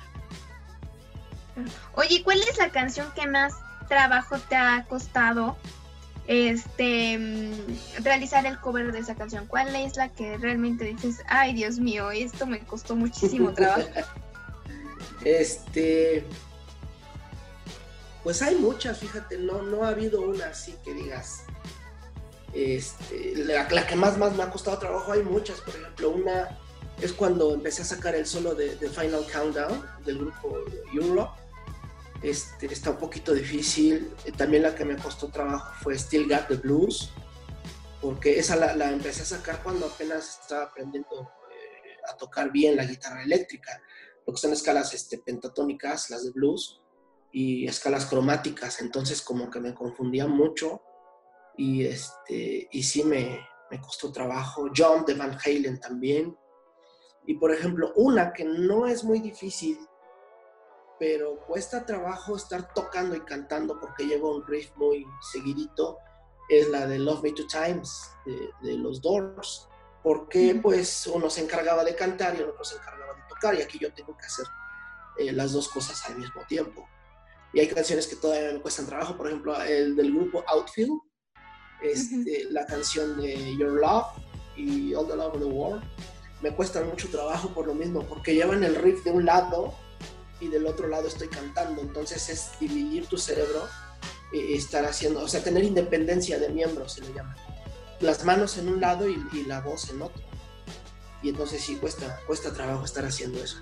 Oye, 1.94 2.22
¿cuál 2.22 2.40
es 2.42 2.56
la 2.58 2.70
canción 2.70 3.10
que 3.14 3.26
más 3.26 3.54
trabajo 3.88 4.38
te 4.38 4.54
ha 4.54 4.84
costado 4.88 5.56
este 6.28 7.18
mm, 7.18 8.04
realizar 8.04 8.46
el 8.46 8.60
cover 8.60 8.92
de 8.92 9.00
esa 9.00 9.16
canción? 9.16 9.46
¿Cuál 9.46 9.74
es 9.74 9.96
la 9.96 10.10
que 10.10 10.38
realmente 10.38 10.84
dices, 10.84 11.22
ay 11.26 11.54
Dios 11.54 11.80
mío, 11.80 12.12
esto 12.12 12.46
me 12.46 12.60
costó 12.60 12.94
muchísimo 12.94 13.52
trabajo? 13.52 13.88
este, 15.24 16.24
pues 18.22 18.42
hay 18.42 18.54
muchas, 18.54 18.98
fíjate, 18.98 19.38
no, 19.38 19.62
no 19.62 19.82
ha 19.82 19.88
habido 19.88 20.20
una 20.20 20.46
así 20.46 20.76
que 20.84 20.94
digas, 20.94 21.42
este, 22.52 23.34
la, 23.34 23.66
que 23.66 23.96
más, 23.96 24.16
más 24.18 24.36
me 24.36 24.44
ha 24.44 24.50
costado 24.50 24.78
trabajo, 24.78 25.10
hay 25.10 25.24
muchas, 25.24 25.60
por 25.62 25.74
ejemplo, 25.74 26.10
una 26.10 26.56
es 27.00 27.12
cuando 27.12 27.54
empecé 27.54 27.82
a 27.82 27.84
sacar 27.84 28.14
el 28.14 28.26
solo 28.26 28.54
de, 28.54 28.76
Final 28.88 29.24
Countdown 29.32 29.84
del 30.04 30.18
grupo 30.18 30.58
Europe 30.92 31.40
este, 32.22 32.66
está 32.66 32.90
un 32.90 32.96
poquito 32.96 33.32
difícil. 33.32 34.12
También 34.36 34.64
la 34.64 34.74
que 34.74 34.84
me 34.84 34.96
costó 34.96 35.28
trabajo 35.28 35.72
fue 35.82 35.96
Still 35.96 36.28
Got 36.28 36.48
the 36.48 36.56
Blues, 36.56 37.10
porque 38.00 38.38
esa 38.38 38.56
la, 38.56 38.90
empecé 38.90 39.22
a 39.22 39.26
sacar 39.26 39.62
cuando 39.62 39.86
apenas 39.86 40.40
estaba 40.42 40.64
aprendiendo 40.64 41.30
eh, 41.50 41.96
a 42.10 42.16
tocar 42.16 42.50
bien 42.50 42.76
la 42.76 42.84
guitarra 42.84 43.22
eléctrica, 43.22 43.80
lo 44.26 44.32
que 44.32 44.40
son 44.40 44.52
escalas 44.52 44.92
este, 44.94 45.18
pentatónicas, 45.18 46.10
las 46.10 46.24
de 46.24 46.32
blues, 46.32 46.80
y 47.30 47.66
escalas 47.66 48.06
cromáticas, 48.06 48.80
entonces 48.80 49.20
como 49.22 49.50
que 49.50 49.60
me 49.60 49.74
confundía 49.74 50.26
mucho 50.26 50.82
y, 51.56 51.84
este, 51.84 52.68
y 52.72 52.82
sí 52.82 53.04
me, 53.04 53.40
me 53.70 53.80
costó 53.80 54.10
trabajo. 54.10 54.70
John 54.74 55.04
de 55.04 55.14
Van 55.14 55.36
Halen 55.44 55.78
también. 55.78 56.36
Y 57.28 57.34
por 57.34 57.52
ejemplo, 57.52 57.92
una 57.94 58.32
que 58.32 58.42
no 58.42 58.86
es 58.86 59.04
muy 59.04 59.20
difícil, 59.20 59.78
pero 60.98 61.38
cuesta 61.46 61.84
trabajo 61.84 62.34
estar 62.34 62.72
tocando 62.72 63.14
y 63.14 63.20
cantando 63.20 63.78
porque 63.78 64.06
lleva 64.06 64.30
un 64.30 64.46
riff 64.46 64.74
muy 64.76 65.04
seguidito, 65.30 65.98
es 66.48 66.70
la 66.70 66.86
de 66.86 66.98
Love 66.98 67.24
Me 67.24 67.32
Two 67.32 67.46
Times 67.46 68.10
de, 68.62 68.78
los 68.78 69.02
Doors, 69.02 69.68
porque 70.02 70.58
pues 70.62 71.06
uno 71.06 71.28
se 71.28 71.42
encargaba 71.42 71.84
de 71.84 71.94
cantar 71.94 72.34
y 72.34 72.38
el 72.38 72.48
otro 72.48 72.64
se 72.64 72.76
encargaba 72.76 73.12
de 73.12 73.22
tocar 73.28 73.54
y 73.56 73.60
aquí 73.60 73.78
yo 73.78 73.92
tengo 73.92 74.16
que 74.16 74.24
hacer 74.24 74.46
eh, 75.18 75.30
las 75.30 75.52
dos 75.52 75.68
cosas 75.68 76.02
al 76.08 76.16
mismo 76.16 76.40
tiempo. 76.48 76.88
Y 77.52 77.60
hay 77.60 77.68
canciones 77.68 78.06
que 78.06 78.16
todavía 78.16 78.54
me 78.54 78.62
cuestan 78.62 78.86
trabajo, 78.86 79.18
por 79.18 79.26
ejemplo, 79.26 79.54
el 79.62 79.94
del 79.96 80.14
grupo 80.14 80.42
Outfield, 80.46 80.98
este, 81.82 82.44
la 82.48 82.64
canción 82.64 83.20
de 83.20 83.54
Your 83.58 83.72
Love 83.72 84.06
y 84.56 84.94
All 84.94 85.06
the 85.06 85.14
Love 85.14 85.34
of 85.34 85.40
the 85.40 85.44
World, 85.44 85.84
me 86.40 86.50
cuestan 86.52 86.88
mucho 86.88 87.08
trabajo 87.08 87.48
por 87.50 87.66
lo 87.66 87.74
mismo, 87.74 88.02
porque 88.04 88.34
llevan 88.34 88.64
el 88.64 88.74
riff 88.76 89.04
de 89.04 89.10
un 89.10 89.24
lado 89.24 89.74
y 90.40 90.48
del 90.48 90.66
otro 90.66 90.88
lado 90.88 91.08
estoy 91.08 91.28
cantando. 91.28 91.82
Entonces 91.82 92.28
es 92.28 92.50
dividir 92.60 93.06
tu 93.06 93.18
cerebro 93.18 93.68
y 94.32 94.54
estar 94.54 94.84
haciendo, 94.84 95.22
o 95.22 95.28
sea, 95.28 95.42
tener 95.42 95.64
independencia 95.64 96.38
de 96.38 96.48
miembros, 96.50 96.92
se 96.92 97.00
le 97.02 97.12
llama. 97.12 97.34
Las 98.00 98.24
manos 98.24 98.58
en 98.58 98.68
un 98.68 98.80
lado 98.80 99.08
y, 99.08 99.44
la 99.44 99.60
voz 99.60 99.90
en 99.90 100.02
otro. 100.02 100.22
Y 101.22 101.30
entonces 101.30 101.62
sí 101.62 101.76
cuesta, 101.76 102.20
cuesta 102.26 102.52
trabajo 102.52 102.84
estar 102.84 103.04
haciendo 103.04 103.42
eso. 103.42 103.58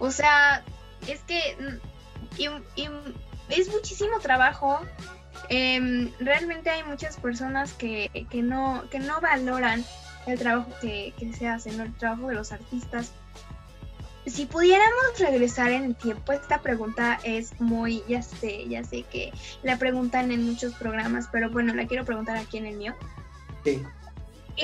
O 0.00 0.10
sea, 0.10 0.64
es 1.06 1.20
que 1.20 1.56
mm, 1.60 2.48
es 3.50 3.68
muchísimo 3.68 4.18
trabajo. 4.20 4.80
Em, 5.48 6.12
realmente 6.18 6.70
hay 6.70 6.82
muchas 6.82 7.16
personas 7.16 7.72
que, 7.74 8.10
no, 8.42 8.84
que 8.90 8.98
no 8.98 9.20
valoran 9.20 9.84
el 10.28 10.38
trabajo 10.38 10.70
que, 10.80 11.14
que 11.18 11.32
se 11.32 11.48
hace, 11.48 11.72
¿no? 11.72 11.84
el 11.84 11.94
trabajo 11.94 12.28
de 12.28 12.34
los 12.34 12.52
artistas 12.52 13.12
si 14.30 14.46
pudiéramos 14.46 15.18
regresar 15.18 15.70
en 15.70 15.84
el 15.84 15.94
tiempo, 15.94 16.32
esta 16.32 16.60
pregunta 16.60 17.18
es 17.22 17.58
muy, 17.60 18.02
ya 18.08 18.22
sé, 18.22 18.68
ya 18.68 18.84
sé 18.84 19.02
que 19.04 19.32
la 19.62 19.78
preguntan 19.78 20.30
en 20.30 20.44
muchos 20.44 20.74
programas, 20.74 21.28
pero 21.30 21.50
bueno, 21.50 21.74
la 21.74 21.86
quiero 21.86 22.04
preguntar 22.04 22.36
aquí 22.36 22.58
en 22.58 22.66
el 22.66 22.76
mío. 22.76 22.94
Sí. 23.64 23.82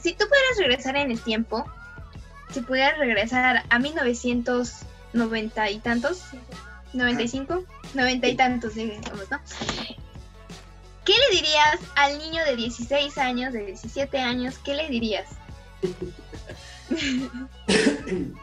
si 0.00 0.12
tú 0.12 0.26
pudieras 0.26 0.58
regresar 0.58 0.96
en 0.96 1.10
el 1.10 1.20
tiempo, 1.20 1.64
si 2.52 2.60
pudieras 2.60 2.98
regresar 2.98 3.64
a 3.68 3.78
1990 3.78 5.70
y 5.70 5.78
tantos, 5.78 6.24
95, 6.92 7.64
90 7.94 8.28
y 8.28 8.36
tantos, 8.36 8.74
digamos, 8.74 9.30
¿no? 9.30 9.40
¿Qué 11.04 11.12
le 11.12 11.36
dirías 11.36 11.78
al 11.96 12.18
niño 12.18 12.44
de 12.44 12.56
16 12.56 13.18
años, 13.18 13.52
de 13.52 13.66
17 13.66 14.18
años? 14.18 14.58
¿Qué 14.64 14.74
le 14.74 14.88
dirías? 14.88 15.28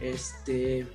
Este. 0.00 0.86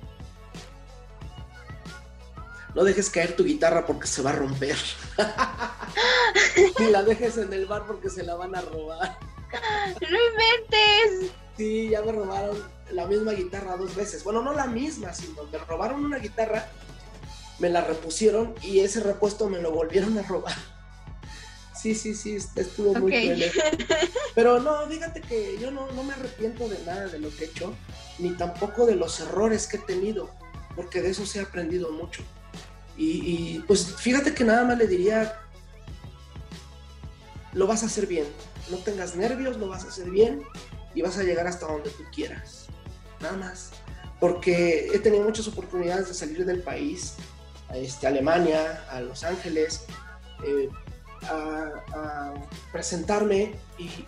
No 2.74 2.84
dejes 2.84 3.08
caer 3.08 3.34
tu 3.34 3.44
guitarra 3.44 3.86
porque 3.86 4.06
se 4.06 4.20
va 4.20 4.30
a 4.30 4.34
romper. 4.34 4.76
Ni 6.78 6.90
la 6.90 7.02
dejes 7.02 7.38
en 7.38 7.50
el 7.52 7.64
bar 7.64 7.86
porque 7.86 8.10
se 8.10 8.22
la 8.22 8.34
van 8.34 8.54
a 8.54 8.60
robar. 8.60 9.18
¡No 10.00 10.06
inventes! 10.06 11.32
Sí, 11.56 11.88
ya 11.88 12.02
me 12.02 12.12
robaron 12.12 12.62
la 12.90 13.06
misma 13.06 13.32
guitarra 13.32 13.76
dos 13.76 13.96
veces. 13.96 14.22
Bueno, 14.22 14.42
no 14.42 14.52
la 14.52 14.66
misma, 14.66 15.14
sino 15.14 15.44
me 15.44 15.58
robaron 15.58 16.04
una 16.04 16.18
guitarra, 16.18 16.68
me 17.58 17.68
la 17.68 17.82
repusieron 17.82 18.54
y 18.62 18.80
ese 18.80 19.00
repuesto 19.00 19.48
me 19.48 19.60
lo 19.60 19.72
volvieron 19.72 20.16
a 20.18 20.22
robar. 20.22 20.56
Sí, 21.80 21.94
sí, 21.94 22.14
sí, 22.14 22.36
estuvo 22.56 22.92
muy 22.94 23.12
cruel. 23.12 23.52
Pero 24.34 24.60
no, 24.60 24.86
fíjate 24.88 25.20
que 25.20 25.58
yo 25.60 25.70
no, 25.70 25.90
no 25.92 26.02
me 26.02 26.14
arrepiento 26.14 26.68
de 26.68 26.78
nada 26.84 27.06
de 27.06 27.18
lo 27.20 27.34
que 27.34 27.44
he 27.44 27.48
hecho 27.48 27.74
ni 28.18 28.30
tampoco 28.30 28.86
de 28.86 28.96
los 28.96 29.20
errores 29.20 29.66
que 29.66 29.76
he 29.76 29.80
tenido, 29.80 30.30
porque 30.74 31.00
de 31.00 31.10
eso 31.10 31.24
se 31.24 31.40
ha 31.40 31.44
aprendido 31.44 31.92
mucho. 31.92 32.22
Y, 32.96 33.60
pues 33.68 33.94
fíjate 33.94 34.34
que 34.34 34.42
nada 34.42 34.64
más 34.64 34.76
le 34.76 34.88
diría, 34.88 35.40
lo 37.52 37.68
vas 37.68 37.84
a 37.84 37.86
hacer 37.86 38.08
bien, 38.08 38.26
no 38.70 38.78
tengas 38.78 39.14
nervios, 39.14 39.56
lo 39.56 39.68
vas 39.68 39.84
a 39.84 39.88
hacer 39.88 40.10
bien 40.10 40.42
y 40.96 41.02
vas 41.02 41.16
a 41.16 41.22
llegar 41.22 41.46
hasta 41.46 41.66
donde 41.66 41.90
tú 41.90 42.02
quieras. 42.12 42.66
Nada 43.20 43.36
más. 43.36 43.70
Porque 44.18 44.90
he 44.92 44.98
tenido 44.98 45.22
muchas 45.22 45.46
oportunidades 45.46 46.08
de 46.08 46.14
salir 46.14 46.44
del 46.44 46.60
país, 46.60 47.14
este, 47.74 48.06
Alemania, 48.06 48.84
a 48.90 49.00
Los 49.00 49.24
Ángeles, 49.24 49.86
eh, 50.44 50.68
a, 51.22 52.34
presentarme 52.72 53.54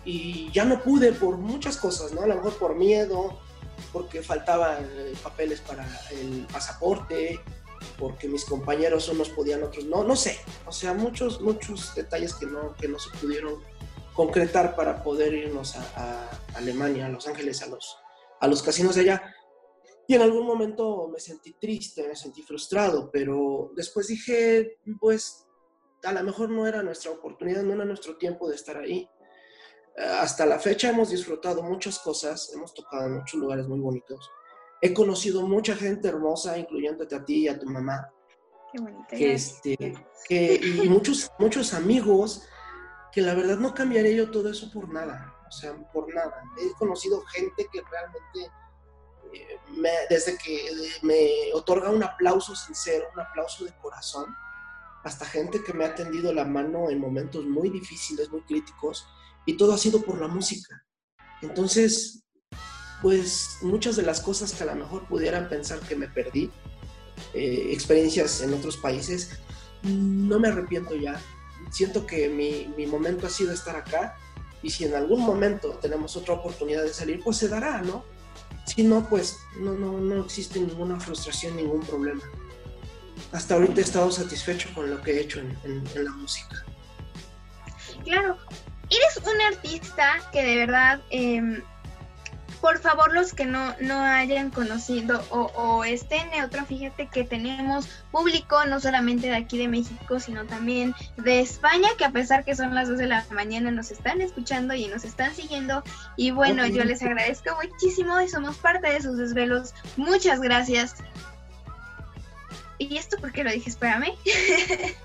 y, 0.05 0.49
ya 0.51 0.65
no 0.65 0.81
pude 0.81 1.11
por 1.11 1.37
muchas 1.37 1.77
cosas, 1.77 2.13
¿no? 2.13 2.21
A 2.21 2.27
lo 2.27 2.35
mejor 2.35 2.57
por 2.57 2.75
miedo, 2.75 3.39
porque 3.91 4.21
faltaban 4.21 4.83
eh, 4.83 5.13
papeles 5.21 5.61
para 5.61 5.85
el 6.11 6.47
pasaporte, 6.51 7.39
porque 7.97 8.27
mis 8.27 8.45
compañeros 8.45 9.09
unos 9.09 9.29
podían, 9.29 9.63
otros 9.63 9.85
no, 9.85 10.03
no 10.03 10.15
sé, 10.15 10.39
o 10.65 10.71
sea, 10.71 10.93
muchos, 10.93 11.41
muchos 11.41 11.93
detalles 11.95 12.33
que 12.33 12.45
no, 12.45 12.75
que 12.75 12.87
no 12.87 12.99
se 12.99 13.09
pudieron 13.17 13.55
concretar 14.13 14.75
para 14.75 15.03
poder 15.03 15.33
irnos 15.33 15.75
a, 15.75 16.29
Alemania, 16.55 17.07
a 17.07 17.09
Los 17.09 17.27
Ángeles, 17.27 17.61
a 17.61 17.67
los, 17.67 17.97
a 18.39 18.47
los 18.47 18.61
casinos 18.61 18.95
de 18.95 19.01
allá. 19.01 19.35
Y 20.07 20.15
en 20.15 20.21
algún 20.21 20.45
momento 20.45 21.09
me 21.11 21.19
sentí 21.19 21.53
triste, 21.53 22.07
me 22.07 22.15
sentí 22.15 22.41
frustrado, 22.41 23.09
pero 23.11 23.71
después 23.75 24.07
dije, 24.07 24.79
pues 24.99 25.47
a 26.03 26.11
lo 26.11 26.23
mejor 26.23 26.49
no 26.49 26.67
era 26.67 26.83
nuestra 26.83 27.11
oportunidad, 27.11 27.63
no 27.63 27.73
era 27.73 27.85
nuestro 27.85 28.17
tiempo 28.17 28.49
de 28.49 28.55
estar 28.55 28.77
ahí 28.77 29.07
hasta 29.97 30.45
la 30.45 30.59
fecha 30.59 30.89
hemos 30.89 31.09
disfrutado 31.09 31.63
muchas 31.63 31.99
cosas, 31.99 32.51
hemos 32.53 32.73
tocado 32.73 33.07
en 33.07 33.15
muchos 33.15 33.39
lugares 33.39 33.67
muy 33.67 33.79
bonitos. 33.79 34.29
He 34.81 34.93
conocido 34.93 35.45
mucha 35.47 35.75
gente 35.75 36.07
hermosa, 36.07 36.57
incluyéndote 36.57 37.15
a 37.15 37.23
ti 37.23 37.41
y 37.41 37.47
a 37.47 37.59
tu 37.59 37.67
mamá. 37.67 38.09
Qué 38.71 38.81
bonita. 38.81 39.07
Que, 39.07 39.33
este, 39.33 39.77
que, 40.27 40.55
y 40.55 40.89
muchos, 40.89 41.29
muchos 41.37 41.73
amigos 41.73 42.47
que 43.11 43.21
la 43.21 43.35
verdad 43.35 43.57
no 43.57 43.73
cambiaré 43.73 44.15
yo 44.15 44.31
todo 44.31 44.49
eso 44.49 44.71
por 44.71 44.91
nada. 44.91 45.35
O 45.47 45.51
sea, 45.51 45.75
por 45.91 46.13
nada. 46.13 46.41
He 46.57 46.73
conocido 46.79 47.21
gente 47.25 47.67
que 47.71 47.81
realmente, 47.81 48.51
eh, 49.33 49.59
desde 50.09 50.37
que 50.37 50.69
me 51.01 51.53
otorga 51.53 51.89
un 51.89 52.03
aplauso 52.03 52.55
sincero, 52.55 53.05
un 53.13 53.21
aplauso 53.21 53.65
de 53.65 53.73
corazón, 53.81 54.35
hasta 55.03 55.25
gente 55.25 55.63
que 55.63 55.73
me 55.73 55.85
ha 55.85 55.95
tendido 55.95 56.33
la 56.33 56.45
mano 56.45 56.89
en 56.89 56.99
momentos 56.99 57.45
muy 57.45 57.69
difíciles, 57.69 58.29
muy 58.29 58.41
críticos, 58.41 59.05
y 59.45 59.57
todo 59.57 59.73
ha 59.73 59.77
sido 59.77 60.01
por 60.01 60.19
la 60.19 60.27
música. 60.27 60.85
Entonces, 61.41 62.23
pues 63.01 63.57
muchas 63.61 63.95
de 63.95 64.03
las 64.03 64.21
cosas 64.21 64.53
que 64.53 64.63
a 64.63 64.67
lo 64.67 64.75
mejor 64.75 65.07
pudieran 65.07 65.49
pensar 65.49 65.79
que 65.79 65.95
me 65.95 66.07
perdí, 66.07 66.51
eh, 67.33 67.69
experiencias 67.71 68.41
en 68.41 68.53
otros 68.53 68.77
países, 68.77 69.39
no 69.83 70.39
me 70.39 70.49
arrepiento 70.49 70.95
ya. 70.95 71.19
Siento 71.71 72.05
que 72.05 72.29
mi, 72.29 72.71
mi, 72.77 72.85
momento 72.85 73.25
ha 73.25 73.29
sido 73.29 73.53
estar 73.53 73.75
acá 73.75 74.15
y 74.61 74.69
si 74.69 74.85
en 74.85 74.93
algún 74.93 75.21
momento 75.21 75.79
tenemos 75.81 76.15
otra 76.15 76.35
oportunidad 76.35 76.83
de 76.83 76.93
salir, 76.93 77.21
pues 77.23 77.37
se 77.37 77.47
dará, 77.47 77.81
¿no? 77.81 78.03
Si 78.65 78.83
no, 78.83 79.07
pues 79.09 79.39
no, 79.57 79.73
no, 79.73 79.99
no 79.99 80.23
existe 80.23 80.59
ninguna 80.59 80.99
frustración, 80.99 81.55
ningún 81.55 81.81
problema. 81.81 82.21
Hasta 83.31 83.55
ahorita 83.55 83.81
he 83.81 83.83
estado 83.83 84.11
satisfecho 84.11 84.69
con 84.73 84.89
lo 84.89 85.01
que 85.01 85.11
he 85.11 85.21
hecho 85.21 85.39
en, 85.39 85.83
la 85.95 86.11
música. 86.11 86.63
Claro, 88.03 88.37
eres 88.89 89.17
un 89.17 89.41
artista 89.41 90.19
que 90.31 90.43
de 90.43 90.55
verdad 90.57 91.01
eh, 91.11 91.61
por 92.61 92.79
favor, 92.79 93.11
los 93.11 93.33
que 93.33 93.45
no, 93.45 93.75
no 93.79 93.99
hayan 94.01 94.51
conocido 94.51 95.23
o, 95.29 95.83
estén 95.83 96.29
neutro, 96.29 96.63
fíjate 96.65 97.07
que 97.07 97.23
tenemos 97.23 97.87
público 98.11 98.63
no 98.65 98.79
solamente 98.79 99.27
de 99.27 99.35
aquí 99.35 99.57
de 99.57 99.67
México, 99.67 100.19
sino 100.19 100.45
también 100.45 100.93
de 101.17 101.39
España, 101.39 101.89
que 101.97 102.05
a 102.05 102.11
pesar 102.11 102.45
que 102.45 102.55
son 102.55 102.75
las 102.75 102.87
2 102.87 102.99
de 102.99 103.07
la 103.07 103.25
mañana 103.31 103.71
nos 103.71 103.89
están 103.89 104.21
escuchando 104.21 104.75
y 104.75 104.87
nos 104.87 105.03
están 105.03 105.33
siguiendo. 105.33 105.83
Y 106.15 106.29
bueno, 106.31 106.67
yo 106.67 106.83
les 106.83 107.01
agradezco 107.01 107.49
muchísimo 107.61 108.21
y 108.21 108.29
somos 108.29 108.57
parte 108.57 108.91
de 108.91 109.01
sus 109.01 109.17
desvelos. 109.17 109.73
Muchas 109.97 110.39
gracias. 110.39 110.95
¿Y 112.77 112.97
esto 112.97 113.17
por 113.17 113.31
qué 113.31 113.43
lo 113.43 113.51
dije? 113.51 113.69
Espérame. 113.69 114.13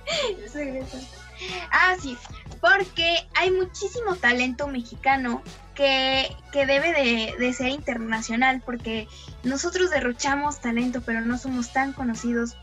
ah, 1.73 1.97
sí, 2.01 2.17
porque 2.61 3.27
hay 3.35 3.51
muchísimo 3.51 4.17
talento 4.17 4.67
mexicano 4.67 5.43
que, 5.77 6.35
debe 6.53 7.37
de, 7.39 7.53
ser 7.53 7.68
internacional, 7.68 8.62
porque 8.64 9.07
nosotros 9.45 9.91
derrochamos 9.91 10.61
talento, 10.61 11.03
pero 11.03 11.20
no 11.20 11.39
somos 11.39 11.72
tan 11.72 11.93
conocidos. 11.93 12.57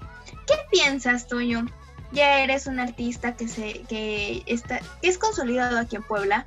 ¿Qué 0.47 0.55
piensas, 0.72 1.28
Toño? 1.28 1.66
Ya 2.11 2.39
eres 2.39 2.68
un 2.68 2.80
artista 2.80 3.36
que, 3.36 3.47
se, 3.47 3.84
que, 3.84 4.43
está, 4.47 4.82
es 5.01 5.18
consolidado 5.18 5.80
aquí 5.80 5.95
en 5.95 6.03
Puebla 6.03 6.45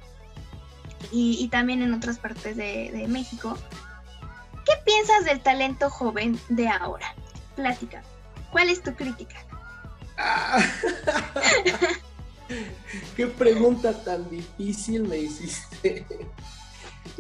y, 1.11 1.49
también 1.49 1.83
en 1.83 1.95
otras 1.95 2.19
partes 2.19 2.57
de, 2.57 3.07
México. 3.09 3.57
¿Qué 4.65 4.73
piensas 4.85 5.25
del 5.25 5.41
talento 5.41 5.89
joven 5.89 6.39
de 6.49 6.69
ahora? 6.69 7.15
Plática. 7.55 8.03
¿Cuál 8.51 8.69
es 8.69 8.83
tu 8.83 8.95
crítica? 8.95 9.37
Ah. 10.19 10.59
Qué 13.17 13.27
pregunta 13.27 13.93
tan 14.05 14.29
difícil 14.31 15.03
me 15.03 15.19
hiciste. 15.19 16.07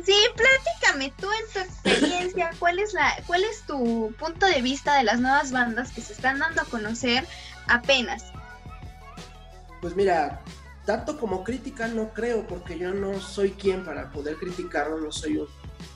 Sí, 0.04 0.14
platícame 0.36 1.12
tú 1.18 1.28
en 1.30 1.52
tu 1.52 1.58
experiencia, 1.58 2.50
¿cuál 2.58 2.78
es 2.78 2.92
la, 2.92 3.14
cuál 3.26 3.44
es 3.44 3.62
tu 3.66 4.14
punto 4.18 4.46
de 4.46 4.60
vista 4.62 4.96
de 4.96 5.04
las 5.04 5.20
nuevas 5.20 5.52
bandas 5.52 5.92
que 5.92 6.00
se 6.00 6.12
están 6.12 6.38
dando 6.38 6.62
a 6.62 6.64
conocer 6.64 7.26
apenas? 7.66 8.24
Pues 9.80 9.96
mira, 9.96 10.42
tanto 10.84 11.18
como 11.18 11.44
crítica 11.44 11.88
no 11.88 12.12
creo, 12.12 12.46
porque 12.46 12.78
yo 12.78 12.94
no 12.94 13.20
soy 13.20 13.52
quien 13.52 13.84
para 13.84 14.10
poder 14.10 14.36
criticarlo, 14.36 14.98
no 14.98 15.12
soy 15.12 15.46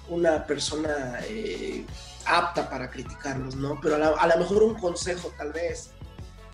una 0.08 0.46
persona 0.46 1.20
eh, 1.28 1.84
apta 2.26 2.68
para 2.68 2.90
criticarlos, 2.90 3.54
¿no? 3.54 3.78
Pero 3.80 3.96
a 3.96 4.26
lo 4.26 4.36
mejor 4.36 4.62
un 4.62 4.74
consejo 4.74 5.32
tal 5.38 5.52
vez, 5.52 5.92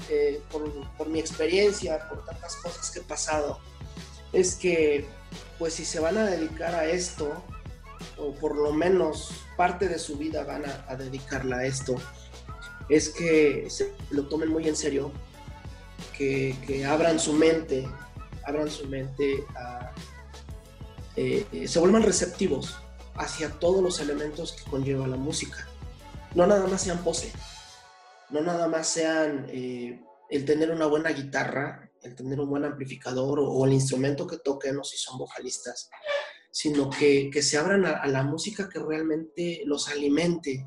eh, 0.08 0.42
por, 0.50 0.70
por 0.96 1.08
mi 1.08 1.18
experiencia, 1.18 2.08
por 2.08 2.24
tantas 2.24 2.56
cosas 2.56 2.90
que 2.90 3.00
he 3.00 3.02
pasado, 3.02 3.60
es 4.32 4.54
que 4.54 5.08
pues 5.58 5.74
si 5.74 5.84
se 5.84 6.00
van 6.00 6.18
a 6.18 6.24
dedicar 6.24 6.74
a 6.74 6.86
esto, 6.86 7.42
o 8.18 8.32
por 8.34 8.56
lo 8.56 8.72
menos 8.72 9.30
parte 9.56 9.88
de 9.88 9.98
su 9.98 10.16
vida 10.16 10.44
van 10.44 10.64
a, 10.88 10.96
dedicarla 10.96 11.58
a 11.58 11.64
esto, 11.64 11.96
es 12.88 13.08
que 13.08 13.66
se 13.68 13.92
lo 14.10 14.28
tomen 14.28 14.48
muy 14.48 14.68
en 14.68 14.76
serio, 14.76 15.12
que, 16.16 16.84
abran 16.88 17.18
su 17.18 17.32
mente, 17.32 17.88
abran 18.44 18.70
su 18.70 18.86
mente 18.86 19.44
eh, 21.16 21.66
se 21.66 21.78
vuelvan 21.78 22.02
receptivos 22.02 22.76
hacia 23.14 23.50
todos 23.50 23.82
los 23.82 24.00
elementos 24.00 24.52
que 24.52 24.70
conlleva 24.70 25.06
la 25.06 25.16
música. 25.16 25.66
No 26.34 26.46
nada 26.46 26.66
más 26.66 26.82
sean 26.82 26.98
pose, 26.98 27.32
no 28.28 28.42
nada 28.42 28.68
más 28.68 28.86
sean 28.86 29.46
eh, 29.48 29.98
el 30.28 30.44
tener 30.44 30.70
una 30.70 30.86
buena 30.86 31.10
guitarra, 31.10 31.85
el 32.06 32.14
tener 32.14 32.40
un 32.40 32.48
buen 32.48 32.64
amplificador 32.64 33.40
o, 33.40 33.64
el 33.64 33.72
instrumento 33.72 34.26
que 34.26 34.38
toquen 34.38 34.78
o 34.78 34.84
si 34.84 34.96
son 34.96 35.18
vocalistas, 35.18 35.90
sino 36.50 36.88
que, 36.88 37.30
se 37.42 37.58
abran 37.58 37.84
a, 37.84 38.06
la 38.06 38.22
música 38.22 38.68
que 38.68 38.78
realmente 38.78 39.62
los 39.66 39.88
alimente, 39.88 40.66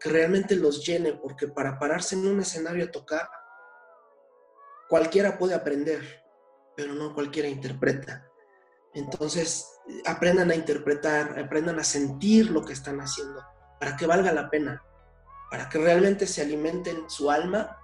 que 0.00 0.08
realmente 0.08 0.56
los 0.56 0.86
llene, 0.86 1.14
porque 1.14 1.48
para 1.48 1.78
pararse 1.78 2.14
en 2.14 2.26
un 2.26 2.40
escenario 2.40 2.86
a 2.86 2.90
tocar, 2.90 3.28
cualquiera 4.88 5.36
puede 5.36 5.54
aprender, 5.54 6.24
pero 6.76 6.94
no 6.94 7.14
cualquiera 7.14 7.48
interpreta. 7.48 8.26
Entonces, 8.94 9.66
aprendan 10.06 10.50
a 10.50 10.54
interpretar, 10.54 11.38
aprendan 11.38 11.78
a 11.78 11.84
sentir 11.84 12.50
lo 12.50 12.64
que 12.64 12.72
están 12.72 13.00
haciendo, 13.00 13.42
para 13.78 13.96
que 13.96 14.06
valga 14.06 14.32
la 14.32 14.48
pena, 14.48 14.82
para 15.50 15.68
que 15.68 15.78
realmente 15.78 16.26
se 16.26 16.42
alimenten 16.42 17.08
su 17.10 17.30
alma 17.30 17.76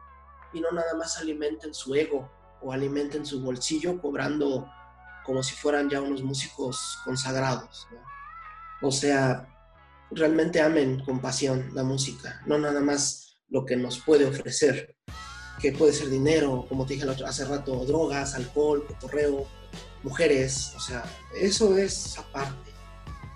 y 0.52 0.60
no 0.60 0.70
nada 0.70 0.94
más 0.94 1.18
alimenten 1.18 1.74
su 1.74 1.94
ego 1.94 2.30
o 2.64 2.72
alimenten 2.72 3.26
su 3.26 3.42
bolsillo 3.42 4.00
cobrando 4.00 4.66
como 5.24 5.42
si 5.42 5.54
fueran 5.54 5.88
ya 5.88 6.00
unos 6.00 6.22
músicos 6.22 6.98
consagrados. 7.04 7.86
O 8.82 8.90
sea, 8.90 9.46
realmente 10.10 10.60
amen 10.60 11.02
con 11.04 11.20
pasión 11.20 11.70
la 11.74 11.82
música, 11.82 12.42
no 12.46 12.58
nada 12.58 12.80
más 12.80 13.36
lo 13.48 13.64
que 13.64 13.76
nos 13.76 14.00
puede 14.00 14.26
ofrecer, 14.26 14.96
que 15.60 15.72
puede 15.72 15.92
ser 15.92 16.08
dinero, 16.08 16.66
como 16.68 16.86
te 16.86 16.94
dije 16.94 17.06
hace 17.24 17.44
rato, 17.44 17.84
drogas, 17.84 18.34
alcohol, 18.34 18.86
cotorreo, 18.86 19.46
mujeres, 20.02 20.72
o 20.76 20.80
sea, 20.80 21.04
eso 21.38 21.76
es 21.76 22.18
aparte. 22.18 22.72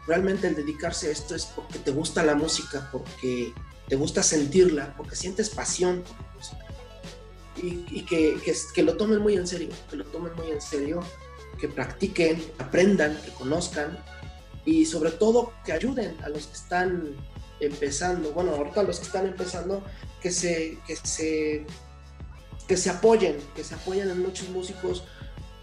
Realmente 0.07 0.49
el 0.49 0.55
dedicarse 0.55 1.09
a 1.09 1.12
esto 1.12 1.35
es 1.35 1.45
porque 1.47 1.79
te 1.79 1.91
gusta 1.91 2.22
la 2.22 2.35
música, 2.35 2.89
porque 2.91 3.53
te 3.89 3.97
gusta 3.97 4.22
sentirla, 4.22 4.95
porque 4.97 5.16
sientes 5.16 5.51
pasión 5.51 6.03
por 6.03 6.26
la 6.26 6.35
música 6.35 6.67
y, 7.62 8.02
que, 8.02 8.38
que, 8.74 8.82
lo 8.82 8.96
tomen 8.96 9.20
muy 9.20 9.34
en 9.34 9.46
serio, 9.46 9.68
que 9.90 9.96
lo 9.96 10.04
tomen 10.04 10.34
muy 10.34 10.50
en 10.50 10.61
serio, 10.61 11.00
que 11.59 11.68
practiquen, 11.68 12.42
aprendan, 12.59 13.20
que 13.22 13.30
conozcan 13.32 13.98
y 14.64 14.86
sobre 14.86 15.11
todo 15.11 15.52
que 15.64 15.72
ayuden 15.72 16.16
a 16.22 16.28
los 16.28 16.46
que 16.46 16.54
están 16.54 17.16
empezando, 17.61 18.32
bueno, 18.32 18.54
ahorita 18.54 18.82
los 18.82 18.98
que 18.98 19.06
están 19.06 19.26
empezando, 19.26 19.82
que 20.20 20.30
se, 20.30 20.78
que 20.86 20.96
se, 20.96 21.66
que 22.66 22.76
se 22.76 22.90
apoyen, 22.90 23.36
que 23.56 23.64
se 23.64 23.74
apoyen 23.74 24.09
en 24.11 24.22
muchos 24.22 24.48
músicos 24.50 25.04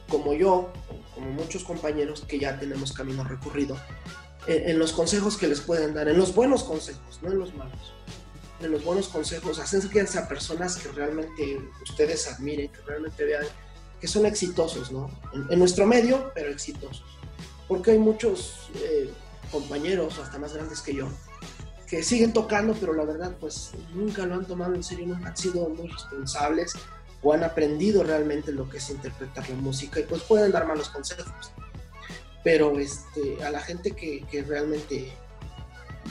como 0.09 0.33
yo, 0.33 0.71
como 1.13 1.31
muchos 1.31 1.63
compañeros 1.63 2.23
que 2.27 2.39
ya 2.39 2.59
tenemos 2.59 2.93
camino 2.93 3.23
recorrido, 3.23 3.77
en 4.47 4.77
los 4.77 4.93
consejos 4.93 5.37
que 5.37 5.47
les 5.47 5.61
pueden 5.61 5.95
dar, 5.95 6.07
en 6.07 6.17
los 6.17 6.35
buenos 6.35 6.63
consejos, 6.63 7.19
no 7.23 7.31
en 7.31 7.39
los 7.39 7.55
malos 7.55 7.94
de 8.59 8.69
los 8.69 8.83
buenos 8.83 9.09
consejos, 9.09 9.59
acérquense 9.59 10.17
a 10.17 10.27
personas 10.27 10.77
que 10.77 10.89
realmente 10.91 11.61
ustedes 11.83 12.31
admiren, 12.31 12.69
que 12.69 12.81
realmente 12.81 13.23
vean 13.25 13.45
que 13.99 14.07
son 14.07 14.25
exitosos, 14.25 14.91
¿no? 14.91 15.09
En, 15.49 15.59
nuestro 15.59 15.85
medio, 15.85 16.31
pero 16.33 16.49
exitosos. 16.49 17.03
Porque 17.67 17.91
hay 17.91 17.99
muchos 17.99 18.69
eh, 18.75 19.09
compañeros, 19.51 20.19
hasta 20.19 20.37
más 20.37 20.53
grandes 20.53 20.81
que 20.81 20.93
yo, 20.93 21.07
que 21.87 22.03
siguen 22.03 22.33
tocando, 22.33 22.73
pero 22.73 22.93
la 22.93 23.05
verdad, 23.05 23.35
pues 23.39 23.71
nunca 23.93 24.25
lo 24.25 24.35
han 24.35 24.45
tomado 24.45 24.73
en 24.73 24.83
serio, 24.83 25.07
nunca 25.07 25.29
han 25.29 25.37
sido 25.37 25.67
muy 25.69 25.87
responsables 25.87 26.73
o 27.21 27.33
han 27.33 27.43
aprendido 27.43 28.03
realmente 28.03 28.51
lo 28.51 28.69
que 28.69 28.77
es 28.77 28.89
interpretar 28.89 29.49
la 29.49 29.55
música 29.55 29.99
y 29.99 30.03
pues 30.03 30.21
pueden 30.23 30.51
dar 30.51 30.67
malos 30.67 30.89
consejos. 30.89 31.51
Pero 32.43 32.77
este, 32.79 33.43
a 33.43 33.49
la 33.49 33.59
gente 33.59 33.91
que, 33.91 34.23
que 34.29 34.43
realmente 34.43 35.11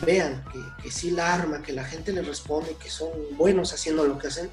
vean 0.03 0.45
que, 0.53 0.83
que 0.83 0.91
sí 0.91 1.11
la 1.11 1.35
arma, 1.35 1.63
que 1.63 1.73
la 1.73 1.85
gente 1.85 2.13
les 2.13 2.27
responde, 2.27 2.77
que 2.77 2.91
son 2.91 3.11
buenos 3.33 3.73
haciendo 3.73 4.05
lo 4.05 4.19
que 4.19 4.29
hacen, 4.29 4.51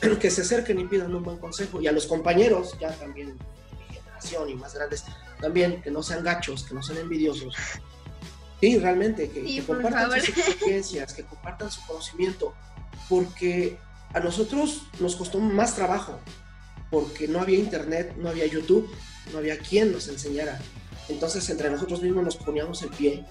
que 0.20 0.30
se 0.30 0.42
acerquen 0.42 0.80
y 0.80 0.86
pidan 0.86 1.14
un 1.14 1.22
buen 1.22 1.38
consejo. 1.38 1.80
Y 1.80 1.86
a 1.86 1.92
los 1.92 2.06
compañeros, 2.06 2.76
ya 2.80 2.90
también 2.92 3.28
de 3.28 3.34
mi 3.34 3.94
generación 3.94 4.48
y 4.48 4.54
más 4.54 4.74
grandes, 4.74 5.04
también 5.40 5.82
que 5.82 5.90
no 5.90 6.02
sean 6.02 6.24
gachos, 6.24 6.64
que 6.64 6.74
no 6.74 6.82
sean 6.82 6.98
envidiosos. 6.98 7.54
Sí, 8.60 8.78
realmente, 8.78 9.30
que, 9.30 9.62
compartan 9.64 10.20
sus 10.20 10.36
experiencias, 10.38 11.12
que 11.12 11.22
compartan 11.22 11.70
su 11.70 11.84
conocimiento, 11.86 12.54
porque 13.08 13.78
a 14.14 14.20
nosotros 14.20 14.82
nos 14.98 15.14
costó 15.14 15.38
más 15.38 15.76
trabajo, 15.76 16.18
porque 16.90 17.28
no 17.28 17.40
había 17.40 17.58
internet, 17.58 18.14
no 18.16 18.28
había 18.28 18.46
YouTube, 18.46 18.90
no 19.32 19.38
había 19.38 19.58
quien 19.58 19.92
nos 19.92 20.08
enseñara. 20.08 20.58
Entonces 21.08 21.48
entre 21.50 21.70
nosotros 21.70 22.02
mismos 22.02 22.24
nos 22.24 22.36
poníamos 22.36 22.82
el 22.82 22.90
pie 22.90 23.24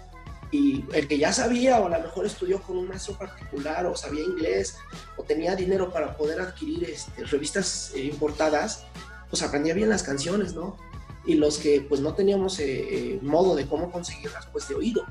y 0.52 0.86
el 0.94 1.08
que 1.08 1.18
ya 1.18 1.34
sabía 1.34 1.80
o 1.80 1.88
a 1.88 1.90
lo 1.90 2.00
mejor 2.00 2.26
estudió 2.26 2.62
con 2.62 2.78
un 2.78 2.88
maestro 2.88 3.18
particular 3.18 3.86
o 3.86 3.96
sabía 3.96 4.24
inglés 4.24 4.78
o 5.18 5.24
tenía 5.24 5.56
dinero 5.56 5.92
para 5.92 6.16
poder 6.16 6.40
adquirir 6.40 6.90
este, 6.90 7.26
revistas 7.26 7.92
eh, 7.96 8.04
importadas, 8.04 8.86
pues 9.30 9.42
aprendía 9.44 9.74
bien 9.74 9.90
las 9.90 10.04
canciones, 10.04 10.54
¿no? 10.54 10.78
Y 11.26 11.36
los 11.36 11.58
que 11.58 11.82
pues 11.82 12.00
no 12.00 12.14
teníamos 12.14 12.60
eh, 12.60 12.66
eh, 12.66 13.20
modo 13.22 13.56
de 13.56 13.68
cómo 13.68 13.92
conseguirlas, 13.92 14.48
pues 14.48 14.70
de 14.70 14.76
oído. 14.76 15.06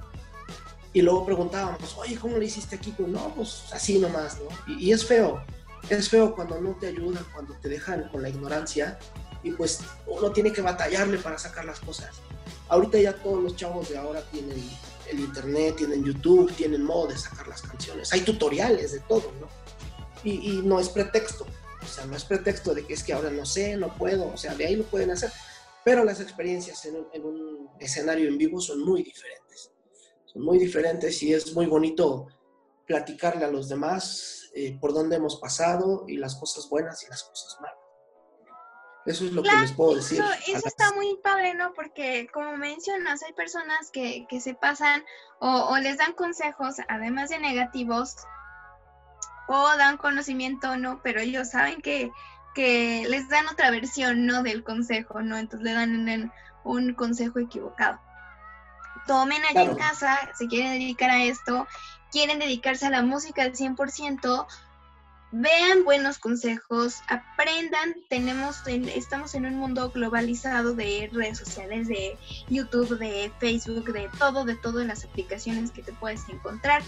Y 0.95 1.03
luego 1.03 1.26
preguntábamos, 1.26 1.95
oye, 1.99 2.16
¿cómo 2.16 2.39
le 2.39 2.47
hiciste 2.47 2.76
aquí? 2.76 2.95
Pues 2.97 3.09
no, 3.11 3.34
pues 3.34 3.64
así 3.72 3.99
nomás, 3.99 4.39
¿no? 4.39 4.74
Y, 4.74 4.87
y 4.87 4.93
es 4.93 5.05
feo, 5.05 5.43
es 5.91 6.09
feo 6.09 6.34
cuando 6.34 6.59
no 6.59 6.70
te 6.76 6.87
ayudan, 6.87 7.24
cuando 7.34 7.53
te 7.55 7.68
dejan 7.68 8.09
con 8.09 8.22
la 8.22 8.30
ignorancia 8.30 8.99
y 9.43 9.53
pues 9.53 9.80
uno 10.07 10.32
tiene 10.32 10.53
que 10.53 10.62
batallarle 10.62 11.18
para 11.18 11.37
sacar 11.37 11.66
las 11.66 11.80
cosas. 11.80 12.16
Ahorita 12.68 12.99
ya 12.99 13.12
todos 13.12 13.43
los 13.43 13.55
chavos 13.55 13.91
de 13.91 13.99
ahora 13.99 14.22
tienen 14.30 14.59
el 15.11 15.21
internet, 15.21 15.77
tienen 15.77 16.05
YouTube, 16.05 16.55
tienen 16.55 16.83
modo 16.83 17.09
de 17.09 17.19
sacar 17.19 17.49
las 17.49 17.63
canciones. 17.63 18.13
Hay 18.13 18.21
tutoriales 18.21 18.93
de 18.93 19.01
todo, 19.01 19.33
¿no? 19.41 19.49
Y, 20.25 20.61
no 20.65 20.81
es 20.81 20.89
pretexto. 20.89 21.47
O 21.83 21.87
sea, 21.87 22.05
no 22.07 22.17
es 22.17 22.25
pretexto 22.25 22.75
de 22.75 22.85
que 22.85 22.95
es 22.95 23.05
que 23.05 23.13
ahora 23.13 23.31
no 23.31 23.47
sé, 23.47 23.77
no 23.77 23.95
puedo. 23.97 24.27
O 24.33 24.37
sea, 24.37 24.55
de 24.55 24.67
ahí 24.67 24.77
lo 24.77 24.85
pueden 24.85 25.13
hacer. 25.13 25.31
Pero 25.85 26.03
las 26.03 26.21
experiencias 26.21 26.85
en 26.85 26.97
un, 26.97 27.07
en 27.13 27.25
un 27.25 27.71
escenario 27.79 28.29
en 28.29 28.37
vivo 28.37 28.61
son 28.61 28.85
muy 28.85 29.05
diferentes. 29.05 29.71
Son 30.25 30.43
muy 30.43 30.59
diferentes 30.59 31.23
y 31.23 31.33
es 31.33 31.55
muy 31.55 31.67
bonito 31.67 32.27
platicarle 32.87 33.45
a 33.45 33.51
los 33.51 33.69
demás 33.69 34.51
eh, 34.55 34.77
por 34.81 34.93
dónde 34.93 35.17
hemos 35.17 35.37
pasado 35.37 36.05
y 36.09 36.17
las 36.17 36.35
cosas 36.37 36.69
buenas 36.69 37.03
y 37.05 37.09
las 37.09 37.23
cosas 37.23 37.57
malas. 37.61 37.86
Eso 39.07 39.25
es 39.25 39.33
lo 39.33 39.43
Claro, 39.43 39.59
que 39.59 39.63
les 39.63 39.73
puedo 39.73 39.95
decir. 39.97 40.21
Eso, 40.21 40.33
eso 40.33 40.53
las- 40.55 40.67
está 40.67 40.93
muy 40.95 41.17
padre, 41.23 41.55
¿no? 41.55 41.73
Porque 41.75 42.29
como 42.33 42.57
mencionas, 42.57 43.23
hay 43.23 43.33
personas 43.33 43.91
que, 43.93 44.27
que 44.29 44.41
se 44.41 44.55
pasan 44.55 45.05
o, 45.39 45.49
o 45.71 45.79
les 45.79 45.99
dan 45.99 46.13
consejos, 46.15 46.77
además 46.89 47.31
de 47.31 47.39
negativos, 47.39 48.17
o 49.49 49.77
dan 49.77 49.97
conocimiento, 49.97 50.77
¿no? 50.77 51.01
Pero 51.03 51.21
ellos 51.21 51.51
saben 51.51 51.81
que, 51.81 52.11
que 52.55 53.07
les 53.09 53.29
dan 53.29 53.47
otra 53.47 53.71
versión, 53.71 54.27
¿no? 54.27 54.43
Del 54.43 54.65
consejo, 54.65 55.23
¿no? 55.23 55.37
Entonces 55.39 55.65
le 55.65 55.73
dan 55.75 56.09
un, 56.09 56.33
un 56.65 56.95
consejo 56.95 57.39
equivocado. 57.39 58.01
Tomen 59.07 59.41
allí 59.45 59.69
en 59.71 59.77
casa, 59.77 60.19
se 60.37 60.49
quieren 60.49 60.73
dedicar 60.73 61.11
a 61.11 61.23
esto, 61.23 61.69
quieren 62.11 62.41
dedicarse 62.41 62.87
a 62.87 62.91
la 62.91 63.03
música 63.03 63.43
al 63.43 63.53
100%, 63.55 64.47
vean 65.33 65.85
buenos 65.85 66.18
consejos, 66.18 67.03
aprendan, 67.09 67.95
tenemos 68.09 68.66
en- 68.66 68.89
estamos 68.89 69.35
en 69.35 69.45
un 69.47 69.57
mundo 69.57 69.91
globalizado 69.91 70.74
de 70.74 71.11
redes 71.12 71.39
sociales, 71.39 71.89
de 71.89 72.16
YouTube, 72.49 72.99
de 72.99 73.33
Facebook, 73.41 73.93
de 73.93 74.09
todo, 74.18 74.45
de 74.45 74.55
todas 74.57 74.87
las 74.87 75.05
aplicaciones 75.05 75.70
que 75.70 75.83
te 75.83 75.93
puedes 75.93 76.29
encontrar. 76.29 76.83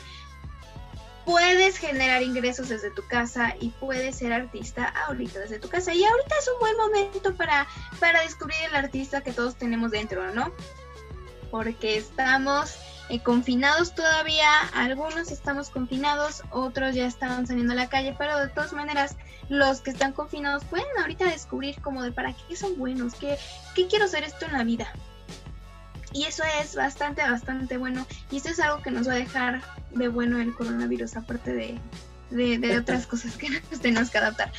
Puedes 1.24 1.76
generar 1.76 2.22
ingresos 2.22 2.70
desde 2.70 2.91
tu 2.91 3.07
casa 3.07 3.55
y 3.61 3.68
puedes 3.68 4.16
ser 4.16 4.32
artista 4.32 4.86
ahorita 5.07 5.41
desde 5.41 5.59
tu 5.59 5.68
casa. 5.68 5.93
Y 5.93 6.03
ahorita 6.03 6.34
es 6.41 6.49
un 6.49 6.59
buen 6.59 6.76
momento 6.78 7.34
para, 7.36 7.66
para 8.01 8.22
descubrir 8.22 8.57
el 8.70 8.74
artista 8.76 9.20
que 9.22 9.32
todos 9.32 9.57
tenemos 9.57 9.91
dentro, 9.91 10.32
¿no? 10.34 10.55
Porque 11.51 11.99
estamos 11.99 12.76
eh, 13.09 13.20
confinados 13.20 13.94
todavía, 13.94 14.50
algunos 14.74 15.30
estamos 15.30 15.70
confinados, 15.70 16.42
otros 16.50 16.94
ya 16.94 17.06
están 17.06 17.46
saliendo 17.46 17.72
a 17.72 17.76
la 17.76 17.88
calle, 17.88 18.14
pero 18.18 18.38
de 18.38 18.48
todas 18.48 18.72
maneras 18.72 19.16
los 19.48 19.80
que 19.80 19.90
están 19.90 20.12
confinados 20.12 20.64
pueden 20.64 20.86
ahorita 21.00 21.24
descubrir 21.24 21.80
como 21.80 22.02
de 22.02 22.12
para 22.12 22.34
qué 22.34 22.56
son 22.56 22.76
buenos, 22.76 23.14
qué, 23.14 23.38
qué 23.74 23.86
quiero 23.86 24.04
hacer 24.04 24.24
esto 24.24 24.44
en 24.46 24.52
la 24.52 24.64
vida. 24.64 24.92
Y 26.12 26.24
eso 26.24 26.42
es 26.61 26.74
bastante, 26.74 27.22
bastante 27.22 27.76
bueno. 27.76 28.06
Y 28.30 28.38
esto 28.38 28.48
es 28.48 28.61
algo 28.61 28.82
que 28.82 28.90
nos 28.90 29.09
va 29.09 29.12
a 29.12 29.16
dejar 29.16 29.62
de 29.92 30.09
bueno 30.09 30.38
el 30.38 30.54
coronavirus, 30.54 31.16
aparte 31.16 31.52
de, 31.52 31.78
de, 32.30 32.59
de 32.59 32.78
otras 32.80 33.06
cosas 33.06 33.36
que 33.36 33.48
nos 33.70 33.80
tenemos 33.80 34.11
que 34.11 34.18
adaptar. 34.18 34.52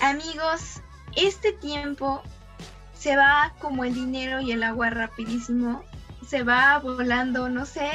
Amigos, 0.00 0.80
este 1.14 1.52
tiempo 1.52 2.22
se 2.98 3.16
va 3.16 3.54
como 3.60 3.84
el 3.84 3.94
dinero 3.94 4.40
y 4.40 4.52
el 4.52 4.62
agua 4.62 4.90
rapidísimo. 4.90 5.84
Se 6.26 6.42
va 6.42 6.78
volando, 6.78 7.48
no 7.48 7.66
sé, 7.66 7.90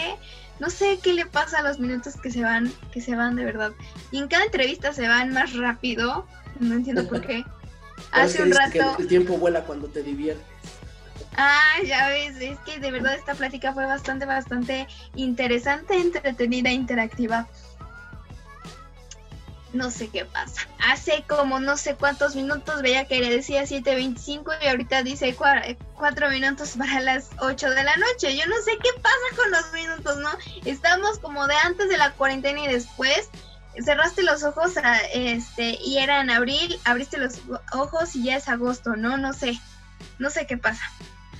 no 0.59 0.69
sé 0.69 0.99
qué 1.01 1.13
le 1.13 1.25
pasa 1.25 1.59
a 1.59 1.63
los 1.63 1.79
minutos 1.79 2.15
que 2.21 2.31
se 2.31 2.43
van, 2.43 2.71
que 2.91 3.01
se 3.01 3.15
van 3.15 3.35
de 3.35 3.45
verdad. 3.45 3.73
Y 4.11 4.19
en 4.19 4.27
cada 4.27 4.45
entrevista 4.45 4.93
se 4.93 5.07
van 5.07 5.33
más 5.33 5.55
rápido. 5.55 6.27
No 6.59 6.75
entiendo 6.75 7.07
por 7.07 7.21
qué. 7.21 7.43
Hace 8.11 8.43
un 8.43 8.49
dicen 8.49 8.71
que 8.71 8.79
rato. 8.79 8.99
el 8.99 9.07
tiempo 9.07 9.37
vuela 9.37 9.63
cuando 9.63 9.87
te 9.87 10.03
diviertes. 10.03 10.45
Ah, 11.37 11.81
ya 11.85 12.09
ves, 12.09 12.35
es 12.41 12.59
que 12.59 12.79
de 12.79 12.91
verdad 12.91 13.15
esta 13.15 13.35
plática 13.35 13.73
fue 13.73 13.85
bastante, 13.85 14.25
bastante 14.25 14.87
interesante, 15.15 15.95
entretenida, 15.95 16.71
interactiva. 16.71 17.47
No 19.73 19.89
sé 19.89 20.09
qué 20.09 20.25
pasa. 20.25 20.67
Hace 20.79 21.23
como 21.27 21.59
no 21.59 21.77
sé 21.77 21.95
cuántos 21.95 22.35
minutos 22.35 22.81
veía 22.81 23.05
que 23.05 23.19
le 23.19 23.29
decía 23.29 23.63
7.25 23.63 24.57
y 24.61 24.67
ahorita 24.67 25.03
dice 25.03 25.33
4 25.35 26.29
minutos 26.29 26.73
para 26.77 26.99
las 26.99 27.29
8 27.39 27.69
de 27.69 27.83
la 27.83 27.95
noche. 27.95 28.35
Yo 28.35 28.45
no 28.47 28.55
sé 28.65 28.71
qué 28.83 28.89
pasa 29.01 29.35
con 29.37 29.51
los 29.51 29.71
minutos, 29.71 30.17
¿no? 30.17 30.29
Estamos 30.65 31.19
como 31.19 31.47
de 31.47 31.55
antes 31.63 31.89
de 31.89 31.97
la 31.97 32.11
cuarentena 32.11 32.61
y 32.61 32.67
después. 32.67 33.29
Cerraste 33.85 34.23
los 34.23 34.43
ojos 34.43 34.75
a, 34.75 34.97
este, 35.13 35.79
y 35.81 35.99
era 35.99 36.19
en 36.19 36.29
abril, 36.29 36.77
abriste 36.83 37.17
los 37.17 37.35
ojos 37.71 38.17
y 38.17 38.25
ya 38.25 38.35
es 38.35 38.49
agosto, 38.49 38.97
¿no? 38.97 39.17
No 39.17 39.31
sé. 39.31 39.57
No 40.19 40.29
sé 40.29 40.45
qué 40.45 40.57
pasa. 40.57 40.83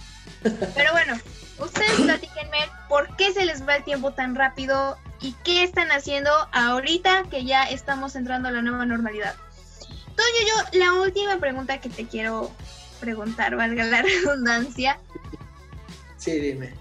Pero 0.41 0.93
bueno, 0.93 1.19
ustedes 1.59 1.99
platíquenme 1.99 2.69
por 2.87 3.13
qué 3.17 3.33
se 3.33 3.43
les 3.43 3.67
va 3.67 3.75
el 3.75 3.83
tiempo 3.83 4.13
tan 4.13 4.35
rápido 4.35 4.97
y 5.21 5.33
qué 5.43 5.63
están 5.63 5.91
haciendo 5.91 6.31
ahorita 6.51 7.23
que 7.29 7.45
ya 7.45 7.63
estamos 7.63 8.15
entrando 8.15 8.49
a 8.49 8.51
la 8.51 8.61
nueva 8.61 8.85
normalidad. 8.85 9.35
Toño, 10.15 10.47
yo 10.73 10.79
la 10.79 10.93
última 10.93 11.37
pregunta 11.37 11.79
que 11.79 11.89
te 11.89 12.07
quiero 12.07 12.51
preguntar, 12.99 13.55
valga 13.55 13.83
la 13.85 14.01
redundancia, 14.01 14.99
Sí, 16.17 16.39
dime. 16.39 16.73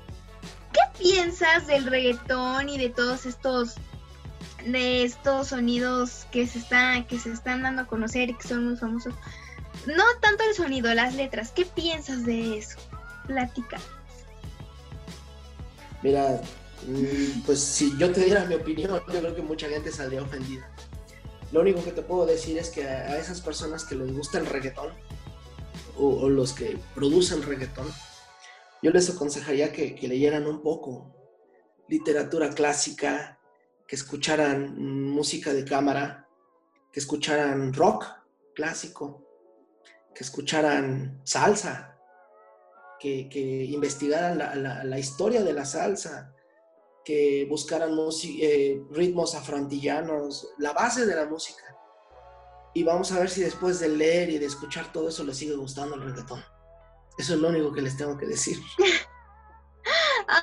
¿qué 0.72 0.80
piensas 0.99 1.66
del 1.66 1.86
reggaetón 1.86 2.68
y 2.68 2.76
de 2.78 2.91
todos 2.91 3.24
estos 3.26 3.76
de 4.66 5.05
estos 5.05 5.49
sonidos 5.49 6.26
que 6.30 6.47
se 6.47 6.59
están 6.59 7.07
que 7.07 7.18
se 7.18 7.32
están 7.32 7.62
dando 7.62 7.82
a 7.82 7.86
conocer 7.86 8.28
y 8.28 8.34
que 8.34 8.47
son 8.47 8.66
muy 8.66 8.76
famosos? 8.76 9.14
No 9.86 10.05
tanto 10.20 10.45
el 10.45 10.55
sonido, 10.55 10.93
las 10.93 11.14
letras. 11.14 11.53
¿Qué 11.53 11.64
piensas 11.64 12.26
de 12.26 12.59
eso? 12.59 12.76
Platica. 13.26 13.78
Mira, 16.03 16.41
pues 17.45 17.61
si 17.61 17.97
yo 17.99 18.11
te 18.12 18.24
diera 18.24 18.45
mi 18.45 18.55
opinión, 18.55 18.91
yo 19.12 19.20
creo 19.20 19.35
que 19.35 19.43
mucha 19.43 19.68
gente 19.68 19.93
saldría 19.93 20.22
ofendida. 20.22 20.68
Lo 21.53 21.61
único 21.61 21.83
que 21.83 21.93
te 21.93 22.03
puedo 22.03 22.26
decir 22.26 22.59
es 22.59 22.70
que 22.70 22.85
a 22.85 23.18
esas 23.18 23.41
personas 23.41 23.85
que 23.85 23.97
les 23.97 24.12
gusta 24.14 24.39
el 24.39 24.47
reggaetón 24.47 24.93
o, 25.97 26.28
los 26.28 26.53
que 26.53 26.78
producen 26.95 27.43
reggaetón, 27.43 27.87
yo 28.83 28.91
les 28.91 29.11
aconsejaría 29.11 29.72
que, 29.72 29.97
leyeran 30.01 30.47
un 30.47 30.62
poco 30.62 31.14
literatura 31.89 32.51
clásica, 32.51 33.39
que 33.87 33.97
escucharan 33.97 34.74
mm, 34.76 35.11
música 35.11 35.53
de 35.53 35.64
cámara, 35.64 36.28
que 36.93 37.01
escucharan 37.01 37.74
rock 37.74 38.07
clásico, 38.55 39.26
que 40.14 40.22
escucharan 40.22 41.20
salsa, 41.24 41.99
que, 42.99 43.28
investigaran 43.70 44.39
la 44.89 44.99
historia 44.99 45.43
de 45.43 45.53
la 45.53 45.64
salsa, 45.64 46.35
que 47.05 47.47
buscaran 47.49 47.97
eh, 48.25 48.83
ritmos 48.91 49.35
afroantillanos, 49.35 50.49
la 50.59 50.73
base 50.73 51.07
de 51.07 51.17
la 51.17 51.27
música. 51.27 51.65
Y 52.75 52.85
vamos 52.85 53.11
a 53.13 53.19
ver 53.19 53.31
si 53.31 53.43
después 53.43 53.81
de 53.81 53.89
leer 53.89 54.31
y 54.31 54.39
de 54.39 54.47
escuchar 54.47 54.93
todo 54.93 55.09
eso 55.09 55.25
les 55.25 55.37
sigue 55.37 55.57
gustando 55.57 55.97
el 55.97 56.03
reggaetón. 56.03 56.45
Eso 57.19 57.35
es 57.35 57.41
lo 57.41 57.49
único 57.49 57.73
que 57.73 57.83
les 57.83 57.97
tengo 57.97 58.17
que 58.17 58.27
decir. 58.27 58.59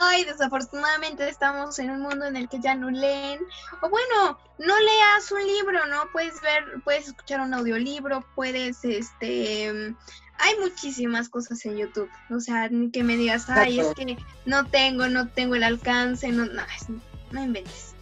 Ay, 0.02 0.26
desafortunadamente 0.26 1.30
estamos 1.30 1.80
en 1.80 1.92
un 1.92 2.02
mundo 2.02 2.26
en 2.26 2.36
el 2.36 2.50
que 2.50 2.60
ya 2.60 2.76
no 2.76 2.90
leen. 2.90 3.40
O 3.82 3.90
bueno, 3.90 4.38
no 4.58 4.78
leas 4.78 5.32
un 5.32 5.46
libro, 5.46 5.86
¿no? 5.88 6.04
Puedes 6.12 6.42
ver, 6.42 6.64
puedes 6.84 7.08
escuchar 7.08 7.40
un 7.40 7.54
audiolibro, 7.54 8.26
puedes, 8.36 8.84
este... 8.84 9.96
Hay 10.40 10.58
muchísimas 10.60 11.30
cosas 11.30 11.66
en 11.66 11.78
YouTube. 11.78 12.10
O 12.30 12.40
sea, 12.40 12.70
ni 12.70 12.92
que 12.92 13.04
me 13.04 13.16
digas, 13.18 13.50
ay, 13.50 13.80
es 13.80 13.96
que 13.96 14.18
no 14.46 14.66
tengo, 14.66 15.08
no 15.08 15.28
tengo 15.30 15.56
el 15.56 15.64
alcance, 15.64 16.30
no, 16.30 16.46
no, 16.46 16.62
es- 16.76 16.88
no 17.32 17.44
inventes. 17.44 17.94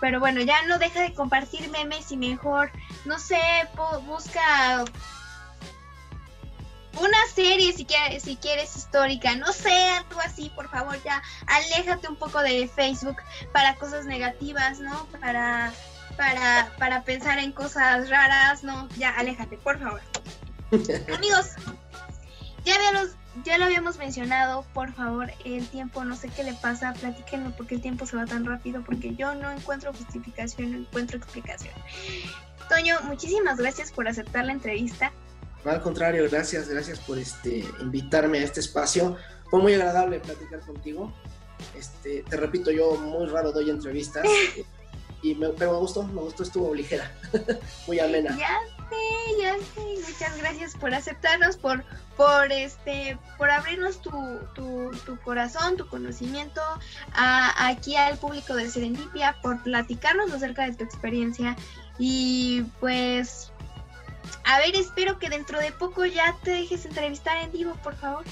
Pero 0.00 0.20
bueno, 0.20 0.40
ya 0.42 0.62
no 0.66 0.78
deja 0.78 1.00
de 1.00 1.14
compartir 1.14 1.70
memes 1.70 2.12
y 2.12 2.16
mejor, 2.18 2.70
no 3.06 3.18
sé, 3.18 3.40
bu- 3.74 4.04
busca 4.04 4.84
una 7.00 7.18
serie 7.34 7.72
si 7.72 7.84
quieres, 7.84 8.22
si 8.22 8.36
quieres 8.36 8.76
histórica, 8.76 9.34
no 9.34 9.52
sé, 9.52 9.72
algo 9.90 10.20
así, 10.20 10.50
por 10.54 10.68
favor, 10.68 10.96
ya 11.02 11.22
aléjate 11.46 12.06
un 12.08 12.16
poco 12.16 12.40
de 12.40 12.68
Facebook 12.68 13.16
para 13.52 13.74
cosas 13.76 14.04
negativas, 14.06 14.78
¿no? 14.80 15.06
Para 15.20 15.72
para 16.16 16.70
para 16.78 17.02
pensar 17.02 17.38
en 17.40 17.50
cosas 17.50 18.08
raras, 18.10 18.62
no, 18.62 18.88
ya 18.96 19.10
aléjate, 19.10 19.56
por 19.56 19.80
favor. 19.80 20.00
Amigos, 21.14 21.50
ya 22.64 22.74
habíamos 22.76 23.16
ya 23.42 23.58
lo 23.58 23.64
habíamos 23.64 23.98
mencionado, 23.98 24.64
por 24.72 24.92
favor, 24.92 25.30
el 25.44 25.66
tiempo, 25.68 26.04
no 26.04 26.14
sé 26.14 26.28
qué 26.28 26.44
le 26.44 26.54
pasa, 26.54 26.92
platíquenlo 26.92 27.50
porque 27.56 27.74
el 27.74 27.82
tiempo 27.82 28.06
se 28.06 28.16
va 28.16 28.26
tan 28.26 28.44
rápido, 28.44 28.82
porque 28.84 29.14
yo 29.16 29.34
no 29.34 29.50
encuentro 29.50 29.92
justificación, 29.92 30.72
no 30.72 30.78
encuentro 30.78 31.18
explicación. 31.18 31.74
Toño, 32.68 32.96
muchísimas 33.02 33.58
gracias 33.58 33.90
por 33.90 34.06
aceptar 34.06 34.44
la 34.44 34.52
entrevista. 34.52 35.12
Al 35.64 35.82
contrario, 35.82 36.28
gracias, 36.30 36.68
gracias 36.68 37.00
por 37.00 37.18
este, 37.18 37.64
invitarme 37.80 38.38
a 38.38 38.42
este 38.44 38.60
espacio. 38.60 39.16
Fue 39.50 39.60
muy 39.60 39.74
agradable 39.74 40.20
platicar 40.20 40.60
contigo. 40.60 41.12
Este, 41.76 42.22
te 42.22 42.36
repito, 42.36 42.70
yo 42.70 42.96
muy 42.96 43.26
raro 43.26 43.50
doy 43.50 43.70
entrevistas. 43.70 44.26
y 45.22 45.34
me, 45.34 45.48
pero 45.48 45.72
me 45.72 45.78
gustó, 45.78 46.04
me 46.04 46.20
gustó, 46.20 46.44
estuvo 46.44 46.72
ligera, 46.74 47.10
muy 47.86 47.98
amena. 47.98 48.36
Ya 48.38 48.60
muchas 50.08 50.38
gracias 50.38 50.74
por 50.74 50.94
aceptarnos, 50.94 51.56
por, 51.56 51.84
por 52.16 52.52
este, 52.52 53.18
por 53.38 53.50
abrirnos 53.50 54.00
tu, 54.00 54.10
tu, 54.54 54.90
tu 55.04 55.20
corazón, 55.20 55.76
tu 55.76 55.88
conocimiento 55.88 56.60
aquí 57.14 57.96
al 57.96 58.18
público 58.18 58.54
de 58.54 58.70
Serendipia, 58.70 59.36
por 59.42 59.62
platicarnos 59.62 60.32
acerca 60.32 60.66
de 60.66 60.74
tu 60.74 60.84
experiencia 60.84 61.56
y 61.98 62.62
pues 62.80 63.50
a 64.44 64.58
ver, 64.58 64.74
espero 64.76 65.18
que 65.18 65.28
dentro 65.28 65.58
de 65.58 65.72
poco 65.72 66.04
ya 66.04 66.36
te 66.42 66.52
dejes 66.52 66.84
entrevistar 66.86 67.36
en 67.44 67.52
vivo, 67.52 67.74
por 67.82 67.94
favor. 67.96 68.24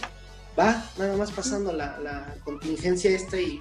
Va, 0.58 0.84
nada 0.98 1.16
más 1.16 1.30
pasando 1.30 1.72
la 1.72 2.34
contingencia 2.44 3.10
esta 3.10 3.38
y 3.38 3.60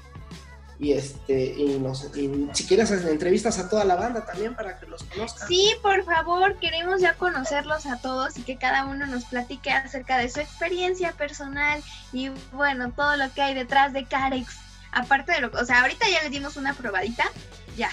y 0.81 0.93
este 0.93 1.53
y, 1.55 1.77
nos, 1.77 2.05
y 2.17 2.49
si 2.53 2.65
quieres 2.65 2.89
entrevistas 2.89 3.59
a 3.59 3.69
toda 3.69 3.85
la 3.85 3.95
banda 3.95 4.25
también 4.25 4.55
para 4.55 4.79
que 4.79 4.87
los 4.87 5.03
conozcan. 5.03 5.47
Sí, 5.47 5.75
por 5.83 6.03
favor, 6.03 6.57
queremos 6.57 6.99
ya 6.99 7.13
conocerlos 7.13 7.85
a 7.85 7.97
todos 7.97 8.35
y 8.39 8.41
que 8.41 8.57
cada 8.57 8.85
uno 8.87 9.05
nos 9.05 9.25
platique 9.25 9.71
acerca 9.71 10.17
de 10.17 10.27
su 10.27 10.39
experiencia 10.39 11.11
personal 11.11 11.83
y 12.11 12.31
bueno, 12.51 12.91
todo 12.93 13.15
lo 13.15 13.31
que 13.31 13.43
hay 13.43 13.53
detrás 13.53 13.93
de 13.93 14.05
Carex. 14.05 14.57
Aparte 14.91 15.33
de 15.33 15.41
lo, 15.41 15.51
o 15.51 15.65
sea, 15.65 15.81
ahorita 15.81 16.09
ya 16.09 16.23
le 16.23 16.31
dimos 16.31 16.57
una 16.57 16.73
probadita, 16.73 17.25
ya. 17.77 17.91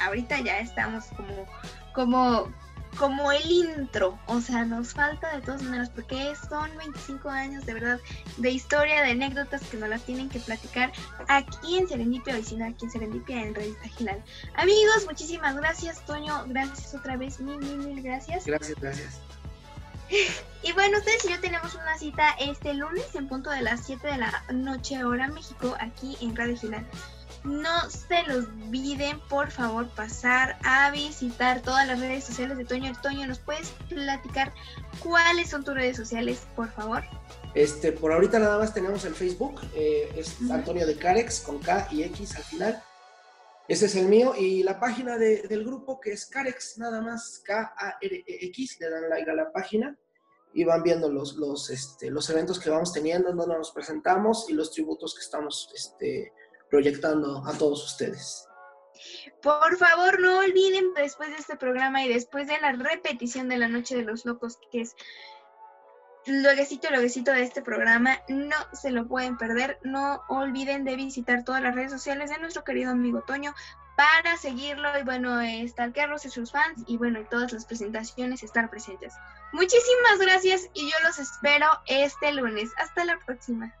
Ahorita 0.00 0.40
ya 0.40 0.58
estamos 0.58 1.04
como 1.16 1.46
como 1.92 2.52
como 2.96 3.32
el 3.32 3.50
intro, 3.50 4.18
o 4.26 4.40
sea, 4.40 4.64
nos 4.64 4.92
falta 4.92 5.34
de 5.36 5.42
todas 5.42 5.62
maneras, 5.62 5.90
porque 5.90 6.34
son 6.48 6.76
25 6.76 7.28
años 7.28 7.64
de 7.66 7.74
verdad 7.74 8.00
de 8.36 8.50
historia, 8.50 9.02
de 9.02 9.12
anécdotas 9.12 9.62
que 9.62 9.76
nos 9.76 9.88
las 9.88 10.02
tienen 10.02 10.28
que 10.28 10.40
platicar 10.40 10.92
aquí 11.28 11.78
en 11.78 11.88
Serendipia, 11.88 12.36
o 12.36 12.42
si 12.42 12.56
no, 12.56 12.66
aquí 12.66 12.84
en 12.84 12.90
Serendipia, 12.90 13.42
en 13.42 13.54
Revista 13.54 13.88
Gilal. 13.88 14.22
Amigos, 14.54 15.06
muchísimas 15.06 15.56
gracias, 15.56 16.04
Toño, 16.04 16.44
gracias 16.48 16.94
otra 16.94 17.16
vez, 17.16 17.40
mil, 17.40 17.58
mil, 17.58 17.78
mil 17.78 18.02
gracias. 18.02 18.46
Gracias, 18.46 18.78
gracias. 18.80 19.20
Y 20.62 20.72
bueno, 20.72 20.98
ustedes 20.98 21.24
y 21.24 21.30
yo 21.30 21.40
tenemos 21.40 21.74
una 21.74 21.96
cita 21.96 22.32
este 22.38 22.74
lunes 22.74 23.14
en 23.14 23.28
punto 23.28 23.48
de 23.48 23.62
las 23.62 23.86
7 23.86 24.06
de 24.06 24.18
la 24.18 24.44
noche 24.52 25.02
hora 25.04 25.28
México 25.28 25.74
aquí 25.80 26.18
en 26.20 26.36
Radio 26.36 26.54
Gilal. 26.54 26.86
No 27.44 27.88
se 27.88 28.22
los 28.24 28.46
olviden, 28.46 29.18
por 29.28 29.50
favor, 29.50 29.88
pasar 29.88 30.58
a 30.62 30.90
visitar 30.90 31.62
todas 31.62 31.86
las 31.86 31.98
redes 31.98 32.24
sociales 32.24 32.58
de 32.58 32.64
Toño. 32.64 32.92
Toño, 33.02 33.26
¿nos 33.26 33.38
puedes 33.38 33.70
platicar 33.88 34.52
cuáles 35.02 35.48
son 35.48 35.64
tus 35.64 35.74
redes 35.74 35.96
sociales, 35.96 36.46
por 36.54 36.70
favor? 36.70 37.02
Este, 37.54 37.92
por 37.92 38.12
ahorita 38.12 38.38
nada 38.38 38.58
más 38.58 38.74
tenemos 38.74 39.04
el 39.04 39.14
Facebook, 39.14 39.60
eh, 39.74 40.12
es 40.16 40.36
Antonio 40.50 40.86
de 40.86 40.96
Carex 40.96 41.40
con 41.40 41.58
K 41.58 41.88
y 41.90 42.02
X 42.04 42.36
al 42.36 42.44
final. 42.44 42.82
Ese 43.66 43.86
es 43.86 43.96
el 43.96 44.06
mío 44.06 44.34
y 44.36 44.62
la 44.62 44.80
página 44.80 45.16
del 45.16 45.64
grupo 45.64 46.00
que 46.00 46.12
es 46.12 46.26
Carex, 46.26 46.76
nada 46.78 47.00
más 47.00 47.40
K-A-R-E-X, 47.44 48.80
le 48.80 48.90
dan 48.90 49.08
like 49.08 49.30
a 49.30 49.34
la 49.34 49.52
página 49.52 49.96
y 50.52 50.64
van 50.64 50.82
viendo 50.82 51.08
los, 51.08 51.36
los, 51.36 51.70
este, 51.70 52.10
los 52.10 52.28
eventos 52.30 52.58
que 52.58 52.68
vamos 52.68 52.92
teniendo, 52.92 53.32
donde 53.32 53.56
nos 53.56 53.70
presentamos 53.70 54.50
y 54.50 54.54
los 54.54 54.72
tributos 54.72 55.14
que 55.14 55.20
estamos 55.20 55.70
este, 55.72 56.32
proyectando 56.70 57.44
a 57.46 57.52
todos 57.58 57.84
ustedes. 57.84 58.46
Por 59.42 59.76
favor, 59.76 60.20
no 60.20 60.38
olviden 60.38 60.92
después 60.94 61.30
de 61.30 61.36
este 61.36 61.56
programa 61.56 62.04
y 62.04 62.08
después 62.08 62.46
de 62.46 62.60
la 62.60 62.72
repetición 62.72 63.48
de 63.48 63.58
la 63.58 63.68
Noche 63.68 63.96
de 63.96 64.04
los 64.04 64.26
Locos, 64.26 64.58
que 64.70 64.82
es 64.82 64.96
lueguecito, 66.26 66.90
lueguecito 66.90 67.32
de 67.32 67.42
este 67.42 67.62
programa, 67.62 68.18
no 68.28 68.56
se 68.72 68.90
lo 68.90 69.08
pueden 69.08 69.38
perder. 69.38 69.78
No 69.82 70.22
olviden 70.28 70.84
de 70.84 70.96
visitar 70.96 71.44
todas 71.44 71.62
las 71.62 71.74
redes 71.74 71.90
sociales 71.90 72.30
de 72.30 72.38
nuestro 72.38 72.64
querido 72.64 72.90
amigo 72.90 73.22
Toño 73.22 73.54
para 73.96 74.36
seguirlo 74.36 74.88
y 74.98 75.02
bueno, 75.02 75.40
stalkearlos 75.68 76.24
y 76.24 76.30
sus 76.30 76.52
fans 76.52 76.84
y 76.86 76.96
bueno, 76.96 77.18
en 77.18 77.28
todas 77.28 77.52
las 77.52 77.66
presentaciones 77.66 78.42
estar 78.42 78.70
presentes. 78.70 79.14
Muchísimas 79.52 80.18
gracias 80.18 80.68
y 80.74 80.90
yo 80.90 80.96
los 81.02 81.18
espero 81.18 81.66
este 81.86 82.32
lunes. 82.32 82.70
Hasta 82.78 83.04
la 83.04 83.18
próxima. 83.24 83.74